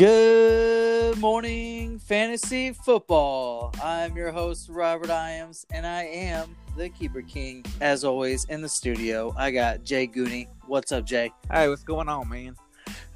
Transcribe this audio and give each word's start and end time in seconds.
Good 0.00 1.18
morning, 1.18 1.98
fantasy 1.98 2.72
football. 2.72 3.70
I'm 3.84 4.16
your 4.16 4.32
host, 4.32 4.70
Robert 4.70 5.10
Iams, 5.10 5.66
and 5.70 5.86
I 5.86 6.04
am 6.04 6.56
the 6.74 6.88
Keeper 6.88 7.20
King. 7.20 7.66
As 7.82 8.02
always, 8.02 8.46
in 8.46 8.62
the 8.62 8.68
studio, 8.70 9.34
I 9.36 9.50
got 9.50 9.84
Jay 9.84 10.06
Goonie. 10.06 10.48
What's 10.66 10.90
up, 10.90 11.04
Jay? 11.04 11.30
Hey, 11.52 11.68
what's 11.68 11.82
going 11.82 12.08
on, 12.08 12.30
man? 12.30 12.56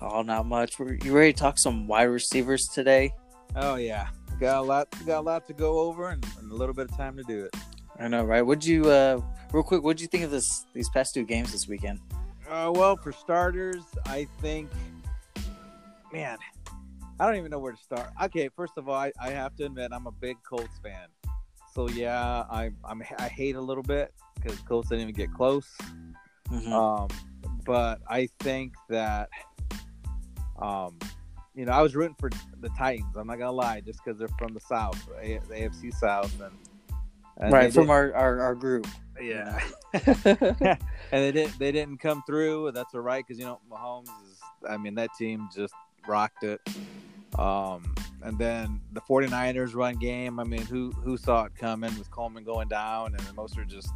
Oh, 0.02 0.20
not 0.20 0.44
much. 0.44 0.78
We're, 0.78 0.98
you 1.02 1.16
ready 1.16 1.32
to 1.32 1.38
talk 1.38 1.56
some 1.56 1.86
wide 1.86 2.02
receivers 2.02 2.68
today? 2.68 3.14
Oh 3.56 3.76
yeah, 3.76 4.08
got 4.38 4.58
a 4.58 4.60
lot, 4.60 4.94
got 5.06 5.20
a 5.20 5.22
lot 5.22 5.46
to 5.46 5.54
go 5.54 5.78
over, 5.78 6.10
and, 6.10 6.22
and 6.38 6.52
a 6.52 6.54
little 6.54 6.74
bit 6.74 6.90
of 6.90 6.96
time 6.98 7.16
to 7.16 7.22
do 7.22 7.46
it. 7.46 7.56
I 7.98 8.08
know, 8.08 8.24
right? 8.24 8.42
What'd 8.42 8.62
you, 8.62 8.90
uh, 8.90 9.22
real 9.54 9.62
quick, 9.62 9.82
what'd 9.82 10.02
you 10.02 10.08
think 10.08 10.24
of 10.24 10.30
this 10.30 10.66
these 10.74 10.90
past 10.90 11.14
two 11.14 11.24
games 11.24 11.50
this 11.50 11.66
weekend? 11.66 12.00
Uh, 12.46 12.70
well, 12.74 12.98
for 12.98 13.10
starters, 13.10 13.84
I 14.04 14.26
think, 14.42 14.68
man, 16.12 16.36
I 17.20 17.26
don't 17.26 17.36
even 17.36 17.50
know 17.50 17.58
where 17.58 17.72
to 17.72 17.78
start. 17.78 18.10
Okay, 18.24 18.48
first 18.48 18.72
of 18.76 18.88
all, 18.88 18.96
I, 18.96 19.12
I 19.20 19.30
have 19.30 19.54
to 19.56 19.66
admit 19.66 19.90
I'm 19.92 20.06
a 20.06 20.12
big 20.12 20.36
Colts 20.42 20.78
fan. 20.82 21.08
So 21.72 21.88
yeah, 21.88 22.44
I 22.50 22.70
I'm 22.84 23.02
I 23.18 23.28
hate 23.28 23.56
a 23.56 23.60
little 23.60 23.82
bit 23.82 24.12
because 24.36 24.58
Colts 24.60 24.88
didn't 24.88 25.02
even 25.02 25.14
get 25.14 25.32
close. 25.32 25.68
Mhm. 26.50 26.70
Um, 26.72 27.08
but 27.64 28.00
I 28.08 28.28
think 28.40 28.74
that, 28.88 29.28
um, 30.60 30.98
you 31.54 31.64
know, 31.64 31.72
I 31.72 31.82
was 31.82 31.96
rooting 31.96 32.16
for 32.18 32.30
the 32.60 32.68
Titans. 32.70 33.16
I'm 33.16 33.26
not 33.26 33.38
gonna 33.38 33.52
lie, 33.52 33.80
just 33.80 34.00
because 34.04 34.18
they're 34.18 34.28
from 34.38 34.54
the 34.54 34.60
South, 34.60 35.00
the 35.06 35.40
AFC 35.54 35.92
South, 35.94 36.32
and, 36.40 36.52
and 37.38 37.52
right, 37.52 37.72
from 37.72 37.90
our, 37.90 38.12
our, 38.14 38.40
our 38.40 38.54
group. 38.54 38.86
yeah, 39.20 39.58
and 39.94 40.78
they 41.10 41.32
didn't 41.32 41.58
they 41.58 41.72
didn't 41.72 41.98
come 41.98 42.22
through. 42.26 42.72
That's 42.72 42.94
all 42.94 43.00
right 43.00 43.24
because 43.26 43.38
you 43.38 43.46
know 43.46 43.60
Mahomes 43.70 44.08
is. 44.30 44.40
I 44.68 44.76
mean 44.76 44.94
that 44.94 45.10
team 45.18 45.48
just 45.54 45.74
rocked 46.06 46.44
it. 46.44 46.60
Um, 47.38 47.94
and 48.22 48.38
then 48.38 48.80
the 48.92 49.00
49ers 49.02 49.74
run 49.74 49.96
game. 49.96 50.38
I 50.40 50.44
mean, 50.44 50.62
who 50.62 50.90
who 50.92 51.16
saw 51.16 51.44
it 51.44 51.54
coming 51.56 51.96
with 51.98 52.10
Coleman 52.10 52.44
going 52.44 52.68
down 52.68 53.08
and 53.14 53.20
then 53.20 53.34
Mostert 53.34 53.66
just 53.68 53.90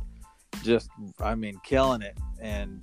just 0.62 0.91
I 1.20 1.34
mean 1.34 1.60
killing 1.64 2.02
it 2.02 2.16
and 2.41 2.83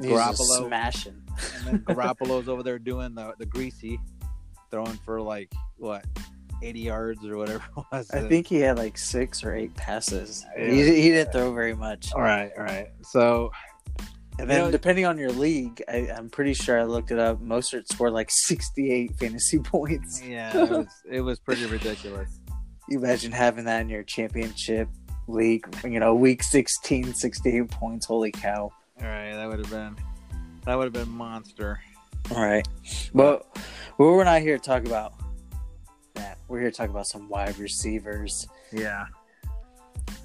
He's 0.00 0.10
Garoppolo. 0.12 0.66
smashing. 0.68 1.20
and 1.56 1.66
then 1.66 1.78
Garoppolo's 1.96 2.48
over 2.48 2.62
there 2.62 2.78
doing 2.78 3.14
the 3.14 3.34
the 3.38 3.46
greasy, 3.46 3.98
throwing 4.70 4.98
for 5.04 5.20
like 5.20 5.52
what. 5.76 6.04
80 6.60 6.80
yards 6.80 7.24
or 7.24 7.36
whatever 7.36 7.62
it 7.76 7.84
was. 7.92 8.10
I 8.10 8.26
think 8.26 8.48
he 8.48 8.56
had 8.56 8.78
like 8.78 8.98
six 8.98 9.44
or 9.44 9.54
eight 9.54 9.72
passes. 9.76 10.44
Yeah. 10.58 10.66
He, 10.68 11.02
he 11.02 11.10
didn't 11.10 11.30
throw 11.30 11.52
very 11.54 11.72
much. 11.72 12.12
All 12.12 12.20
right, 12.20 12.50
all 12.58 12.64
right. 12.64 12.88
So 13.00 13.52
And 14.38 14.48
then, 14.48 14.58
You 14.58 14.64
know- 14.66 14.70
depending 14.70 15.04
on 15.04 15.18
your 15.18 15.32
league, 15.32 15.82
I, 15.88 16.10
I'm 16.16 16.30
pretty 16.30 16.54
sure 16.54 16.78
I 16.78 16.84
looked 16.84 17.10
it 17.10 17.18
up. 17.18 17.40
Mostert 17.42 17.88
scored 17.88 18.12
like 18.12 18.30
68 18.30 19.16
fantasy 19.16 19.58
points. 19.64 20.22
yeah, 20.24 20.56
it 20.56 20.70
was 20.70 20.86
it 21.10 21.20
was 21.22 21.38
pretty 21.40 21.66
ridiculous. 21.66 22.38
You 22.88 22.98
imagine 22.98 23.32
having 23.32 23.64
that 23.66 23.80
in 23.82 23.88
your 23.88 24.02
championship 24.04 24.88
league, 25.26 25.66
you 25.84 26.00
know, 26.00 26.14
week 26.14 26.42
16, 26.42 27.12
68 27.14 27.68
points. 27.70 28.06
Holy 28.06 28.30
cow. 28.32 28.70
All 29.00 29.06
right, 29.06 29.32
that 29.34 29.46
would 29.48 29.58
have 29.58 29.70
been 29.70 29.96
that 30.64 30.76
would 30.76 30.84
have 30.84 30.92
been 30.92 31.10
monster. 31.10 31.80
All 32.34 32.42
right. 32.42 32.66
But 33.14 33.46
well, 33.98 34.12
we're 34.12 34.24
not 34.24 34.40
here 34.42 34.56
to 34.58 34.62
talk 34.64 34.84
about 34.86 35.14
that. 36.14 36.38
We're 36.46 36.60
here 36.60 36.70
to 36.70 36.76
talk 36.76 36.90
about 36.90 37.06
some 37.06 37.28
wide 37.28 37.58
receivers. 37.58 38.46
Yeah. 38.72 39.06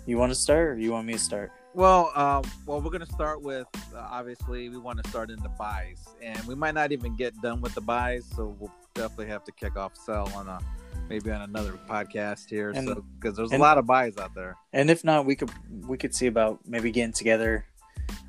You 0.05 0.17
want 0.17 0.31
to 0.31 0.36
start 0.36 0.70
or 0.70 0.77
you 0.77 0.92
want 0.92 1.08
me 1.08 1.14
to 1.14 1.20
start? 1.20 1.52
Well, 1.75 2.11
um, 2.16 2.43
well, 2.66 2.81
we're 2.81 2.91
gonna 2.91 3.05
start 3.07 3.41
with 3.41 3.67
uh, 3.95 3.97
obviously 3.99 4.69
we 4.69 4.77
want 4.77 5.03
to 5.03 5.09
start 5.09 5.31
in 5.31 5.41
the 5.41 5.49
buys, 5.49 6.07
and 6.21 6.41
we 6.45 6.53
might 6.55 6.75
not 6.75 6.91
even 6.91 7.15
get 7.15 7.33
done 7.41 7.61
with 7.61 7.73
the 7.73 7.81
buys, 7.81 8.25
so 8.35 8.55
we'll 8.59 8.71
definitely 8.93 9.27
have 9.27 9.43
to 9.45 9.52
kick 9.52 9.75
off 9.75 9.95
sell 9.97 10.31
on 10.35 10.47
a 10.47 10.59
maybe 11.09 11.31
on 11.31 11.41
another 11.41 11.73
podcast 11.89 12.49
here, 12.49 12.69
And- 12.69 12.88
so 12.88 13.03
because 13.19 13.35
there's 13.35 13.52
a 13.52 13.57
lot 13.57 13.77
of 13.77 13.85
buys 13.88 14.17
out 14.17 14.33
there. 14.35 14.55
And 14.71 14.89
if 14.89 15.03
not, 15.03 15.25
we 15.25 15.35
could 15.35 15.49
we 15.88 15.97
could 15.97 16.13
see 16.13 16.27
about 16.27 16.59
maybe 16.67 16.91
getting 16.91 17.11
together 17.14 17.65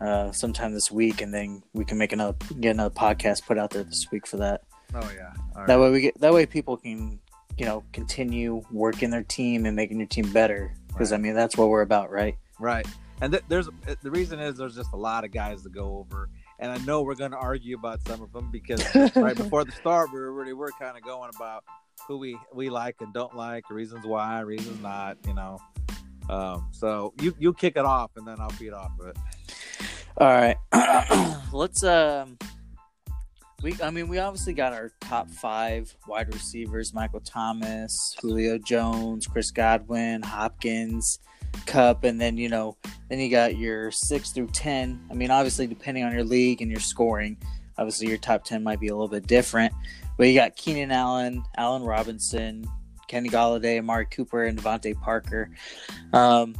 uh, 0.00 0.32
sometime 0.32 0.72
this 0.72 0.90
week, 0.90 1.20
and 1.20 1.32
then 1.34 1.62
we 1.74 1.84
can 1.84 1.98
make 1.98 2.12
another 2.12 2.36
get 2.60 2.70
another 2.70 2.94
podcast 2.94 3.44
put 3.44 3.58
out 3.58 3.70
there 3.70 3.84
this 3.84 4.06
week 4.10 4.26
for 4.26 4.38
that. 4.38 4.62
Oh 4.94 5.10
yeah, 5.14 5.32
All 5.54 5.66
That 5.66 5.74
right. 5.74 5.80
way 5.82 5.90
we 5.90 6.00
get 6.00 6.18
that 6.20 6.32
way 6.32 6.46
people 6.46 6.78
can 6.78 7.20
you 7.58 7.66
know 7.66 7.84
continue 7.92 8.62
working 8.70 9.10
their 9.10 9.22
team 9.22 9.66
and 9.66 9.76
making 9.76 9.98
your 9.98 10.08
team 10.08 10.32
better 10.32 10.74
because 10.88 11.12
I 11.12 11.18
mean 11.18 11.34
that's 11.34 11.58
what 11.58 11.68
we're 11.68 11.82
about, 11.82 12.10
right? 12.10 12.38
right. 12.58 12.86
And 13.20 13.32
th- 13.32 13.44
there's 13.48 13.68
the 14.02 14.10
reason 14.10 14.40
is 14.40 14.56
there's 14.56 14.74
just 14.74 14.92
a 14.92 14.96
lot 14.96 15.24
of 15.24 15.30
guys 15.30 15.62
to 15.62 15.68
go 15.68 15.98
over, 15.98 16.28
and 16.58 16.72
I 16.72 16.78
know 16.78 17.02
we're 17.02 17.14
gonna 17.14 17.36
argue 17.36 17.76
about 17.76 18.00
some 18.06 18.22
of 18.22 18.32
them 18.32 18.50
because 18.50 18.82
right 19.16 19.36
before 19.36 19.64
the 19.64 19.72
start 19.72 20.10
we 20.12 20.18
already 20.18 20.52
were 20.52 20.70
kind 20.78 20.96
of 20.96 21.04
going 21.04 21.30
about 21.34 21.64
who 22.06 22.18
we 22.18 22.38
we 22.52 22.70
like 22.70 22.96
and 23.00 23.12
don't 23.14 23.36
like, 23.36 23.70
reasons 23.70 24.04
why, 24.04 24.40
reasons 24.40 24.80
not, 24.82 25.16
you 25.26 25.34
know. 25.34 25.58
Um, 26.28 26.68
so 26.72 27.12
you 27.20 27.34
you 27.38 27.52
kick 27.52 27.76
it 27.76 27.84
off 27.84 28.10
and 28.16 28.26
then 28.26 28.40
I'll 28.40 28.50
feed 28.50 28.72
off 28.72 28.92
of 29.00 29.08
it. 29.08 29.16
All 30.16 30.28
right, 30.28 30.56
let's 31.52 31.82
um. 31.82 32.38
We, 33.62 33.74
I 33.82 33.88
mean, 33.88 34.08
we 34.08 34.18
obviously 34.18 34.52
got 34.52 34.74
our 34.74 34.92
top 35.00 35.30
five 35.30 35.96
wide 36.06 36.32
receivers: 36.32 36.92
Michael 36.92 37.20
Thomas, 37.20 38.14
Julio 38.20 38.58
Jones, 38.58 39.26
Chris 39.26 39.50
Godwin, 39.50 40.22
Hopkins, 40.22 41.18
Kupp, 41.66 42.04
and 42.04 42.20
then 42.20 42.36
you 42.36 42.48
know, 42.48 42.76
then 43.08 43.18
you 43.18 43.30
got 43.30 43.56
your 43.56 43.90
six 43.90 44.30
through 44.30 44.48
ten. 44.48 45.00
I 45.10 45.14
mean, 45.14 45.30
obviously, 45.30 45.66
depending 45.66 46.04
on 46.04 46.12
your 46.12 46.24
league 46.24 46.62
and 46.62 46.70
your 46.70 46.80
scoring, 46.80 47.36
obviously 47.78 48.08
your 48.08 48.18
top 48.18 48.44
ten 48.44 48.62
might 48.62 48.80
be 48.80 48.88
a 48.88 48.92
little 48.94 49.08
bit 49.08 49.26
different. 49.26 49.72
But 50.16 50.28
you 50.28 50.34
got 50.34 50.56
Keenan 50.56 50.92
Allen, 50.92 51.42
Allen 51.56 51.82
Robinson, 51.82 52.64
Kenny 53.08 53.28
Golladay, 53.28 53.78
Amari 53.78 54.06
Cooper, 54.06 54.44
and 54.44 54.58
DeVante 54.58 55.00
Parker. 55.00 55.50
Um, 56.12 56.54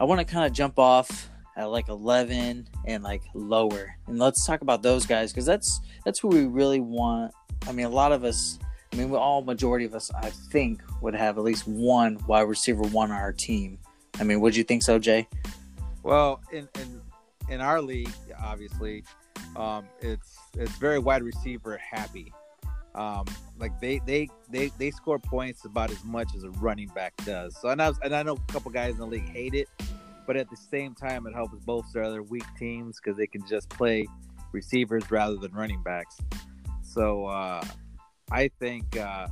I 0.00 0.04
want 0.04 0.20
to 0.20 0.24
kind 0.24 0.44
of 0.44 0.52
jump 0.52 0.78
off 0.78 1.30
at 1.56 1.70
like 1.70 1.88
11 1.88 2.68
and 2.86 3.02
like 3.02 3.22
lower 3.34 3.96
and 4.06 4.18
let's 4.18 4.44
talk 4.44 4.62
about 4.62 4.82
those 4.82 5.06
guys 5.06 5.32
because 5.32 5.46
that's 5.46 5.80
that's 6.04 6.18
who 6.18 6.28
we 6.28 6.46
really 6.46 6.80
want 6.80 7.32
i 7.68 7.72
mean 7.72 7.86
a 7.86 7.90
lot 7.90 8.12
of 8.12 8.24
us 8.24 8.58
i 8.92 8.96
mean 8.96 9.12
all 9.12 9.42
majority 9.42 9.84
of 9.84 9.94
us 9.94 10.10
i 10.20 10.30
think 10.30 10.82
would 11.00 11.14
have 11.14 11.38
at 11.38 11.44
least 11.44 11.66
one 11.68 12.18
wide 12.26 12.42
receiver 12.42 12.82
one 12.82 13.10
on 13.10 13.16
our 13.16 13.32
team 13.32 13.78
i 14.18 14.24
mean 14.24 14.40
would 14.40 14.54
you 14.54 14.64
think 14.64 14.82
so 14.82 14.98
jay 14.98 15.26
Well, 16.04 16.42
in 16.52 16.68
in 16.80 17.00
in 17.48 17.60
our 17.60 17.80
league, 17.80 18.12
obviously, 18.38 19.04
um, 19.56 19.86
it's 20.00 20.36
it's 20.54 20.76
very 20.76 20.98
wide 20.98 21.22
receiver 21.22 21.78
happy. 21.78 22.32
Um, 22.94 23.24
like 23.58 23.80
they 23.80 24.00
they 24.06 24.28
they 24.50 24.70
they 24.78 24.90
score 24.90 25.18
points 25.18 25.64
about 25.64 25.90
as 25.90 26.04
much 26.04 26.28
as 26.36 26.44
a 26.44 26.50
running 26.50 26.88
back 26.88 27.16
does. 27.24 27.56
So 27.60 27.70
and 27.70 27.80
I 27.80 27.88
was, 27.88 27.98
and 28.02 28.14
I 28.14 28.22
know 28.22 28.34
a 28.34 28.52
couple 28.52 28.70
guys 28.70 28.92
in 28.94 29.00
the 29.00 29.06
league 29.06 29.28
hate 29.28 29.54
it, 29.54 29.68
but 30.26 30.36
at 30.36 30.48
the 30.50 30.56
same 30.56 30.94
time, 30.94 31.26
it 31.26 31.34
helps 31.34 31.58
bolster 31.64 32.02
other 32.02 32.22
weak 32.22 32.44
teams 32.58 33.00
because 33.02 33.16
they 33.16 33.26
can 33.26 33.44
just 33.46 33.70
play 33.70 34.06
receivers 34.52 35.10
rather 35.10 35.36
than 35.36 35.52
running 35.52 35.82
backs. 35.82 36.18
So 36.82 37.26
uh, 37.26 37.64
I 38.30 38.50
think 38.60 38.96
uh, 38.96 39.28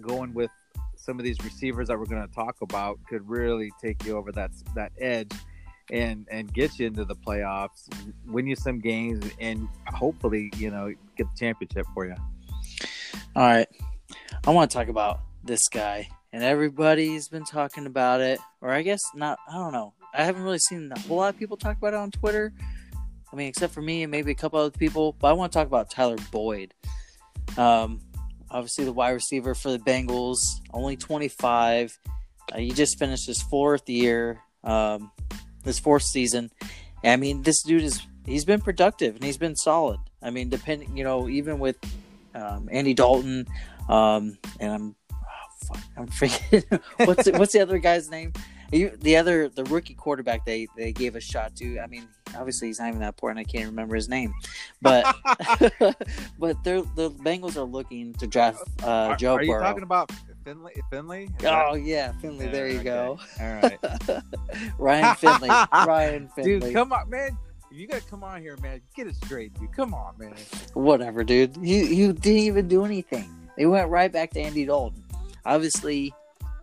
going 0.00 0.32
with 0.34 0.52
some 1.00 1.18
of 1.18 1.24
these 1.24 1.42
receivers 1.42 1.88
that 1.88 1.98
we're 1.98 2.06
going 2.06 2.26
to 2.26 2.34
talk 2.34 2.56
about 2.60 2.98
could 3.08 3.28
really 3.28 3.70
take 3.82 4.04
you 4.04 4.16
over 4.16 4.30
that 4.32 4.50
that 4.74 4.92
edge 5.00 5.32
and 5.90 6.26
and 6.30 6.52
get 6.52 6.78
you 6.78 6.86
into 6.86 7.04
the 7.04 7.16
playoffs, 7.16 7.88
win 8.26 8.46
you 8.46 8.56
some 8.56 8.78
games, 8.78 9.24
and 9.40 9.68
hopefully 9.88 10.50
you 10.56 10.70
know 10.70 10.92
get 11.16 11.26
the 11.32 11.38
championship 11.38 11.86
for 11.94 12.06
you. 12.06 12.14
all 13.34 13.42
right. 13.42 13.68
I 14.46 14.50
want 14.50 14.70
to 14.70 14.76
talk 14.76 14.88
about 14.88 15.20
this 15.44 15.68
guy 15.68 16.08
and 16.32 16.42
everybody's 16.42 17.28
been 17.28 17.44
talking 17.44 17.86
about 17.86 18.20
it 18.20 18.38
or 18.60 18.70
i 18.70 18.82
guess 18.82 19.02
not 19.14 19.38
i 19.48 19.54
don't 19.54 19.72
know. 19.72 19.94
I 20.12 20.24
haven't 20.24 20.42
really 20.42 20.58
seen 20.58 20.90
a 20.94 20.98
whole 21.00 21.18
lot 21.18 21.32
of 21.32 21.38
people 21.38 21.56
talk 21.56 21.76
about 21.76 21.94
it 21.94 21.96
on 21.96 22.10
twitter. 22.10 22.52
I 23.32 23.36
mean 23.36 23.48
except 23.48 23.72
for 23.72 23.82
me 23.82 24.02
and 24.02 24.10
maybe 24.10 24.32
a 24.32 24.34
couple 24.34 24.58
other 24.58 24.76
people 24.76 25.14
but 25.18 25.28
i 25.28 25.32
want 25.32 25.52
to 25.52 25.58
talk 25.58 25.66
about 25.66 25.90
tyler 25.90 26.16
boyd. 26.30 26.74
Um, 27.56 28.00
obviously 28.50 28.84
the 28.84 28.92
wide 28.92 29.10
receiver 29.10 29.54
for 29.54 29.70
the 29.70 29.78
bengals 29.78 30.60
only 30.72 30.96
25 30.96 31.98
uh, 32.52 32.58
he 32.58 32.70
just 32.70 32.98
finished 32.98 33.26
his 33.26 33.42
fourth 33.42 33.88
year 33.88 34.40
um, 34.64 35.10
his 35.64 35.78
fourth 35.78 36.02
season. 36.02 36.50
I 37.04 37.16
mean 37.16 37.42
this 37.42 37.62
dude 37.62 37.82
is 37.82 38.06
he's 38.26 38.44
been 38.44 38.60
productive 38.60 39.14
and 39.16 39.24
he's 39.24 39.38
been 39.38 39.56
solid. 39.56 40.00
I 40.22 40.30
mean 40.30 40.48
depending 40.48 40.96
you 40.96 41.04
know 41.04 41.28
even 41.28 41.58
with 41.58 41.76
um, 42.34 42.68
andy 42.70 42.94
dalton 42.94 43.46
um, 43.88 44.38
and 44.60 44.72
i'm 44.72 44.94
oh, 45.12 45.66
fuck, 45.66 45.82
i'm 45.96 46.06
forgetting. 46.06 46.80
What's 46.96 47.24
the, 47.24 47.32
what's 47.32 47.52
the 47.52 47.60
other 47.60 47.78
guy's 47.78 48.10
name 48.10 48.32
the 48.70 49.16
other 49.16 49.48
the 49.48 49.64
rookie 49.64 49.94
quarterback 49.94 50.44
they 50.44 50.66
they 50.76 50.92
gave 50.92 51.16
a 51.16 51.20
shot 51.20 51.54
to 51.56 51.78
i 51.80 51.86
mean 51.86 52.06
obviously 52.36 52.68
he's 52.68 52.78
not 52.78 52.88
even 52.88 53.00
that 53.00 53.08
important 53.08 53.38
i 53.38 53.44
can't 53.44 53.66
remember 53.66 53.94
his 53.96 54.08
name 54.08 54.32
but 54.80 55.04
but 56.38 56.62
they're 56.62 56.82
the 56.94 57.10
bengals 57.22 57.56
are 57.56 57.62
looking 57.62 58.14
to 58.14 58.26
draft 58.26 58.62
uh 58.82 58.86
are, 58.86 59.16
joe 59.16 59.34
are 59.34 59.42
you 59.42 59.52
burrow 59.52 59.62
talking 59.62 59.82
about 59.82 60.10
Finley? 60.44 60.72
Finley? 60.90 61.24
Is 61.24 61.30
oh 61.44 61.74
that- 61.74 61.82
yeah 61.82 62.12
finley 62.20 62.46
there 62.48 62.68
you 62.68 62.76
okay. 62.76 62.84
go 62.84 63.18
All 63.40 63.54
right, 63.60 63.78
ryan 64.78 65.16
finley 65.16 65.48
ryan 65.48 66.28
finley 66.28 66.60
dude, 66.60 66.72
come 66.72 66.92
on, 66.92 67.10
man. 67.10 67.36
you 67.70 67.86
gotta 67.86 68.02
come 68.02 68.24
on 68.24 68.40
here, 68.40 68.56
man. 68.58 68.80
Get 68.96 69.06
it 69.06 69.16
straight, 69.16 69.52
dude. 69.54 69.72
Come 69.72 69.94
on, 69.94 70.14
man. 70.18 70.34
Whatever, 70.74 71.22
dude. 71.24 71.56
You 71.56 71.84
you 71.84 72.12
didn't 72.12 72.38
even 72.38 72.66
do 72.68 72.84
anything. 72.84 73.30
They 73.56 73.66
went 73.66 73.90
right 73.90 74.10
back 74.12 74.30
to 74.30 74.40
Andy 74.40 74.64
Dalton. 74.64 75.04
Obviously, 75.44 76.12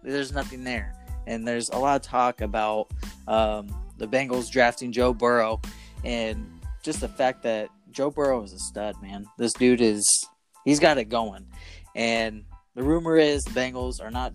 there's 0.03 0.33
nothing 0.33 0.63
there, 0.63 0.93
and 1.27 1.47
there's 1.47 1.69
a 1.69 1.77
lot 1.77 1.97
of 1.97 2.01
talk 2.01 2.41
about 2.41 2.87
um, 3.27 3.67
the 3.97 4.07
Bengals 4.07 4.49
drafting 4.49 4.91
Joe 4.91 5.13
Burrow, 5.13 5.61
and 6.03 6.49
just 6.81 7.01
the 7.01 7.07
fact 7.07 7.43
that 7.43 7.69
Joe 7.91 8.09
Burrow 8.09 8.41
is 8.43 8.53
a 8.53 8.59
stud, 8.59 8.95
man. 9.01 9.27
This 9.37 9.53
dude 9.53 9.81
is 9.81 10.05
he's 10.65 10.79
got 10.79 10.97
it 10.97 11.09
going, 11.09 11.45
and 11.95 12.45
the 12.73 12.83
rumor 12.83 13.17
is 13.17 13.43
the 13.43 13.51
Bengals 13.51 14.01
are 14.01 14.09
not 14.09 14.33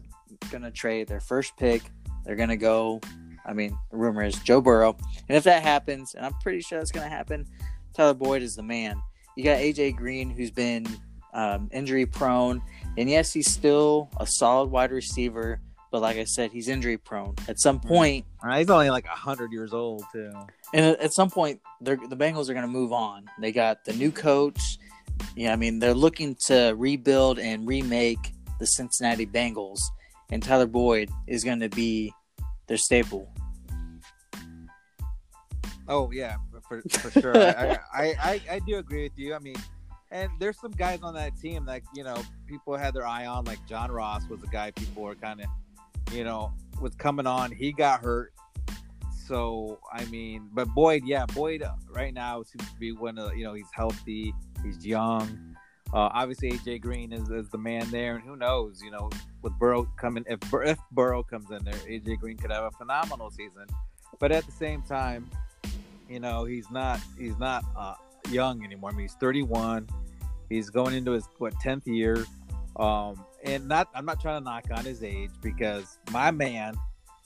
gonna 0.50 0.70
trade 0.70 1.08
their 1.08 1.20
first 1.20 1.56
pick. 1.56 1.82
They're 2.24 2.36
gonna 2.36 2.56
go. 2.56 3.00
I 3.44 3.54
mean, 3.54 3.76
the 3.90 3.96
rumor 3.96 4.22
is 4.22 4.36
Joe 4.36 4.60
Burrow, 4.60 4.96
and 5.28 5.36
if 5.36 5.44
that 5.44 5.62
happens, 5.62 6.14
and 6.14 6.24
I'm 6.24 6.34
pretty 6.34 6.60
sure 6.60 6.78
that's 6.78 6.92
gonna 6.92 7.08
happen, 7.08 7.46
Tyler 7.94 8.14
Boyd 8.14 8.42
is 8.42 8.54
the 8.54 8.62
man. 8.62 9.00
You 9.36 9.44
got 9.44 9.58
AJ 9.58 9.96
Green, 9.96 10.28
who's 10.28 10.50
been 10.50 10.86
um, 11.32 11.70
injury 11.72 12.04
prone, 12.04 12.62
and 12.98 13.08
yes, 13.08 13.32
he's 13.32 13.50
still 13.50 14.10
a 14.18 14.26
solid 14.26 14.70
wide 14.70 14.92
receiver. 14.92 15.60
But 15.92 16.00
like 16.02 16.16
I 16.16 16.24
said, 16.24 16.50
he's 16.50 16.66
injury 16.68 16.96
prone. 16.98 17.34
At 17.48 17.60
some 17.60 17.78
point, 17.78 18.24
Uh, 18.42 18.58
He's 18.58 18.70
only 18.70 18.90
like 18.90 19.06
hundred 19.06 19.52
years 19.52 19.72
old 19.72 20.02
too. 20.12 20.32
and 20.74 20.96
at- 20.96 21.12
some 21.12 21.30
point, 21.30 21.60
they're, 21.82 21.96
the 22.08 22.16
Bengals 22.16 22.48
are 22.48 22.54
going 22.54 22.66
to 22.66 22.72
move 22.80 22.92
on. 22.92 23.26
They 23.38 23.52
got 23.52 23.84
the 23.84 23.92
new 23.92 24.10
coach. 24.10 24.78
Yeah, 25.36 25.52
I 25.52 25.56
mean, 25.56 25.78
they're 25.78 25.94
looking 25.94 26.34
to 26.46 26.74
rebuild 26.76 27.38
and 27.38 27.66
remake 27.68 28.32
the 28.58 28.66
Cincinnati 28.66 29.26
Bengals, 29.26 29.78
and 30.30 30.42
Tyler 30.42 30.66
Boyd 30.66 31.10
is 31.28 31.44
going 31.44 31.60
to 31.60 31.68
be 31.68 32.12
their 32.66 32.78
staple. 32.78 33.28
Oh 35.88 36.10
yeah, 36.10 36.36
for, 36.68 36.80
for 36.88 37.10
sure. 37.20 37.36
I, 37.36 37.78
I, 37.94 38.04
I 38.22 38.40
I 38.52 38.58
do 38.60 38.78
agree 38.78 39.02
with 39.04 39.18
you. 39.18 39.34
I 39.34 39.38
mean, 39.40 39.56
and 40.10 40.30
there's 40.38 40.58
some 40.60 40.70
guys 40.70 41.00
on 41.02 41.12
that 41.14 41.36
team 41.38 41.66
that 41.66 41.82
you 41.94 42.04
know 42.04 42.16
people 42.46 42.76
had 42.76 42.94
their 42.94 43.06
eye 43.06 43.26
on. 43.26 43.44
Like 43.44 43.58
John 43.68 43.90
Ross 43.92 44.22
was 44.28 44.42
a 44.42 44.46
guy 44.46 44.70
people 44.70 45.02
were 45.02 45.14
kind 45.14 45.40
of, 45.40 45.46
you 46.10 46.24
know, 46.24 46.52
was 46.80 46.94
coming 46.94 47.26
on. 47.26 47.52
He 47.52 47.72
got 47.72 48.02
hurt. 48.02 48.32
So 49.26 49.78
I 49.92 50.04
mean, 50.06 50.48
but 50.52 50.68
Boyd, 50.68 51.04
yeah, 51.04 51.26
Boyd 51.26 51.62
uh, 51.62 51.74
right 51.90 52.12
now 52.12 52.42
seems 52.42 52.70
to 52.70 52.78
be 52.78 52.92
one 52.92 53.18
of 53.18 53.36
you 53.36 53.44
know 53.44 53.54
he's 53.54 53.70
healthy, 53.72 54.34
he's 54.62 54.84
young. 54.84 55.56
Uh, 55.92 56.08
obviously, 56.14 56.52
AJ 56.52 56.80
Green 56.80 57.12
is, 57.12 57.28
is 57.28 57.50
the 57.50 57.58
man 57.58 57.90
there, 57.90 58.16
and 58.16 58.24
who 58.24 58.34
knows, 58.34 58.80
you 58.82 58.90
know, 58.90 59.10
with 59.42 59.52
Burrow 59.58 59.84
coming, 59.98 60.24
if 60.26 60.38
if 60.64 60.78
Burrow 60.90 61.22
comes 61.22 61.50
in 61.50 61.62
there, 61.64 61.74
AJ 61.74 62.18
Green 62.18 62.38
could 62.38 62.50
have 62.50 62.64
a 62.64 62.70
phenomenal 62.70 63.30
season. 63.30 63.66
But 64.18 64.32
at 64.32 64.46
the 64.46 64.52
same 64.52 64.82
time, 64.82 65.28
you 66.08 66.18
know, 66.18 66.44
he's 66.44 66.70
not 66.70 67.00
he's 67.18 67.38
not 67.38 67.64
uh, 67.76 67.94
young 68.30 68.64
anymore. 68.64 68.90
I 68.90 68.94
mean, 68.94 69.02
he's 69.02 69.14
31. 69.14 69.88
He's 70.48 70.70
going 70.70 70.94
into 70.94 71.12
his 71.12 71.28
what 71.38 71.54
10th 71.54 71.86
year. 71.86 72.24
Um, 72.76 73.24
and 73.44 73.68
not 73.68 73.88
I'm 73.94 74.04
not 74.04 74.20
trying 74.20 74.40
to 74.40 74.44
knock 74.44 74.66
on 74.70 74.84
his 74.84 75.02
age 75.02 75.30
because 75.42 75.98
my 76.10 76.30
man, 76.30 76.74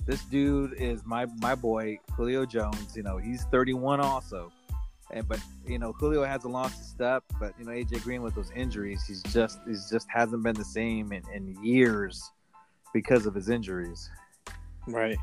this 0.06 0.22
dude 0.24 0.74
is 0.74 1.04
my 1.04 1.26
my 1.40 1.54
boy 1.54 1.98
Julio 2.16 2.46
Jones. 2.46 2.96
You 2.96 3.02
know, 3.02 3.18
he's 3.18 3.44
31 3.44 4.00
also. 4.00 4.52
And 5.12 5.26
but 5.28 5.40
you 5.66 5.78
know, 5.78 5.92
Julio 5.92 6.22
lost 6.44 6.80
a 6.80 6.84
step, 6.84 7.22
but 7.38 7.52
you 7.58 7.64
know, 7.64 7.70
AJ 7.70 8.02
Green 8.02 8.22
with 8.22 8.34
those 8.34 8.50
injuries, 8.52 9.04
he's 9.06 9.22
just 9.24 9.60
he's 9.66 9.88
just 9.88 10.06
hasn't 10.10 10.42
been 10.42 10.56
the 10.56 10.64
same 10.64 11.12
in, 11.12 11.22
in 11.32 11.62
years 11.64 12.30
because 12.92 13.26
of 13.26 13.34
his 13.34 13.48
injuries. 13.48 14.10
Right. 14.88 15.18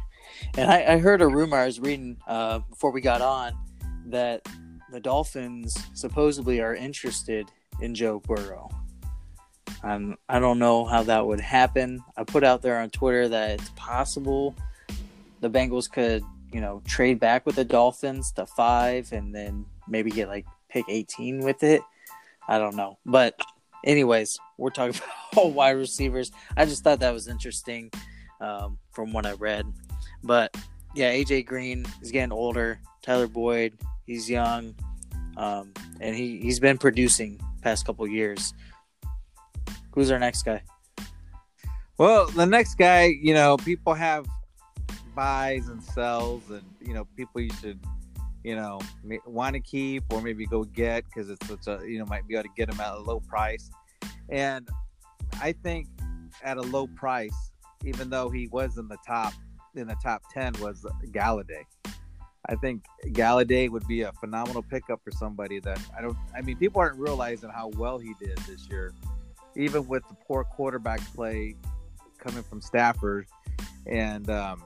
And 0.57 0.72
I, 0.72 0.94
I 0.94 0.98
heard 1.00 1.22
a 1.22 1.28
rumor 1.28 1.57
I 1.57 1.66
was 1.66 1.80
reading 1.80 2.18
uh, 2.28 2.60
before 2.60 2.92
we 2.92 3.01
got 3.01 3.22
on 3.22 3.57
that 4.07 4.48
the 4.92 5.00
Dolphins 5.00 5.75
supposedly 5.94 6.62
are 6.62 6.75
interested 6.75 7.50
in 7.81 7.96
Joe 7.96 8.19
Burrow. 8.19 8.69
Um, 9.83 10.18
I 10.30 10.39
don't 10.39 10.60
know 10.60 10.86
how 10.86 11.04
that 11.04 11.25
would 11.25 11.39
happen. 11.39 12.04
I 12.18 12.24
put 12.24 12.44
out 12.44 12.62
there 12.62 12.80
on 12.80 12.89
Twitter 12.89 13.27
that 13.30 13.51
it's 13.51 13.69
possible 13.75 14.56
the 15.42 15.50
Bengals 15.50 15.92
could, 15.92 16.24
you 16.54 16.62
know, 16.62 16.81
trade 16.88 17.19
back 17.19 17.45
with 17.45 17.56
the 17.56 17.65
Dolphins 17.65 18.31
to 18.33 18.45
five 18.45 19.12
and 19.12 19.36
then 19.36 19.65
maybe 19.88 20.10
get 20.10 20.30
like 20.30 20.45
pick 20.69 20.86
18 20.88 21.39
with 21.39 21.63
it. 21.63 21.81
I 22.48 22.57
don't 22.57 22.75
know. 22.75 22.98
But, 23.06 23.39
anyways, 23.86 24.39
we're 24.57 24.69
talking 24.69 25.00
about 25.33 25.51
wide 25.51 25.71
receivers. 25.71 26.31
I 26.56 26.65
just 26.65 26.83
thought 26.83 27.01
that 27.01 27.13
was 27.13 27.27
interesting 27.27 27.92
um, 28.39 28.77
from 28.92 29.12
what 29.12 29.25
I 29.25 29.33
read. 29.33 29.65
But 30.24 30.56
yeah, 30.95 31.12
AJ 31.12 31.45
Green 31.45 31.86
is 32.01 32.12
getting 32.12 32.31
older. 32.31 32.80
Tyler 33.01 33.27
Boyd, 33.27 33.74
he's 34.06 34.30
young, 34.30 34.75
um, 35.36 35.74
and 36.00 36.15
he 36.15 36.39
he's 36.39 36.60
been 36.60 36.77
producing 36.77 37.39
past 37.62 37.86
couple 37.86 38.07
years. 38.07 38.54
Who's 39.94 40.10
our 40.12 40.19
next 40.19 40.44
guy? 40.44 40.63
Well, 41.98 42.28
the 42.28 42.45
next 42.45 42.75
guy, 42.75 43.13
you 43.22 43.34
know, 43.34 43.57
people 43.57 43.94
have 43.94 44.25
buys 45.16 45.68
and 45.68 45.81
sells, 45.84 46.50
and 46.50 46.63
you 46.81 46.94
know, 46.94 47.06
people 47.16 47.42
you 47.42 47.51
should, 47.62 47.80
you 48.44 48.56
know, 48.56 48.80
want 49.25 49.54
to 49.54 49.60
keep 49.60 50.04
or 50.12 50.22
maybe 50.22 50.45
go 50.48 50.63
get 50.63 51.06
because 51.06 51.30
it's 51.30 51.48
such 51.48 51.68
a, 51.68 51.88
you 51.88 52.00
know, 52.00 52.06
might 52.06 52.28
be 52.28 52.34
able 52.34 52.44
to 52.44 52.50
get 52.57 52.72
them 52.72 52.80
at 52.80 52.94
a 52.94 53.00
low 53.00 53.19
price. 53.19 53.69
And 54.30 54.68
I 55.40 55.51
think 55.51 55.88
at 56.42 56.57
a 56.57 56.62
low 56.62 56.88
price, 56.88 57.51
even 57.86 58.10
though 58.10 58.30
he 58.30 58.48
was 58.48 58.78
in 58.78 58.88
the 58.88 58.98
top 59.06 59.34
in 59.75 59.88
the 59.88 59.98
top 60.04 60.24
ten, 60.34 60.54
was 60.60 60.86
Golladay. 61.12 61.63
I 62.50 62.56
think 62.56 62.84
Golladay 63.10 63.69
would 63.69 63.88
be 63.88 64.01
a 64.01 64.12
phenomenal 64.13 64.63
pickup 64.63 65.01
for 65.04 65.12
somebody 65.12 65.60
that 65.60 65.80
I 65.98 66.01
don't. 66.01 66.18
I 66.36 66.42
mean, 66.42 66.57
people 66.57 66.81
aren't 66.81 67.00
realizing 67.00 67.50
how 67.50 67.69
well 67.78 68.00
he 68.00 68.13
did 68.19 68.38
this 68.39 68.68
year, 68.69 68.94
even 69.55 69.88
with 69.88 70.07
the 70.07 70.15
poor 70.27 70.44
quarterback 70.44 71.00
play 71.13 71.55
coming 72.19 72.44
from 72.44 72.61
Stafford, 72.61 73.27
and 73.85 74.29
um, 74.29 74.63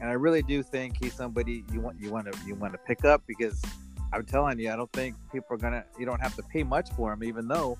and 0.00 0.10
I 0.10 0.12
really 0.12 0.42
do 0.42 0.62
think 0.62 0.96
he's 1.02 1.14
somebody 1.14 1.64
you 1.72 1.80
want 1.80 2.00
you 2.00 2.10
want 2.10 2.30
to 2.32 2.38
you 2.46 2.54
want 2.54 2.72
to 2.74 2.78
pick 2.78 3.04
up 3.04 3.22
because 3.26 3.62
I'm 4.12 4.24
telling 4.24 4.58
you, 4.58 4.70
I 4.70 4.76
don't 4.76 4.92
think 4.92 5.16
people 5.32 5.48
are 5.54 5.58
gonna. 5.58 5.84
You 5.98 6.06
don't 6.06 6.20
have 6.20 6.36
to 6.36 6.42
pay 6.42 6.62
much 6.62 6.90
for 6.92 7.12
him, 7.12 7.24
even 7.24 7.48
though 7.48 7.78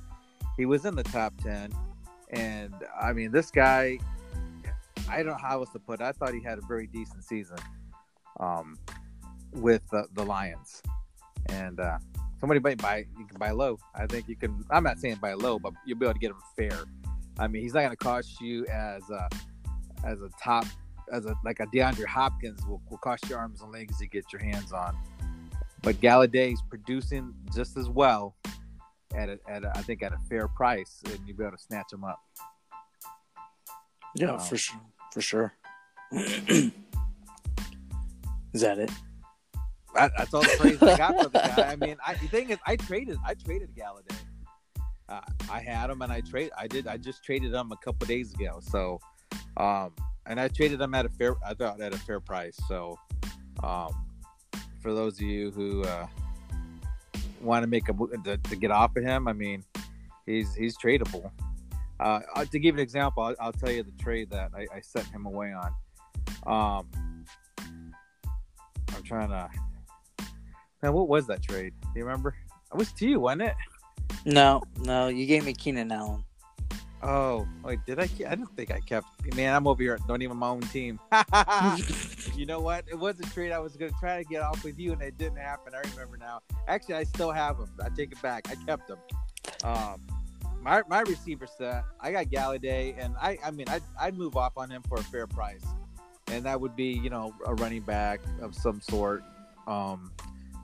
he 0.57 0.67
was 0.67 0.85
in 0.85 0.95
the 0.95 1.05
top 1.05 1.35
ten. 1.43 1.73
And 2.31 2.75
I 3.01 3.13
mean, 3.13 3.31
this 3.31 3.51
guy, 3.51 3.99
I 5.09 5.19
don't 5.19 5.27
know 5.27 5.39
how 5.41 5.61
else 5.61 5.71
to 5.71 5.79
put. 5.79 6.01
it. 6.01 6.05
I 6.05 6.13
thought 6.13 6.35
he 6.35 6.43
had 6.43 6.59
a 6.59 6.67
very 6.67 6.87
decent 6.89 7.25
season 7.25 7.59
um, 8.41 8.79
with 9.53 9.83
the, 9.91 10.07
the 10.15 10.25
Lions, 10.25 10.83
and 11.51 11.79
uh, 11.79 11.99
somebody 12.41 12.61
might 12.61 12.79
buy. 12.79 13.07
You 13.19 13.27
can 13.27 13.39
buy 13.39 13.51
low. 13.51 13.79
I 13.95 14.07
think 14.07 14.29
you 14.29 14.37
can. 14.37 14.65
I'm 14.71 14.85
not 14.85 14.99
saying 14.99 15.19
buy 15.21 15.35
low, 15.35 15.59
but 15.59 15.73
you'll 15.85 15.99
be 15.99 16.07
able 16.07 16.15
to 16.15 16.19
get 16.21 16.31
him 16.31 16.41
fair. 16.57 16.85
I 17.39 17.49
mean, 17.49 17.63
he's 17.63 17.75
not 17.75 17.81
going 17.81 17.91
to 17.91 17.97
cost 17.97 18.41
you 18.41 18.67
as 18.67 19.03
a 19.11 19.29
as 20.05 20.21
a 20.21 20.29
top 20.43 20.65
as 21.13 21.27
a 21.27 21.35
like 21.45 21.61
a 21.61 21.67
DeAndre 21.67 22.07
Hopkins 22.07 22.65
will, 22.67 22.81
will 22.91 22.99
cost 22.99 23.29
you 23.29 23.37
arms 23.37 23.61
and 23.61 23.71
legs 23.73 23.99
to 23.99 24.07
get 24.07 24.33
your 24.33 24.43
hands 24.43 24.73
on. 24.73 24.97
But 25.83 26.01
Golladay's 26.01 26.63
producing 26.69 27.35
just 27.55 27.77
as 27.77 27.89
well 27.89 28.35
at 29.15 29.29
a, 29.29 29.39
at 29.49 29.65
a, 29.65 29.73
I 29.77 29.83
think 29.83 30.03
at 30.03 30.13
a 30.13 30.19
fair 30.29 30.49
price, 30.49 31.03
and 31.05 31.19
you'll 31.27 31.37
be 31.37 31.45
able 31.45 31.57
to 31.57 31.63
snatch 31.63 31.93
him 31.93 32.05
up. 32.05 32.21
Yeah, 34.15 34.33
Wow. 34.33 34.39
for 34.39 34.55
um, 34.55 34.59
sure. 34.59 34.81
For 35.13 35.21
sure. 35.21 35.53
Is 36.13 36.73
that 38.63 38.79
it? 38.79 38.91
That, 39.97 40.13
that's 40.17 40.35
all 40.35 40.43
the 40.43 40.57
praise 40.59 40.83
I 40.83 40.97
got 40.97 41.23
for 41.23 41.29
the 41.29 41.39
guy. 41.39 41.73
I 41.73 41.77
mean, 41.85 41.97
I, 42.07 42.15
the 42.15 42.29
thing 42.29 42.51
is, 42.51 42.59
I 42.67 42.77
traded 42.77 43.19
I 43.25 43.35
traded 43.35 43.75
Golladay. 43.75 44.17
Uh, 45.09 45.21
I 45.51 45.61
had 45.61 45.91
him, 45.91 46.03
and 46.03 46.13
I 46.13 46.21
trade 46.21 46.51
I 46.57 46.67
did 46.67 46.87
I 46.87 46.97
just 46.97 47.25
traded 47.25 47.55
him 47.55 47.73
a 47.73 47.77
couple 47.77 48.07
days 48.07 48.35
ago. 48.35 48.61
So, 48.61 49.01
um, 49.57 49.93
and 50.27 50.41
I 50.41 50.49
traded 50.49 50.81
him 50.81 50.95
at 50.95 51.07
a 51.07 51.09
fair 51.09 51.35
I 51.45 51.55
thought 51.55 51.81
at 51.81 51.95
a 51.95 51.99
fair 51.99 52.21
price. 52.21 52.59
So, 52.69 52.99
um, 53.63 53.95
for 54.81 54.93
those 54.93 55.15
of 55.15 55.23
you 55.23 55.51
who 55.51 55.83
uh, 55.85 56.07
want 57.41 57.63
to 57.63 57.67
make 57.67 57.89
a 57.89 57.93
to, 58.25 58.37
to 58.37 58.57
get 58.57 58.71
off 58.71 58.97
of 58.97 59.05
him, 59.05 59.29
I 59.29 59.33
mean, 59.33 59.65
he's 60.27 60.55
he's 60.55 60.77
tradable. 60.77 61.31
Uh, 61.99 62.21
uh, 62.35 62.45
to 62.45 62.59
give 62.59 62.75
an 62.75 62.81
example, 62.81 63.23
I'll, 63.23 63.35
I'll 63.41 63.53
tell 63.53 63.71
you 63.71 63.83
the 63.83 64.03
trade 64.03 64.31
that 64.31 64.51
I, 64.55 64.67
I 64.75 64.81
sent 64.81 65.07
him 65.07 65.25
away 65.25 65.55
on. 65.55 65.73
Um, 66.47 66.87
I'm 68.95 69.03
trying 69.03 69.31
to. 69.31 69.49
Man, 70.87 70.93
what 70.93 71.09
was 71.09 71.27
that 71.27 71.43
trade? 71.43 71.75
Do 71.83 71.89
you 71.99 72.05
remember? 72.05 72.33
It 72.73 72.77
was 72.77 72.93
to 72.93 73.09
you, 73.09 73.19
wasn't 73.19 73.43
it? 73.43 73.55
No, 74.25 74.63
no. 74.83 75.09
You 75.09 75.27
gave 75.27 75.45
me 75.45 75.53
Keenan 75.53 75.91
Allen. 75.91 76.23
Oh, 77.03 77.45
wait, 77.65 77.81
did 77.87 77.99
I? 77.99 78.09
I 78.29 78.37
don't 78.37 78.55
think 78.55 78.71
I 78.71 78.79
kept. 78.79 79.09
Man, 79.35 79.53
I'm 79.53 79.67
over 79.67 79.83
here. 79.83 79.99
Don't 80.07 80.23
even 80.23 80.37
my 80.37 80.47
own 80.47 80.61
team. 80.61 81.01
you 82.37 82.47
know 82.47 82.61
what? 82.61 82.85
It 82.87 82.97
was 82.97 83.19
a 83.19 83.25
trade 83.25 83.51
I 83.51 83.59
was 83.59 83.77
going 83.77 83.91
to 83.91 83.99
try 83.99 84.23
to 84.23 84.29
get 84.29 84.43
off 84.43 84.63
with 84.63 84.79
you, 84.79 84.93
and 84.93 85.03
it 85.03 85.19
didn't 85.19 85.39
happen. 85.39 85.73
I 85.75 85.81
remember 85.91 86.19
now. 86.19 86.39
Actually, 86.69 86.95
I 86.95 87.03
still 87.03 87.33
have 87.33 87.59
them. 87.59 87.71
I 87.85 87.89
take 87.89 88.13
it 88.13 88.23
back. 88.23 88.47
I 88.49 88.55
kept 88.65 88.87
them. 88.87 88.99
Um, 89.65 90.01
my 90.63 90.85
my 90.89 91.01
receiver 91.01 91.49
set. 91.49 91.83
I 91.99 92.13
got 92.13 92.27
Golladay, 92.27 92.95
and 92.97 93.17
I 93.21 93.39
I 93.45 93.51
mean 93.51 93.69
I 93.69 93.81
I'd 94.01 94.17
move 94.17 94.37
off 94.37 94.53
on 94.57 94.71
him 94.71 94.85
for 94.89 94.99
a 94.99 95.03
fair 95.03 95.27
price, 95.27 95.65
and 96.29 96.45
that 96.45 96.61
would 96.61 96.77
be 96.77 96.93
you 96.93 97.11
know 97.11 97.35
a 97.45 97.57
running 97.57 97.83
back 97.83 98.21
of 98.41 98.55
some 98.55 98.81
sort. 98.81 99.25
Um, 99.67 100.13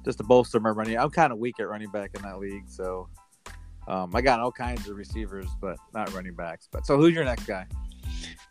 just 0.04 0.18
to 0.18 0.24
bolster 0.24 0.60
my 0.60 0.70
running. 0.70 0.98
I'm 0.98 1.10
kind 1.10 1.32
of 1.32 1.38
weak 1.38 1.60
at 1.60 1.68
running 1.68 1.90
back 1.90 2.10
in 2.14 2.22
that 2.22 2.38
league, 2.38 2.68
so 2.68 3.08
um, 3.88 4.14
I 4.14 4.20
got 4.20 4.40
all 4.40 4.52
kinds 4.52 4.88
of 4.88 4.96
receivers, 4.96 5.48
but 5.60 5.76
not 5.92 6.12
running 6.12 6.34
backs. 6.34 6.68
But 6.70 6.86
so, 6.86 6.96
who's 6.96 7.14
your 7.14 7.24
next 7.24 7.44
guy? 7.44 7.66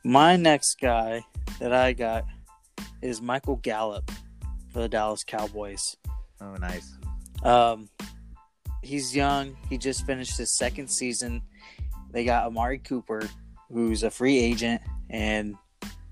My 0.03 0.35
next 0.35 0.79
guy 0.79 1.23
that 1.59 1.73
I 1.73 1.93
got 1.93 2.25
is 3.01 3.21
Michael 3.21 3.57
Gallup 3.57 4.09
for 4.71 4.79
the 4.79 4.89
Dallas 4.89 5.23
Cowboys. 5.23 5.95
Oh, 6.41 6.55
nice. 6.55 6.97
Um, 7.43 7.89
he's 8.81 9.15
young. 9.15 9.55
He 9.69 9.77
just 9.77 10.05
finished 10.05 10.37
his 10.37 10.51
second 10.51 10.89
season. 10.89 11.41
They 12.11 12.25
got 12.25 12.45
Amari 12.45 12.79
Cooper, 12.79 13.29
who's 13.71 14.03
a 14.03 14.09
free 14.09 14.37
agent, 14.37 14.81
and 15.09 15.55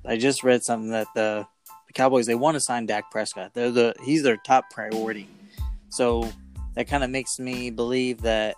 I 0.05 0.17
just 0.17 0.43
read 0.43 0.63
something 0.63 0.91
that 0.91 1.07
the, 1.13 1.45
the 1.89 1.93
Cowboys 1.93 2.27
they 2.27 2.35
want 2.35 2.53
to 2.53 2.61
sign 2.61 2.85
Dak 2.85 3.09
Prescott. 3.09 3.51
They're 3.55 3.71
the 3.71 3.95
he's 4.03 4.21
their 4.21 4.37
top 4.37 4.69
priority. 4.69 5.27
So 5.89 6.29
that 6.75 6.87
kind 6.87 7.03
of 7.03 7.09
makes 7.09 7.39
me 7.39 7.71
believe 7.71 8.21
that 8.21 8.55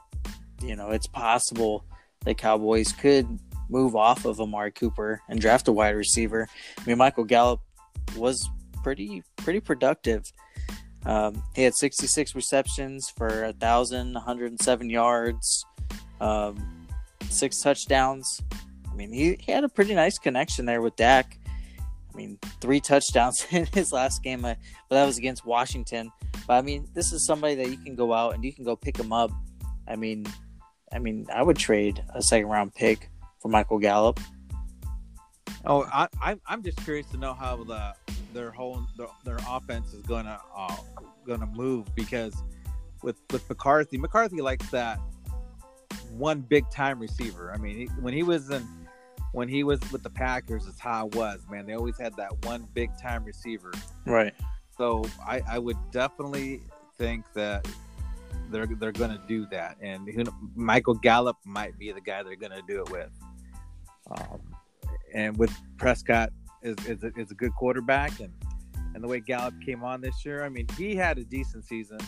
you 0.61 0.75
know 0.75 0.89
it's 0.89 1.07
possible 1.07 1.85
the 2.25 2.35
Cowboys 2.35 2.91
could 2.91 3.39
move 3.69 3.95
off 3.95 4.25
of 4.25 4.41
Amari 4.41 4.71
Cooper 4.71 5.21
and 5.29 5.39
draft 5.39 5.69
a 5.69 5.71
wide 5.71 5.95
receiver. 5.95 6.45
I 6.77 6.83
mean, 6.85 6.97
Michael 6.97 7.23
Gallup 7.23 7.61
was 8.17 8.50
pretty 8.83 9.23
pretty 9.38 9.61
productive. 9.61 10.31
Um, 11.05 11.41
he 11.55 11.63
had 11.63 11.73
66 11.73 12.35
receptions 12.35 13.09
for 13.09 13.43
1,107 13.45 14.89
yards, 14.89 15.65
um, 16.19 16.88
six 17.29 17.59
touchdowns. 17.59 18.41
I 18.91 18.93
mean, 18.93 19.11
he, 19.11 19.38
he 19.39 19.51
had 19.51 19.63
a 19.63 19.69
pretty 19.69 19.95
nice 19.95 20.19
connection 20.19 20.65
there 20.65 20.81
with 20.81 20.95
Dak. 20.97 21.39
I 22.11 22.17
mean, 22.17 22.37
three 22.59 22.79
touchdowns 22.79 23.45
in 23.51 23.65
his 23.67 23.91
last 23.91 24.23
game, 24.23 24.45
uh, 24.45 24.55
but 24.89 24.95
that 24.95 25.05
was 25.05 25.17
against 25.17 25.45
Washington. 25.45 26.11
But 26.47 26.55
I 26.55 26.61
mean, 26.61 26.87
this 26.93 27.13
is 27.13 27.25
somebody 27.25 27.55
that 27.55 27.69
you 27.69 27.77
can 27.77 27.95
go 27.95 28.13
out 28.13 28.33
and 28.33 28.43
you 28.43 28.53
can 28.53 28.65
go 28.65 28.75
pick 28.75 28.97
him 28.97 29.13
up. 29.13 29.31
I 29.87 29.95
mean, 29.95 30.25
I 30.93 30.99
mean, 30.99 31.27
I 31.33 31.41
would 31.41 31.57
trade 31.57 32.03
a 32.13 32.21
second 32.21 32.47
round 32.47 32.73
pick 32.73 33.09
for 33.41 33.49
Michael 33.49 33.79
Gallup. 33.79 34.19
Oh, 35.65 35.83
I, 35.83 36.07
I'm 36.21 36.41
I'm 36.47 36.63
just 36.63 36.77
curious 36.83 37.07
to 37.11 37.17
know 37.17 37.33
how 37.33 37.63
the 37.63 37.93
their 38.33 38.51
whole 38.51 38.83
their, 38.97 39.07
their 39.23 39.37
offense 39.47 39.93
is 39.93 40.01
gonna 40.03 40.39
uh, 40.55 40.75
gonna 41.25 41.45
move 41.47 41.93
because 41.95 42.35
with 43.03 43.17
with 43.31 43.47
McCarthy, 43.47 43.97
McCarthy 43.97 44.41
likes 44.41 44.69
that 44.71 44.99
one 46.11 46.41
big 46.41 46.69
time 46.71 46.99
receiver. 46.99 47.51
I 47.53 47.57
mean, 47.57 47.77
he, 47.77 47.85
when 47.99 48.13
he 48.13 48.23
was 48.23 48.49
in 48.49 48.67
when 49.31 49.47
he 49.47 49.63
was 49.63 49.79
with 49.91 50.03
the 50.03 50.09
Packers, 50.09 50.67
it's 50.67 50.79
how 50.79 51.07
it 51.07 51.15
was. 51.15 51.41
Man, 51.50 51.65
they 51.65 51.73
always 51.73 51.97
had 51.97 52.15
that 52.17 52.45
one 52.45 52.67
big 52.73 52.89
time 53.01 53.23
receiver. 53.23 53.71
Right. 54.05 54.33
So 54.77 55.05
I, 55.25 55.41
I 55.50 55.59
would 55.59 55.77
definitely 55.91 56.61
think 56.97 57.25
that 57.33 57.67
they're 58.50 58.67
they're 58.67 58.91
going 58.91 59.11
to 59.11 59.21
do 59.27 59.45
that, 59.51 59.77
and 59.81 60.07
who, 60.09 60.23
Michael 60.55 60.95
Gallup 60.95 61.38
might 61.45 61.77
be 61.77 61.91
the 61.91 62.01
guy 62.01 62.23
they're 62.23 62.35
going 62.35 62.51
to 62.51 62.63
do 62.67 62.81
it 62.81 62.89
with. 62.91 63.09
Um, 64.09 64.41
and 65.13 65.38
with 65.38 65.51
Prescott 65.77 66.31
is 66.61 66.75
is 66.85 67.03
a, 67.03 67.11
is 67.17 67.31
a 67.31 67.35
good 67.35 67.53
quarterback, 67.55 68.19
and 68.19 68.33
and 68.93 69.03
the 69.03 69.07
way 69.07 69.19
Gallup 69.19 69.53
came 69.65 69.83
on 69.83 70.01
this 70.01 70.25
year, 70.25 70.43
I 70.43 70.50
mean, 70.50 70.67
he 70.77 70.95
had 70.95 71.17
a 71.17 71.23
decent 71.23 71.65
season. 71.65 72.00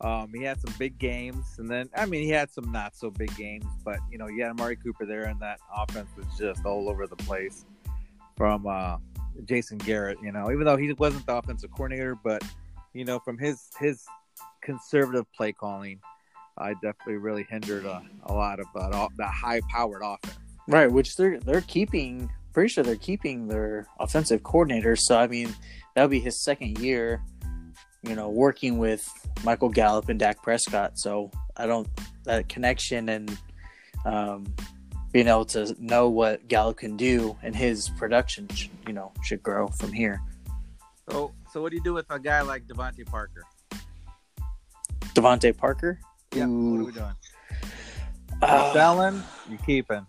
Um, 0.00 0.32
he 0.32 0.44
had 0.44 0.60
some 0.60 0.72
big 0.78 0.96
games, 0.98 1.44
and 1.58 1.68
then 1.68 1.90
I 1.96 2.06
mean, 2.06 2.22
he 2.22 2.30
had 2.30 2.50
some 2.52 2.70
not 2.70 2.94
so 2.94 3.10
big 3.10 3.34
games, 3.36 3.66
but 3.84 3.98
you 4.10 4.18
know, 4.18 4.28
you 4.28 4.42
had 4.42 4.50
Amari 4.50 4.76
Cooper 4.76 5.06
there, 5.06 5.24
and 5.24 5.40
that 5.40 5.58
offense 5.74 6.08
was 6.16 6.26
just 6.38 6.64
all 6.64 6.88
over 6.88 7.06
the 7.08 7.16
place 7.16 7.64
from 8.36 8.66
uh, 8.66 8.98
Jason 9.44 9.78
Garrett. 9.78 10.18
You 10.22 10.30
know, 10.30 10.52
even 10.52 10.64
though 10.64 10.76
he 10.76 10.92
wasn't 10.92 11.26
the 11.26 11.36
offensive 11.36 11.70
coordinator, 11.72 12.14
but 12.14 12.44
you 12.94 13.04
know, 13.04 13.18
from 13.18 13.38
his 13.38 13.68
his 13.80 14.04
conservative 14.62 15.26
play 15.32 15.52
calling, 15.52 16.00
I 16.56 16.74
definitely 16.74 17.16
really 17.16 17.46
hindered 17.48 17.84
a, 17.84 18.02
a 18.24 18.32
lot 18.32 18.60
of 18.60 18.66
uh, 18.76 19.08
that 19.16 19.30
high 19.32 19.60
powered 19.68 20.02
offense. 20.04 20.38
Right, 20.68 20.90
which 20.90 21.16
they're 21.16 21.40
they're 21.40 21.62
keeping. 21.62 22.30
Pretty 22.52 22.68
sure 22.68 22.82
they're 22.82 22.96
keeping 22.96 23.46
their 23.46 23.86
offensive 24.00 24.42
coordinator. 24.42 24.96
So 24.96 25.16
I 25.16 25.26
mean, 25.26 25.54
that'll 25.94 26.08
be 26.08 26.20
his 26.20 26.42
second 26.42 26.78
year. 26.78 27.22
You 28.02 28.14
know, 28.14 28.28
working 28.28 28.78
with 28.78 29.08
Michael 29.44 29.68
Gallup 29.68 30.08
and 30.08 30.18
Dak 30.18 30.42
Prescott. 30.42 30.98
So 30.98 31.30
I 31.56 31.66
don't 31.66 31.88
that 32.24 32.48
connection 32.48 33.08
and 33.08 33.36
um, 34.04 34.54
being 35.12 35.28
able 35.28 35.44
to 35.46 35.74
know 35.80 36.08
what 36.08 36.46
Gallup 36.48 36.76
can 36.76 36.96
do 36.96 37.36
and 37.42 37.56
his 37.56 37.88
production, 37.90 38.48
you 38.86 38.92
know, 38.92 39.12
should 39.24 39.42
grow 39.42 39.68
from 39.68 39.92
here. 39.92 40.20
So, 41.10 41.32
so 41.50 41.62
what 41.62 41.70
do 41.70 41.76
you 41.76 41.82
do 41.82 41.94
with 41.94 42.06
a 42.10 42.18
guy 42.18 42.42
like 42.42 42.66
DeVante 42.66 43.06
Parker? 43.06 43.42
DeVante 45.14 45.56
Parker. 45.56 45.98
Yeah. 46.34 46.46
Ooh. 46.46 46.70
What 46.70 46.80
are 46.80 46.84
we 46.84 46.92
doing? 46.92 47.14
Uh, 48.42 48.72
selling? 48.72 49.22
You 49.50 49.58
keeping? 49.58 50.06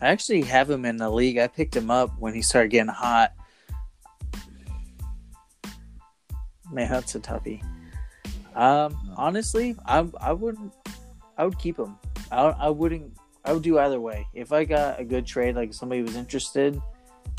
I 0.00 0.08
actually 0.08 0.42
have 0.42 0.70
him 0.70 0.84
in 0.84 0.98
the 0.98 1.08
league. 1.08 1.38
I 1.38 1.46
picked 1.46 1.74
him 1.74 1.90
up 1.90 2.18
when 2.18 2.34
he 2.34 2.42
started 2.42 2.70
getting 2.70 2.92
hot. 2.92 3.32
Man, 6.70 6.90
that's 6.90 7.14
a 7.14 7.20
toughie. 7.20 7.62
Um, 8.54 8.96
honestly, 9.16 9.76
I 9.84 10.08
I 10.20 10.32
wouldn't. 10.32 10.72
I 11.36 11.44
would 11.44 11.58
keep 11.58 11.78
him. 11.78 11.96
I 12.32 12.42
I 12.42 12.68
wouldn't. 12.70 13.12
I 13.44 13.52
would 13.52 13.62
do 13.62 13.78
either 13.78 14.00
way. 14.00 14.26
If 14.34 14.52
I 14.52 14.64
got 14.64 14.98
a 14.98 15.04
good 15.04 15.26
trade, 15.26 15.54
like 15.54 15.72
somebody 15.72 16.02
was 16.02 16.16
interested, 16.16 16.80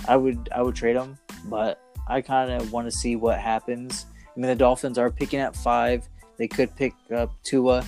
I 0.07 0.15
would 0.15 0.49
I 0.53 0.61
would 0.61 0.75
trade 0.75 0.95
him. 0.95 1.17
But 1.45 1.81
I 2.07 2.21
kind 2.21 2.51
of 2.51 2.71
want 2.71 2.87
to 2.87 2.91
see 2.91 3.15
what 3.15 3.39
happens. 3.39 4.05
I 4.35 4.39
mean, 4.39 4.47
the 4.49 4.55
Dolphins 4.55 4.97
are 4.97 5.09
picking 5.09 5.39
at 5.39 5.55
five. 5.55 6.07
They 6.37 6.47
could 6.47 6.75
pick 6.75 6.93
up 7.13 7.31
Tua. 7.43 7.83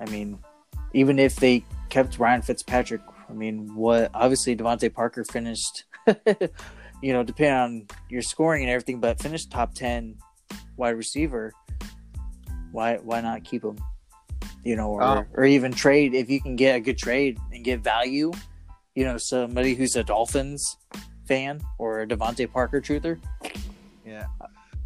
I 0.00 0.10
mean, 0.10 0.38
even 0.92 1.18
if 1.18 1.36
they 1.36 1.64
kept 1.88 2.18
Ryan 2.18 2.42
Fitzpatrick, 2.42 3.00
I 3.28 3.32
mean, 3.32 3.74
what? 3.74 4.10
Obviously, 4.12 4.54
DeVante 4.54 4.92
Parker 4.92 5.24
finished. 5.24 5.84
you 7.02 7.12
know, 7.12 7.22
depending 7.22 7.54
on 7.54 7.86
your 8.08 8.22
scoring 8.22 8.62
and 8.62 8.70
everything, 8.70 9.00
but 9.00 9.20
finish 9.20 9.44
top 9.46 9.74
ten 9.74 10.16
wide 10.76 10.96
receiver. 10.96 11.52
Why 12.70 12.96
why 12.96 13.20
not 13.20 13.44
keep 13.44 13.64
him? 13.64 13.78
You 14.64 14.76
know, 14.76 14.90
or 14.90 15.02
oh. 15.02 15.24
or 15.34 15.44
even 15.44 15.72
trade 15.72 16.14
if 16.14 16.30
you 16.30 16.40
can 16.40 16.56
get 16.56 16.76
a 16.76 16.80
good 16.80 16.96
trade 16.96 17.38
and 17.52 17.64
get 17.64 17.80
value. 17.80 18.32
You 18.94 19.04
know, 19.04 19.16
somebody 19.18 19.74
who's 19.74 19.96
a 19.96 20.04
Dolphins 20.04 20.76
fan 21.26 21.60
or 21.78 22.02
a 22.02 22.06
DeVante 22.06 22.50
Parker 22.50 22.80
truther. 22.80 23.18
Yeah. 24.06 24.26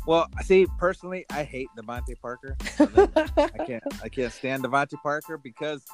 Well, 0.06 0.28
see, 0.42 0.66
personally, 0.78 1.26
I 1.30 1.42
hate 1.42 1.68
DeVante 1.76 2.18
Parker. 2.20 2.56
I 2.78 3.64
can't 3.66 3.82
I 4.02 4.08
can't 4.08 4.32
stand 4.32 4.64
DeVante 4.64 5.02
Parker 5.02 5.36
because 5.36 5.84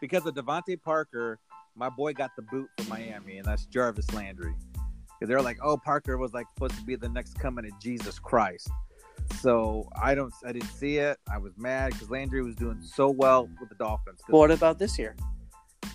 because 0.00 0.26
of 0.26 0.34
DeVante 0.34 0.80
Parker, 0.80 1.38
my 1.74 1.88
boy 1.88 2.12
got 2.12 2.30
the 2.36 2.42
boot 2.42 2.68
for 2.76 2.88
Miami, 2.88 3.38
and 3.38 3.46
that's 3.46 3.64
Jarvis 3.66 4.12
Landry. 4.12 4.54
Because 5.22 5.28
they're 5.28 5.40
like, 5.40 5.58
oh, 5.62 5.76
Parker 5.76 6.18
was 6.18 6.34
like 6.34 6.48
supposed 6.48 6.74
to 6.74 6.82
be 6.82 6.96
the 6.96 7.08
next 7.08 7.38
coming 7.38 7.64
of 7.64 7.80
Jesus 7.80 8.18
Christ. 8.18 8.68
So 9.38 9.88
I 9.94 10.16
don't, 10.16 10.34
I 10.44 10.50
didn't 10.50 10.70
see 10.70 10.96
it. 10.96 11.16
I 11.30 11.38
was 11.38 11.52
mad 11.56 11.92
because 11.92 12.10
Landry 12.10 12.42
was 12.42 12.56
doing 12.56 12.80
so 12.82 13.08
well 13.08 13.48
with 13.60 13.68
the 13.68 13.76
Dolphins. 13.76 14.20
what 14.26 14.50
about 14.50 14.80
this 14.80 14.98
year? 14.98 15.14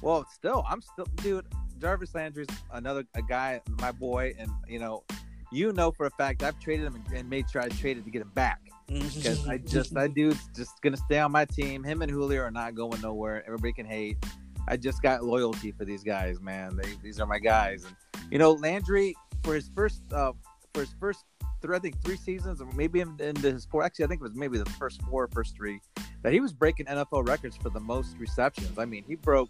Well, 0.01 0.25
still, 0.33 0.63
I'm 0.65 0.81
still, 0.81 1.07
dude. 1.17 1.45
Jarvis 1.77 2.15
Landry's 2.15 2.47
another 2.71 3.03
a 3.15 3.21
guy, 3.21 3.59
my 3.81 3.91
boy, 3.91 4.33
and 4.39 4.49
you 4.65 4.79
know, 4.79 5.03
you 5.51 5.73
know 5.73 5.91
for 5.91 6.05
a 6.05 6.11
fact 6.11 6.41
I've 6.41 6.57
traded 6.61 6.85
him 6.85 7.03
and, 7.13 7.29
made 7.29 7.49
sure 7.49 7.61
I 7.61 7.67
traded 7.67 8.05
to 8.05 8.11
get 8.11 8.21
him 8.21 8.31
back 8.33 8.61
mm-hmm. 8.89 9.09
because 9.13 9.45
I 9.45 9.57
just 9.57 9.93
that 9.95 10.13
dude's 10.13 10.47
just 10.55 10.81
gonna 10.81 10.95
stay 10.95 11.19
on 11.19 11.33
my 11.33 11.43
team. 11.43 11.83
Him 11.83 12.01
and 12.01 12.09
Julio 12.09 12.43
are 12.43 12.51
not 12.51 12.75
going 12.75 13.01
nowhere. 13.01 13.43
Everybody 13.45 13.73
can 13.73 13.85
hate. 13.87 14.23
I 14.67 14.77
just 14.77 15.01
got 15.01 15.23
loyalty 15.23 15.71
for 15.71 15.85
these 15.85 16.03
guys, 16.03 16.41
man. 16.41 16.75
They, 16.75 16.89
these 17.01 17.19
are 17.19 17.25
my 17.25 17.39
guys, 17.39 17.85
and 17.85 17.95
you 18.31 18.37
know 18.37 18.53
Landry 18.53 19.15
for 19.43 19.55
his 19.55 19.69
first 19.75 20.01
uh, 20.11 20.33
for 20.73 20.81
his 20.81 20.93
first 20.99 21.25
three, 21.61 21.75
I 21.75 21.79
think 21.79 22.01
three 22.03 22.17
seasons, 22.17 22.61
or 22.61 22.67
maybe 22.73 22.99
into 22.99 23.51
his 23.51 23.65
four. 23.65 23.83
Actually, 23.83 24.05
I 24.05 24.07
think 24.09 24.21
it 24.21 24.23
was 24.23 24.35
maybe 24.35 24.57
the 24.57 24.69
first 24.71 25.01
four, 25.03 25.27
first 25.33 25.55
three, 25.55 25.79
that 26.23 26.33
he 26.33 26.39
was 26.39 26.53
breaking 26.53 26.85
NFL 26.87 27.27
records 27.27 27.57
for 27.57 27.69
the 27.69 27.79
most 27.79 28.17
receptions. 28.17 28.77
I 28.77 28.85
mean, 28.85 29.03
he 29.07 29.15
broke. 29.15 29.49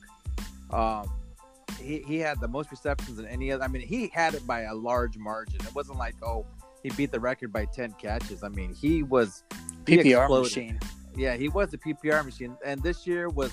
Um, 0.72 1.10
he, 1.80 2.04
he 2.08 2.18
had 2.18 2.40
the 2.40 2.48
most 2.48 2.72
receptions 2.72 3.18
than 3.18 3.28
any 3.28 3.52
other. 3.52 3.64
I 3.64 3.68
mean, 3.68 3.86
he 3.86 4.10
had 4.14 4.34
it 4.34 4.46
by 4.46 4.62
a 4.62 4.74
large 4.74 5.18
margin. 5.18 5.60
It 5.62 5.74
wasn't 5.76 5.98
like 5.98 6.16
oh 6.24 6.46
he 6.84 6.90
beat 6.92 7.12
the 7.12 7.20
record 7.20 7.52
by 7.52 7.66
ten 7.66 7.92
catches. 7.94 8.44
I 8.44 8.50
mean, 8.50 8.74
he 8.74 9.04
was 9.04 9.44
he 9.86 9.98
PPR 9.98 10.22
exploded. 10.22 10.44
machine. 10.44 10.80
Yeah, 11.16 11.36
he 11.36 11.50
was 11.50 11.74
a 11.74 11.78
PPR 11.78 12.24
machine, 12.24 12.56
and 12.64 12.82
this 12.84 13.08
year 13.08 13.30
was 13.30 13.52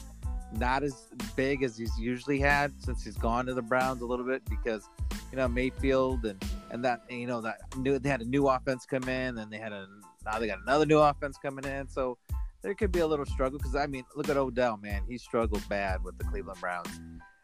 not 0.58 0.82
as 0.82 1.06
big 1.37 1.62
as 1.62 1.76
he's 1.76 1.96
usually 1.99 2.38
had 2.38 2.73
since 2.82 3.04
he's 3.04 3.16
gone 3.16 3.46
to 3.46 3.54
the 3.54 3.62
Browns 3.62 4.02
a 4.02 4.06
little 4.06 4.25
bit 4.25 4.42
because 4.49 4.88
you 5.30 5.37
know 5.37 5.49
Mayfield 5.49 6.25
and 6.25 6.42
and 6.70 6.84
that 6.84 7.02
you 7.08 7.26
know 7.26 7.40
that 7.40 7.58
new 7.76 7.99
they 7.99 8.08
had 8.08 8.20
a 8.20 8.25
new 8.25 8.49
offense 8.49 8.87
come 8.87 9.08
in 9.08 9.38
and 9.38 9.52
they 9.52 9.58
had 9.58 9.73
a 9.73 9.87
now 10.25 10.38
they 10.38 10.46
got 10.46 10.61
another 10.62 10.87
new 10.87 10.99
offense 10.99 11.37
coming 11.38 11.64
in 11.64 11.88
so 11.88 12.18
there 12.62 12.75
could 12.75 12.92
be 12.92 13.00
a 13.00 13.06
little 13.06 13.26
struggle 13.26 13.58
because 13.58 13.76
I 13.76 13.87
mean 13.87 14.04
look 14.16 14.28
at 14.28 14.37
Odell 14.37 14.76
man 14.76 15.02
he 15.08 15.18
struggled 15.18 15.66
bad 15.68 16.02
with 16.02 16.18
the 16.18 16.25
Cleveland 16.25 16.61
Browns 16.61 17.00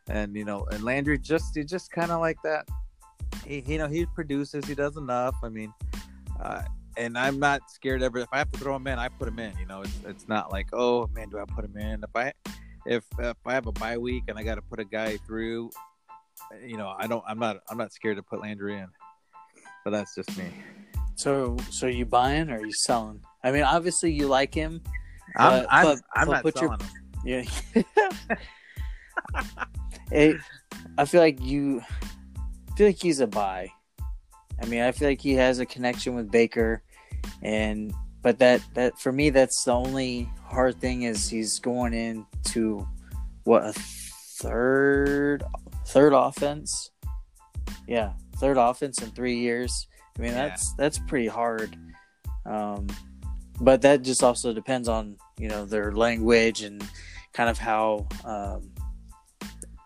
and 0.08 0.34
you 0.34 0.44
know 0.44 0.66
and 0.70 0.82
Landry 0.82 1.18
just 1.18 1.56
he 1.56 1.64
just 1.64 1.90
kind 1.90 2.10
of 2.10 2.20
like 2.20 2.38
that 2.42 2.68
he 3.46 3.60
you 3.66 3.78
know 3.78 3.88
he 3.88 4.06
produces 4.06 4.64
he 4.66 4.74
does 4.74 4.96
enough 4.96 5.36
I 5.42 5.48
mean 5.48 5.72
uh, 6.40 6.62
and 6.96 7.16
I'm 7.16 7.38
not 7.38 7.70
scared 7.70 8.02
ever. 8.02 8.18
If 8.18 8.28
I 8.32 8.38
have 8.38 8.50
to 8.52 8.58
throw 8.58 8.76
him 8.76 8.86
in, 8.86 8.98
I 8.98 9.08
put 9.08 9.28
him 9.28 9.38
in. 9.38 9.56
You 9.58 9.66
know, 9.66 9.82
it's 9.82 9.98
it's 10.04 10.28
not 10.28 10.52
like 10.52 10.68
oh 10.72 11.08
man, 11.14 11.28
do 11.28 11.38
I 11.38 11.44
put 11.44 11.64
him 11.64 11.76
in? 11.76 12.02
If 12.02 12.14
I 12.14 12.32
if 12.86 13.04
if 13.18 13.36
I 13.46 13.54
have 13.54 13.66
a 13.66 13.72
bye 13.72 13.98
week 13.98 14.24
and 14.28 14.38
I 14.38 14.42
got 14.42 14.56
to 14.56 14.62
put 14.62 14.78
a 14.80 14.84
guy 14.84 15.16
through, 15.26 15.70
you 16.64 16.76
know, 16.76 16.94
I 16.98 17.06
don't. 17.06 17.24
I'm 17.26 17.38
not. 17.38 17.58
I'm 17.68 17.78
not 17.78 17.92
scared 17.92 18.16
to 18.16 18.22
put 18.22 18.40
Landry 18.40 18.76
in. 18.78 18.86
But 19.84 19.90
that's 19.92 20.14
just 20.14 20.36
me. 20.36 20.44
So, 21.16 21.56
so 21.70 21.86
you 21.86 22.04
buying 22.06 22.50
or 22.50 22.64
you 22.64 22.72
selling? 22.72 23.20
I 23.44 23.50
mean, 23.50 23.62
obviously 23.62 24.12
you 24.12 24.26
like 24.26 24.52
him. 24.54 24.82
I'm 25.36 25.62
But- 25.62 25.66
I'm, 25.70 25.84
but- 25.84 25.98
I'm 26.14 26.26
but 26.26 26.32
not 26.32 26.42
put 26.42 26.60
your- 26.60 26.76
selling 26.78 26.80
him. 26.80 26.96
Yeah. 27.24 27.44
it, 30.10 30.36
I 30.98 31.04
feel 31.04 31.20
like 31.20 31.40
you 31.42 31.82
I 32.72 32.76
feel 32.76 32.86
like 32.86 33.00
he's 33.02 33.20
a 33.20 33.26
buy. 33.26 33.70
I 34.62 34.66
mean, 34.66 34.80
I 34.80 34.92
feel 34.92 35.08
like 35.08 35.20
he 35.20 35.34
has 35.34 35.58
a 35.58 35.66
connection 35.66 36.14
with 36.14 36.30
Baker 36.30 36.82
and 37.42 37.92
but 38.22 38.38
that 38.38 38.62
that 38.74 38.98
for 38.98 39.12
me 39.12 39.30
that's 39.30 39.62
the 39.64 39.72
only 39.72 40.28
hard 40.50 40.80
thing 40.80 41.02
is 41.02 41.28
he's 41.28 41.58
going 41.58 41.94
into 41.94 42.86
what 43.44 43.64
a 43.64 43.72
third 43.72 45.42
third 45.86 46.12
offense. 46.12 46.90
Yeah, 47.86 48.12
third 48.36 48.56
offense 48.56 49.02
in 49.02 49.10
3 49.10 49.36
years. 49.36 49.86
I 50.18 50.22
mean, 50.22 50.32
Yeah. 50.32 50.48
that's 50.48 50.72
that's 50.74 50.98
pretty 50.98 51.28
hard. 51.28 51.76
Um 52.46 52.86
but 53.60 53.82
that 53.82 54.02
just 54.02 54.22
also 54.22 54.52
depends 54.54 54.88
on, 54.88 55.16
you 55.38 55.48
know, 55.48 55.66
their 55.66 55.92
language 55.92 56.62
and 56.62 56.82
kind 57.34 57.50
of 57.50 57.58
how 57.58 58.06
um, 58.24 58.70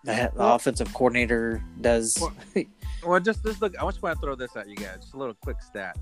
the, 0.05 0.13
the 0.15 0.31
Well- 0.37 0.55
offensive 0.55 0.93
coordinator 0.95 1.63
does. 1.81 2.17
Well- 2.21 2.33
Well, 3.07 3.21
just 3.21 3.45
just 3.45 3.61
look. 3.61 3.75
I 3.79 3.85
just 3.85 4.01
want 4.01 4.19
to 4.19 4.21
throw 4.25 4.35
this 4.35 4.57
at 4.57 4.67
you 4.67 4.77
guys. 4.77 4.97
Just 5.03 5.13
a 5.13 5.19
little 5.19 5.35
quick 5.43 5.61
stat. 5.61 5.95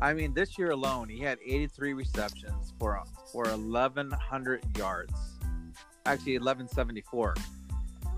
I 0.00 0.14
mean, 0.14 0.32
this 0.32 0.58
year 0.58 0.70
alone, 0.70 1.08
he 1.08 1.20
had 1.20 1.38
83 1.44 1.92
receptions 1.92 2.72
for 2.78 3.02
for 3.30 3.44
1,100 3.44 4.76
yards. 4.76 5.12
Actually, 6.06 6.38
1,174. 6.38 7.34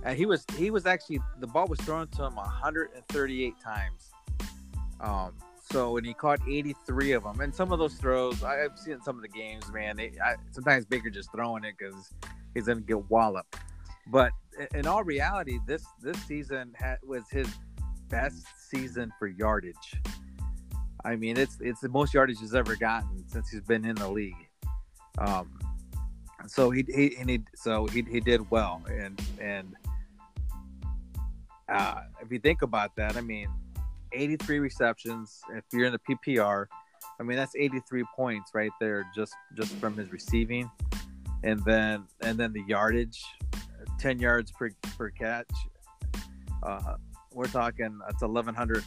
And 0.05 0.17
he 0.17 0.25
was 0.27 0.45
he 0.57 0.71
was 0.71 0.87
actually 0.87 1.21
the 1.41 1.47
ball 1.47 1.67
was 1.67 1.81
thrown 1.81 2.09
to 2.09 2.25
him 2.25 2.37
138 2.37 3.55
times. 3.61 4.11
Um. 5.01 5.33
So 5.71 5.97
and 5.97 6.05
he 6.07 6.13
caught 6.13 6.41
83 6.47 7.13
of 7.13 7.23
them, 7.23 7.41
and 7.41 7.55
some 7.55 7.73
of 7.73 7.79
those 7.79 7.95
throws 7.95 8.43
I, 8.43 8.65
I've 8.65 8.79
seen 8.79 9.01
some 9.01 9.17
of 9.17 9.23
the 9.23 9.29
games. 9.29 9.73
Man, 9.73 9.97
they, 9.97 10.13
I, 10.23 10.35
sometimes 10.51 10.85
Baker 10.85 11.09
just 11.09 11.33
throwing 11.33 11.65
it 11.65 11.75
because 11.79 12.13
he's 12.55 12.67
gonna 12.67 12.81
get 12.81 13.09
walloped. 13.11 13.57
But 14.09 14.33
in- 14.59 14.81
in 14.81 14.87
all 14.87 15.03
reality, 15.03 15.59
this 15.67 15.85
this 16.01 16.21
season 16.25 16.75
ha- 16.79 16.97
was 17.05 17.29
his 17.31 17.49
best 18.09 18.45
season 18.71 19.13
for 19.19 19.29
yardage. 19.29 19.95
I 21.05 21.17
mean, 21.17 21.37
it's 21.37 21.59
it's 21.61 21.81
the 21.81 21.89
most 21.89 22.15
yardage 22.15 22.39
he's 22.41 22.55
ever 22.55 22.77
gotten 22.77 23.29
since 23.29 23.51
he's 23.51 23.63
been 23.63 23.85
in 23.85 23.97
the 23.97 24.09
league. 24.09 24.49
Um, 25.19 25.59
so 26.47 26.71
he 26.71 26.85
he 26.89 27.17
and 27.19 27.29
he 27.29 27.41
so 27.55 27.87
he 27.87 28.03
he 28.03 28.21
did 28.21 28.51
well, 28.51 28.83
and 28.89 29.21
and 29.41 29.75
uh, 31.69 32.01
if 32.21 32.31
you 32.31 32.39
think 32.39 32.63
about 32.63 32.95
that, 32.97 33.17
I 33.17 33.21
mean, 33.21 33.49
83 34.13 34.59
receptions. 34.59 35.41
If 35.55 35.65
you're 35.73 35.87
in 35.87 35.93
the 35.93 35.99
PPR, 35.99 36.67
I 37.19 37.23
mean 37.23 37.37
that's 37.37 37.57
83 37.57 38.05
points 38.15 38.51
right 38.55 38.73
there 38.81 39.05
just 39.15 39.35
just 39.57 39.75
from 39.77 39.97
his 39.97 40.13
receiving, 40.13 40.71
and 41.43 41.65
then 41.65 42.05
and 42.21 42.39
then 42.39 42.53
the 42.53 42.63
yardage, 42.67 43.23
10 43.99 44.19
yards 44.19 44.53
per 44.53 44.71
per 44.97 45.11
catch. 45.11 45.51
Uh, 46.63 46.95
we're 47.33 47.47
talking 47.47 47.99
that's 48.07 48.23
1100 48.23 48.85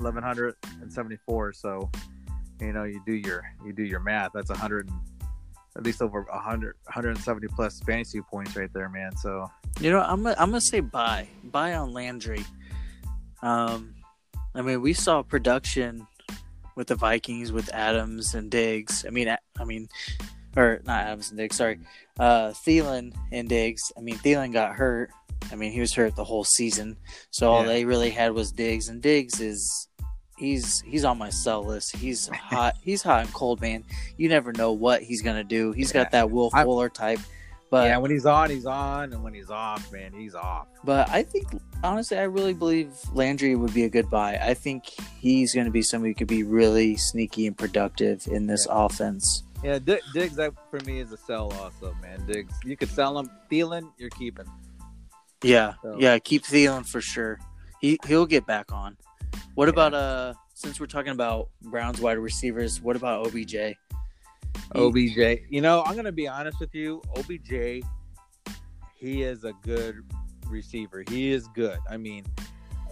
1174 0.00 1.52
so 1.52 1.90
you 2.60 2.72
know 2.72 2.84
you 2.84 3.00
do 3.06 3.12
your 3.12 3.42
you 3.64 3.72
do 3.72 3.82
your 3.82 4.00
math 4.00 4.30
that's 4.34 4.50
100 4.50 4.88
at 5.76 5.82
least 5.84 6.02
over 6.02 6.22
100 6.22 6.74
170 6.84 7.46
plus 7.48 7.80
fantasy 7.80 8.20
points 8.22 8.56
right 8.56 8.72
there 8.72 8.88
man 8.88 9.16
so 9.16 9.50
You 9.80 9.90
know, 9.92 10.00
I'm 10.00 10.22
gonna, 10.22 10.34
I'm 10.38 10.50
gonna 10.50 10.60
say 10.60 10.80
buy 10.80 11.28
buy 11.44 11.74
on 11.74 11.92
Landry. 11.92 12.44
Um, 13.42 13.94
I 14.54 14.62
mean, 14.62 14.82
we 14.82 14.92
saw 14.92 15.22
production 15.22 16.06
with 16.76 16.88
the 16.88 16.96
Vikings 16.96 17.52
with 17.52 17.72
Adams 17.72 18.34
and 18.34 18.50
Diggs. 18.50 19.04
I 19.06 19.10
mean, 19.10 19.28
I 19.58 19.64
mean, 19.64 19.88
or 20.56 20.80
not 20.84 21.04
Adams 21.06 21.30
and 21.30 21.38
Diggs. 21.38 21.56
Sorry, 21.56 21.78
uh, 22.18 22.48
Thielen 22.50 23.14
and 23.32 23.48
Diggs. 23.48 23.92
I 23.96 24.00
mean, 24.00 24.16
Thielen 24.18 24.52
got 24.52 24.74
hurt. 24.74 25.10
I 25.52 25.54
mean, 25.54 25.72
he 25.72 25.80
was 25.80 25.94
hurt 25.94 26.16
the 26.16 26.24
whole 26.24 26.44
season, 26.44 26.96
so 27.30 27.50
all 27.50 27.62
Yeah. 27.62 27.68
they 27.68 27.84
really 27.84 28.10
had 28.10 28.32
was 28.32 28.50
Diggs, 28.52 28.88
and 28.88 29.00
Diggs 29.00 29.40
is 29.40 29.88
he's 30.40 30.80
he's 30.80 31.04
on 31.04 31.18
my 31.18 31.30
sell 31.30 31.62
list. 31.64 31.94
He's 31.94 32.26
hot. 32.28 32.76
he's 32.82 33.02
hot 33.02 33.20
and 33.26 33.32
cold, 33.32 33.60
man. 33.60 33.84
You 34.16 34.28
never 34.28 34.52
know 34.52 34.72
what 34.72 35.02
he's 35.02 35.22
gonna 35.22 35.44
do. 35.44 35.70
He's 35.72 35.92
got 35.92 36.10
that 36.10 36.30
Will 36.30 36.50
I- 36.52 36.64
Fuller 36.64 36.88
type. 36.88 37.20
But 37.70 37.86
yeah 37.86 37.98
when 37.98 38.10
he's 38.10 38.26
on 38.26 38.50
he's 38.50 38.66
on 38.66 39.12
and 39.12 39.22
when 39.22 39.32
he's 39.32 39.48
off 39.48 39.92
man 39.92 40.12
he's 40.12 40.34
off 40.34 40.66
But 40.82 41.08
I 41.08 41.22
think, 41.22 41.46
honestly, 41.84 42.18
I 42.18 42.24
really 42.24 42.52
believe 42.52 42.90
Landry 43.12 43.54
would 43.54 43.72
be 43.72 43.84
a 43.84 43.88
good 43.88 44.10
buy. 44.10 44.36
I 44.42 44.54
think 44.54 44.86
he's 45.20 45.54
going 45.54 45.66
to 45.66 45.70
be 45.70 45.80
somebody 45.80 46.10
who 46.10 46.14
could 46.16 46.26
be 46.26 46.42
really 46.42 46.96
sneaky 46.96 47.46
and 47.46 47.56
productive 47.56 48.26
in 48.26 48.48
this 48.48 48.66
offense. 48.68 49.44
yeah 49.62 49.78
D- 49.78 50.00
diggs 50.12 50.34
that 50.34 50.52
for 50.68 50.80
me 50.80 50.98
is 50.98 51.12
a 51.12 51.16
sell 51.16 51.52
also 51.60 51.94
man 52.02 52.26
diggs 52.26 52.52
you 52.64 52.76
could 52.76 52.88
sell 52.90 53.16
him 53.16 53.30
Thielen 53.52 53.92
you're 53.98 54.10
keeping 54.10 54.46
Yeah, 55.44 55.74
So- 55.80 55.96
yeah. 56.00 56.18
Keep 56.18 56.42
Thielen 56.42 56.84
for 56.88 57.00
sure. 57.00 57.38
He 57.80 57.98
he'll 58.06 58.26
get 58.26 58.46
back 58.46 58.72
on. 58.72 58.96
What 59.54 59.68
about 59.68 59.94
uh? 59.94 60.34
Since 60.54 60.78
we're 60.78 60.86
talking 60.86 61.12
about 61.12 61.48
Browns 61.62 62.00
wide 62.00 62.18
receivers, 62.18 62.82
what 62.82 62.96
about 62.96 63.26
OBJ? 63.26 63.76
obj 64.74 65.18
you 65.48 65.60
know 65.60 65.82
i'm 65.84 65.96
gonna 65.96 66.12
be 66.12 66.28
honest 66.28 66.60
with 66.60 66.74
you 66.74 67.02
obj 67.16 67.82
he 68.94 69.22
is 69.22 69.44
a 69.44 69.52
good 69.62 70.04
receiver 70.46 71.04
he 71.08 71.30
is 71.30 71.48
good 71.48 71.78
i 71.88 71.96
mean 71.96 72.24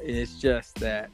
it's 0.01 0.41
just 0.41 0.75
that 0.77 1.11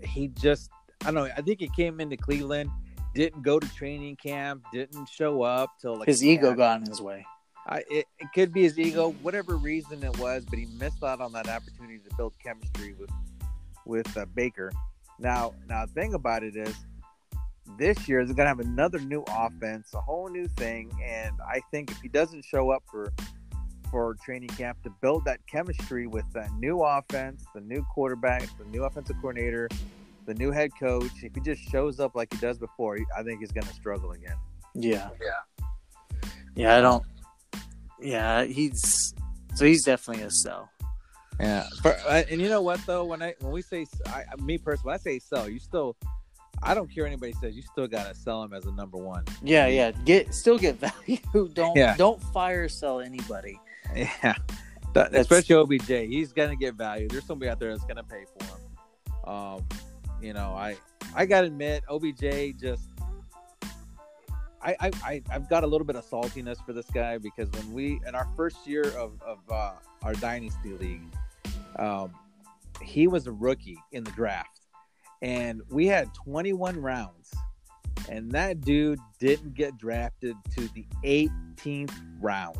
he 0.00 0.28
just 0.28 0.70
i 1.02 1.06
don't 1.06 1.14
know 1.14 1.28
i 1.36 1.40
think 1.40 1.60
he 1.60 1.68
came 1.68 2.00
into 2.00 2.16
cleveland 2.16 2.70
didn't 3.14 3.42
go 3.42 3.58
to 3.58 3.68
training 3.74 4.16
camp 4.16 4.64
didn't 4.72 5.08
show 5.08 5.42
up 5.42 5.70
till 5.80 5.96
like 5.96 6.08
His 6.08 6.24
ego 6.24 6.54
got 6.54 6.80
in 6.80 6.86
his 6.86 7.02
way. 7.02 7.26
I, 7.66 7.84
it, 7.90 8.06
it 8.18 8.32
could 8.34 8.52
be 8.52 8.62
his 8.62 8.76
ego, 8.76 9.14
whatever 9.22 9.56
reason 9.56 10.02
it 10.02 10.18
was, 10.18 10.44
but 10.44 10.58
he 10.58 10.66
missed 10.80 11.04
out 11.04 11.20
on 11.20 11.32
that 11.32 11.48
opportunity 11.48 11.98
to 11.98 12.16
build 12.16 12.34
chemistry 12.42 12.94
with 12.94 13.10
with 13.86 14.16
uh, 14.16 14.24
Baker. 14.34 14.70
Now, 15.18 15.54
now 15.68 15.86
the 15.86 15.92
thing 15.92 16.14
about 16.14 16.42
it 16.42 16.56
is, 16.56 16.74
this 17.78 18.08
year 18.08 18.24
they're 18.24 18.34
gonna 18.34 18.48
have 18.48 18.60
another 18.60 18.98
new 18.98 19.24
offense, 19.28 19.94
a 19.94 20.00
whole 20.00 20.28
new 20.28 20.46
thing, 20.48 20.90
and 21.04 21.34
I 21.40 21.60
think 21.70 21.90
if 21.90 21.98
he 22.00 22.08
doesn't 22.08 22.44
show 22.44 22.70
up 22.70 22.82
for 22.90 23.12
for 23.90 24.16
training 24.24 24.48
camp 24.50 24.82
to 24.82 24.90
build 25.02 25.24
that 25.26 25.38
chemistry 25.46 26.06
with 26.06 26.24
that 26.32 26.50
new 26.54 26.82
offense, 26.82 27.44
the 27.54 27.60
new 27.60 27.84
quarterback, 27.94 28.48
the 28.58 28.64
new 28.66 28.84
offensive 28.84 29.16
coordinator, 29.20 29.68
the 30.24 30.32
new 30.34 30.50
head 30.50 30.70
coach, 30.78 31.10
if 31.22 31.34
he 31.34 31.40
just 31.42 31.60
shows 31.70 32.00
up 32.00 32.14
like 32.14 32.32
he 32.32 32.38
does 32.40 32.58
before, 32.58 32.98
I 33.16 33.22
think 33.22 33.40
he's 33.40 33.52
gonna 33.52 33.72
struggle 33.72 34.12
again. 34.12 34.36
Yeah, 34.74 35.10
Yeah. 35.20 35.70
yeah. 36.54 36.78
I 36.78 36.80
don't. 36.80 37.04
Yeah, 38.00 38.44
he's 38.44 39.14
so 39.54 39.64
he's 39.66 39.84
definitely 39.84 40.24
a 40.24 40.30
sell. 40.30 40.70
Yeah, 41.40 41.66
For, 41.80 41.92
uh, 42.06 42.22
and 42.30 42.40
you 42.40 42.48
know 42.48 42.62
what 42.62 42.80
though? 42.86 43.04
When 43.04 43.22
I 43.22 43.34
when 43.40 43.52
we 43.52 43.62
say 43.62 43.86
I, 44.06 44.24
me 44.40 44.58
personally, 44.58 44.86
when 44.88 44.94
I 44.94 44.98
say 44.98 45.18
sell, 45.18 45.48
you 45.48 45.58
still, 45.58 45.96
I 46.62 46.74
don't 46.74 46.92
care 46.92 47.04
what 47.04 47.08
anybody 47.08 47.32
says. 47.40 47.56
You 47.56 47.62
still 47.62 47.88
gotta 47.88 48.14
sell 48.14 48.42
him 48.44 48.52
as 48.52 48.66
a 48.66 48.72
number 48.72 48.98
one. 48.98 49.24
Yeah, 49.42 49.66
yeah. 49.66 49.90
Get 50.04 50.32
still 50.34 50.58
get 50.58 50.76
value. 50.80 51.18
Don't 51.54 51.76
Yeah. 51.76 51.96
don't 51.96 52.22
fire 52.32 52.68
sell 52.68 53.00
anybody. 53.00 53.58
Yeah, 53.96 54.34
That- 54.94 55.14
especially 55.14 55.56
OBJ. 55.56 55.88
He's 56.08 56.32
gonna 56.32 56.54
get 56.56 56.74
value. 56.74 57.08
There's 57.08 57.24
somebody 57.26 57.50
out 57.50 57.58
there 57.58 57.70
that's 57.72 57.84
gonna 57.86 58.04
pay 58.04 58.24
for 58.38 58.44
him. 58.46 59.34
Um, 59.34 59.66
you 60.20 60.32
know, 60.32 60.54
I 60.54 60.76
I 61.14 61.26
gotta 61.26 61.46
admit, 61.48 61.82
OBJ 61.88 62.52
just. 62.60 62.88
I, 64.64 64.76
I, 64.80 64.90
I, 65.04 65.22
I've 65.30 65.48
got 65.48 65.64
a 65.64 65.66
little 65.66 65.86
bit 65.86 65.96
of 65.96 66.08
saltiness 66.08 66.64
for 66.64 66.72
this 66.72 66.86
guy 66.86 67.18
because 67.18 67.50
when 67.50 67.72
we 67.72 68.00
in 68.06 68.14
our 68.14 68.28
first 68.36 68.66
year 68.66 68.84
of, 68.96 69.20
of 69.22 69.38
uh, 69.50 69.72
our 70.02 70.14
dynasty 70.14 70.72
league, 70.74 71.02
um, 71.76 72.12
he 72.80 73.08
was 73.08 73.26
a 73.26 73.32
rookie 73.32 73.78
in 73.92 74.04
the 74.04 74.10
draft, 74.12 74.60
and 75.20 75.62
we 75.70 75.86
had 75.86 76.12
21 76.14 76.80
rounds, 76.80 77.32
and 78.08 78.30
that 78.32 78.60
dude 78.60 79.00
didn't 79.18 79.54
get 79.54 79.76
drafted 79.78 80.36
to 80.54 80.68
the 80.68 80.86
18th 81.04 81.94
round. 82.20 82.56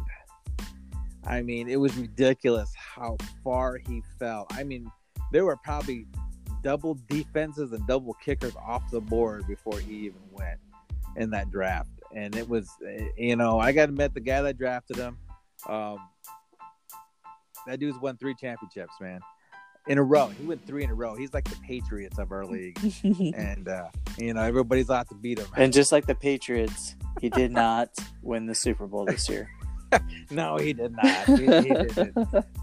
I 1.25 1.41
mean, 1.43 1.69
it 1.69 1.77
was 1.77 1.97
ridiculous 1.97 2.73
how 2.75 3.17
far 3.45 3.77
he 3.77 4.03
fell. 4.19 4.47
I 4.51 4.65
mean, 4.65 4.91
there 5.31 5.45
were 5.45 5.57
probably 5.57 6.07
double 6.65 6.99
defenses 7.09 7.73
and 7.73 7.87
double 7.87 8.15
kickers 8.15 8.55
off 8.57 8.91
the 8.91 9.01
board 9.01 9.47
before 9.47 9.79
he 9.79 9.95
even 9.95 10.21
went 10.33 10.59
in 11.17 11.31
that 11.31 11.51
draft. 11.51 11.91
And 12.15 12.37
it 12.37 12.49
was, 12.49 12.69
eh, 12.87 13.07
you 13.17 13.37
know, 13.37 13.59
I 13.59 13.73
got 13.73 13.87
to 13.87 13.93
admit, 13.93 14.15
the 14.15 14.21
guy 14.21 14.43
that 14.43 14.59
drafted 14.59 14.97
him, 14.97 15.19
um, 15.67 15.99
that 17.67 17.81
dude's 17.81 17.99
won 17.99 18.17
three 18.17 18.35
championships, 18.35 18.95
man, 19.01 19.21
in 19.87 19.99
a 19.99 20.03
row. 20.03 20.29
He 20.29 20.45
went 20.45 20.67
three 20.67 20.85
in 20.85 20.91
a 20.91 20.95
row. 20.95 21.15
He's 21.15 21.33
like 21.33 21.45
the 21.45 21.57
Patriots 21.67 22.19
of 22.19 22.33
our 22.33 22.45
league. 22.45 22.79
and 23.37 23.69
uh, 23.69 23.89
You 24.19 24.35
know, 24.35 24.43
everybody's 24.43 24.91
out 24.91 25.09
to 25.09 25.15
beat 25.15 25.39
him. 25.39 25.47
And 25.57 25.73
just 25.73 25.93
like 25.93 26.07
the 26.07 26.15
Patriots, 26.15 26.97
he 27.21 27.31
did 27.31 27.53
not 27.53 27.91
win 28.23 28.47
the 28.47 28.55
Super 28.55 28.87
Bowl 28.87 29.07
this 29.07 29.29
year. 29.29 29.49
no, 30.31 30.57
he 30.57 30.73
did 30.73 30.93
not. 30.93 31.27
He, 31.27 31.35
he 31.35 31.45
didn't. 31.47 32.17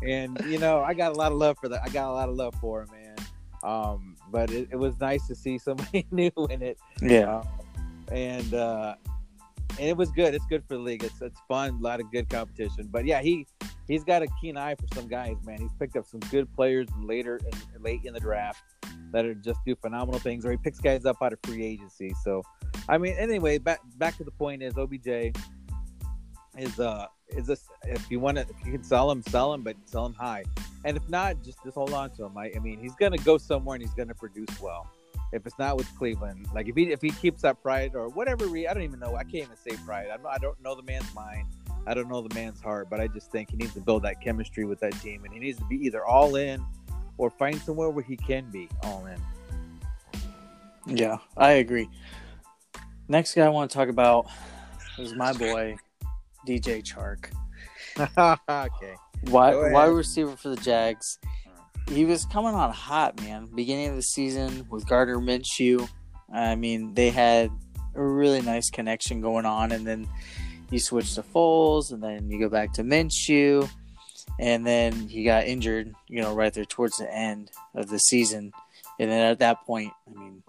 And 0.03 0.39
you 0.47 0.57
know, 0.57 0.81
I 0.81 0.93
got 0.93 1.11
a 1.11 1.15
lot 1.15 1.31
of 1.31 1.37
love 1.37 1.57
for 1.59 1.69
that. 1.69 1.81
I 1.83 1.89
got 1.89 2.09
a 2.09 2.13
lot 2.13 2.29
of 2.29 2.35
love 2.35 2.55
for 2.59 2.81
him, 2.81 2.89
man. 2.91 3.15
Um, 3.63 4.15
but 4.31 4.51
it, 4.51 4.69
it 4.71 4.77
was 4.77 4.99
nice 4.99 5.27
to 5.27 5.35
see 5.35 5.57
somebody 5.57 6.07
new 6.11 6.31
in 6.49 6.61
it. 6.61 6.77
Yeah. 7.01 7.37
Uh, 7.37 7.43
and 8.11 8.53
uh, 8.53 8.95
and 9.77 9.87
it 9.87 9.95
was 9.95 10.11
good. 10.11 10.33
It's 10.33 10.45
good 10.45 10.63
for 10.67 10.75
the 10.75 10.81
league. 10.81 11.03
It's 11.03 11.21
it's 11.21 11.39
fun. 11.47 11.75
A 11.79 11.83
lot 11.83 11.99
of 11.99 12.11
good 12.11 12.29
competition. 12.29 12.87
But 12.91 13.05
yeah, 13.05 13.21
he 13.21 13.47
he's 13.87 14.03
got 14.03 14.21
a 14.21 14.27
keen 14.41 14.57
eye 14.57 14.75
for 14.75 14.87
some 14.93 15.07
guys, 15.07 15.35
man. 15.45 15.59
He's 15.59 15.73
picked 15.79 15.95
up 15.95 16.05
some 16.05 16.19
good 16.31 16.53
players 16.53 16.87
later 16.99 17.39
and 17.43 17.83
late 17.83 18.01
in 18.03 18.13
the 18.13 18.19
draft 18.19 18.61
that 19.11 19.25
are 19.25 19.33
just 19.33 19.59
do 19.65 19.75
phenomenal 19.75 20.19
things, 20.19 20.45
or 20.45 20.51
he 20.51 20.57
picks 20.57 20.79
guys 20.79 21.05
up 21.05 21.17
out 21.21 21.33
of 21.33 21.39
free 21.43 21.65
agency. 21.65 22.13
So, 22.23 22.43
I 22.87 22.97
mean, 22.97 23.15
anyway, 23.17 23.57
back 23.57 23.79
back 23.97 24.17
to 24.17 24.23
the 24.23 24.31
point 24.31 24.63
is 24.63 24.77
OBJ 24.77 25.33
is 26.57 26.79
uh 26.79 27.05
is 27.29 27.47
this 27.47 27.67
if 27.83 28.09
you 28.09 28.19
want 28.19 28.37
to 28.37 28.43
if 28.43 28.65
you 28.65 28.71
can 28.71 28.83
sell 28.83 29.09
him, 29.09 29.21
sell 29.23 29.53
him, 29.53 29.63
but 29.63 29.75
sell 29.85 30.05
him 30.05 30.13
high, 30.13 30.43
and 30.85 30.97
if 30.97 31.07
not, 31.09 31.43
just 31.43 31.63
just 31.63 31.75
hold 31.75 31.93
on 31.93 32.09
to 32.11 32.25
him. 32.25 32.37
I, 32.37 32.51
I 32.55 32.59
mean, 32.59 32.79
he's 32.79 32.95
gonna 32.95 33.17
go 33.17 33.37
somewhere 33.37 33.75
and 33.75 33.83
he's 33.83 33.93
gonna 33.93 34.15
produce 34.15 34.59
well. 34.61 34.87
If 35.31 35.45
it's 35.45 35.59
not 35.59 35.77
with 35.77 35.87
Cleveland, 35.97 36.47
like 36.55 36.67
if 36.67 36.75
he 36.75 36.91
if 36.91 37.01
he 37.01 37.11
keeps 37.11 37.41
that 37.43 37.61
pride 37.61 37.91
or 37.95 38.09
whatever, 38.09 38.47
re- 38.47 38.67
I 38.67 38.73
don't 38.73 38.83
even 38.83 38.99
know. 38.99 39.15
I 39.15 39.23
can't 39.23 39.45
even 39.45 39.57
say 39.57 39.77
pride. 39.85 40.07
I'm, 40.11 40.25
I 40.25 40.37
don't 40.37 40.59
know 40.61 40.75
the 40.75 40.83
man's 40.83 41.13
mind. 41.13 41.47
I 41.85 41.93
don't 41.93 42.09
know 42.09 42.21
the 42.21 42.33
man's 42.33 42.61
heart, 42.61 42.89
but 42.89 42.99
I 42.99 43.07
just 43.07 43.31
think 43.31 43.51
he 43.51 43.57
needs 43.57 43.73
to 43.75 43.81
build 43.81 44.03
that 44.03 44.21
chemistry 44.21 44.65
with 44.65 44.79
that 44.79 44.99
team, 45.01 45.23
and 45.25 45.33
he 45.33 45.39
needs 45.39 45.59
to 45.59 45.65
be 45.65 45.75
either 45.77 46.03
all 46.05 46.35
in 46.35 46.63
or 47.17 47.29
find 47.29 47.59
somewhere 47.61 47.89
where 47.89 48.03
he 48.03 48.15
can 48.15 48.49
be 48.49 48.67
all 48.83 49.05
in. 49.05 49.21
Yeah, 50.87 51.17
I 51.37 51.51
agree. 51.51 51.89
Next 53.07 53.35
guy 53.35 53.45
I 53.45 53.49
want 53.49 53.69
to 53.69 53.77
talk 53.77 53.89
about 53.89 54.27
is 54.97 55.13
my 55.13 55.33
boy, 55.33 55.77
DJ 56.47 56.83
Chark. 56.83 57.31
okay. 58.49 58.95
Ahead. 59.61 59.73
wide 59.73 59.85
receiver 59.87 60.35
for 60.35 60.49
the 60.49 60.57
Jags. 60.57 61.19
He 61.87 62.05
was 62.05 62.25
coming 62.25 62.53
on 62.53 62.71
hot, 62.71 63.19
man. 63.21 63.47
Beginning 63.55 63.89
of 63.89 63.95
the 63.95 64.03
season 64.03 64.65
with 64.69 64.87
Gardner 64.87 65.17
Minshew. 65.17 65.89
I 66.31 66.55
mean, 66.55 66.93
they 66.93 67.09
had 67.09 67.49
a 67.95 68.03
really 68.03 68.41
nice 68.41 68.69
connection 68.69 69.21
going 69.21 69.45
on, 69.45 69.71
and 69.71 69.85
then 69.85 70.07
you 70.69 70.79
switch 70.79 71.15
to 71.15 71.23
Foles, 71.23 71.91
and 71.91 72.03
then 72.03 72.29
you 72.29 72.39
go 72.39 72.49
back 72.49 72.73
to 72.73 72.83
Minshew, 72.83 73.69
and 74.39 74.65
then 74.65 74.93
he 75.07 75.23
got 75.23 75.45
injured, 75.45 75.93
you 76.07 76.21
know, 76.21 76.33
right 76.33 76.53
there 76.53 76.65
towards 76.65 76.97
the 76.97 77.13
end 77.13 77.51
of 77.73 77.89
the 77.89 77.99
season. 77.99 78.53
And 78.99 79.09
then 79.09 79.31
at 79.31 79.39
that 79.39 79.65
point, 79.65 79.91
I 80.07 80.19
mean, 80.19 80.43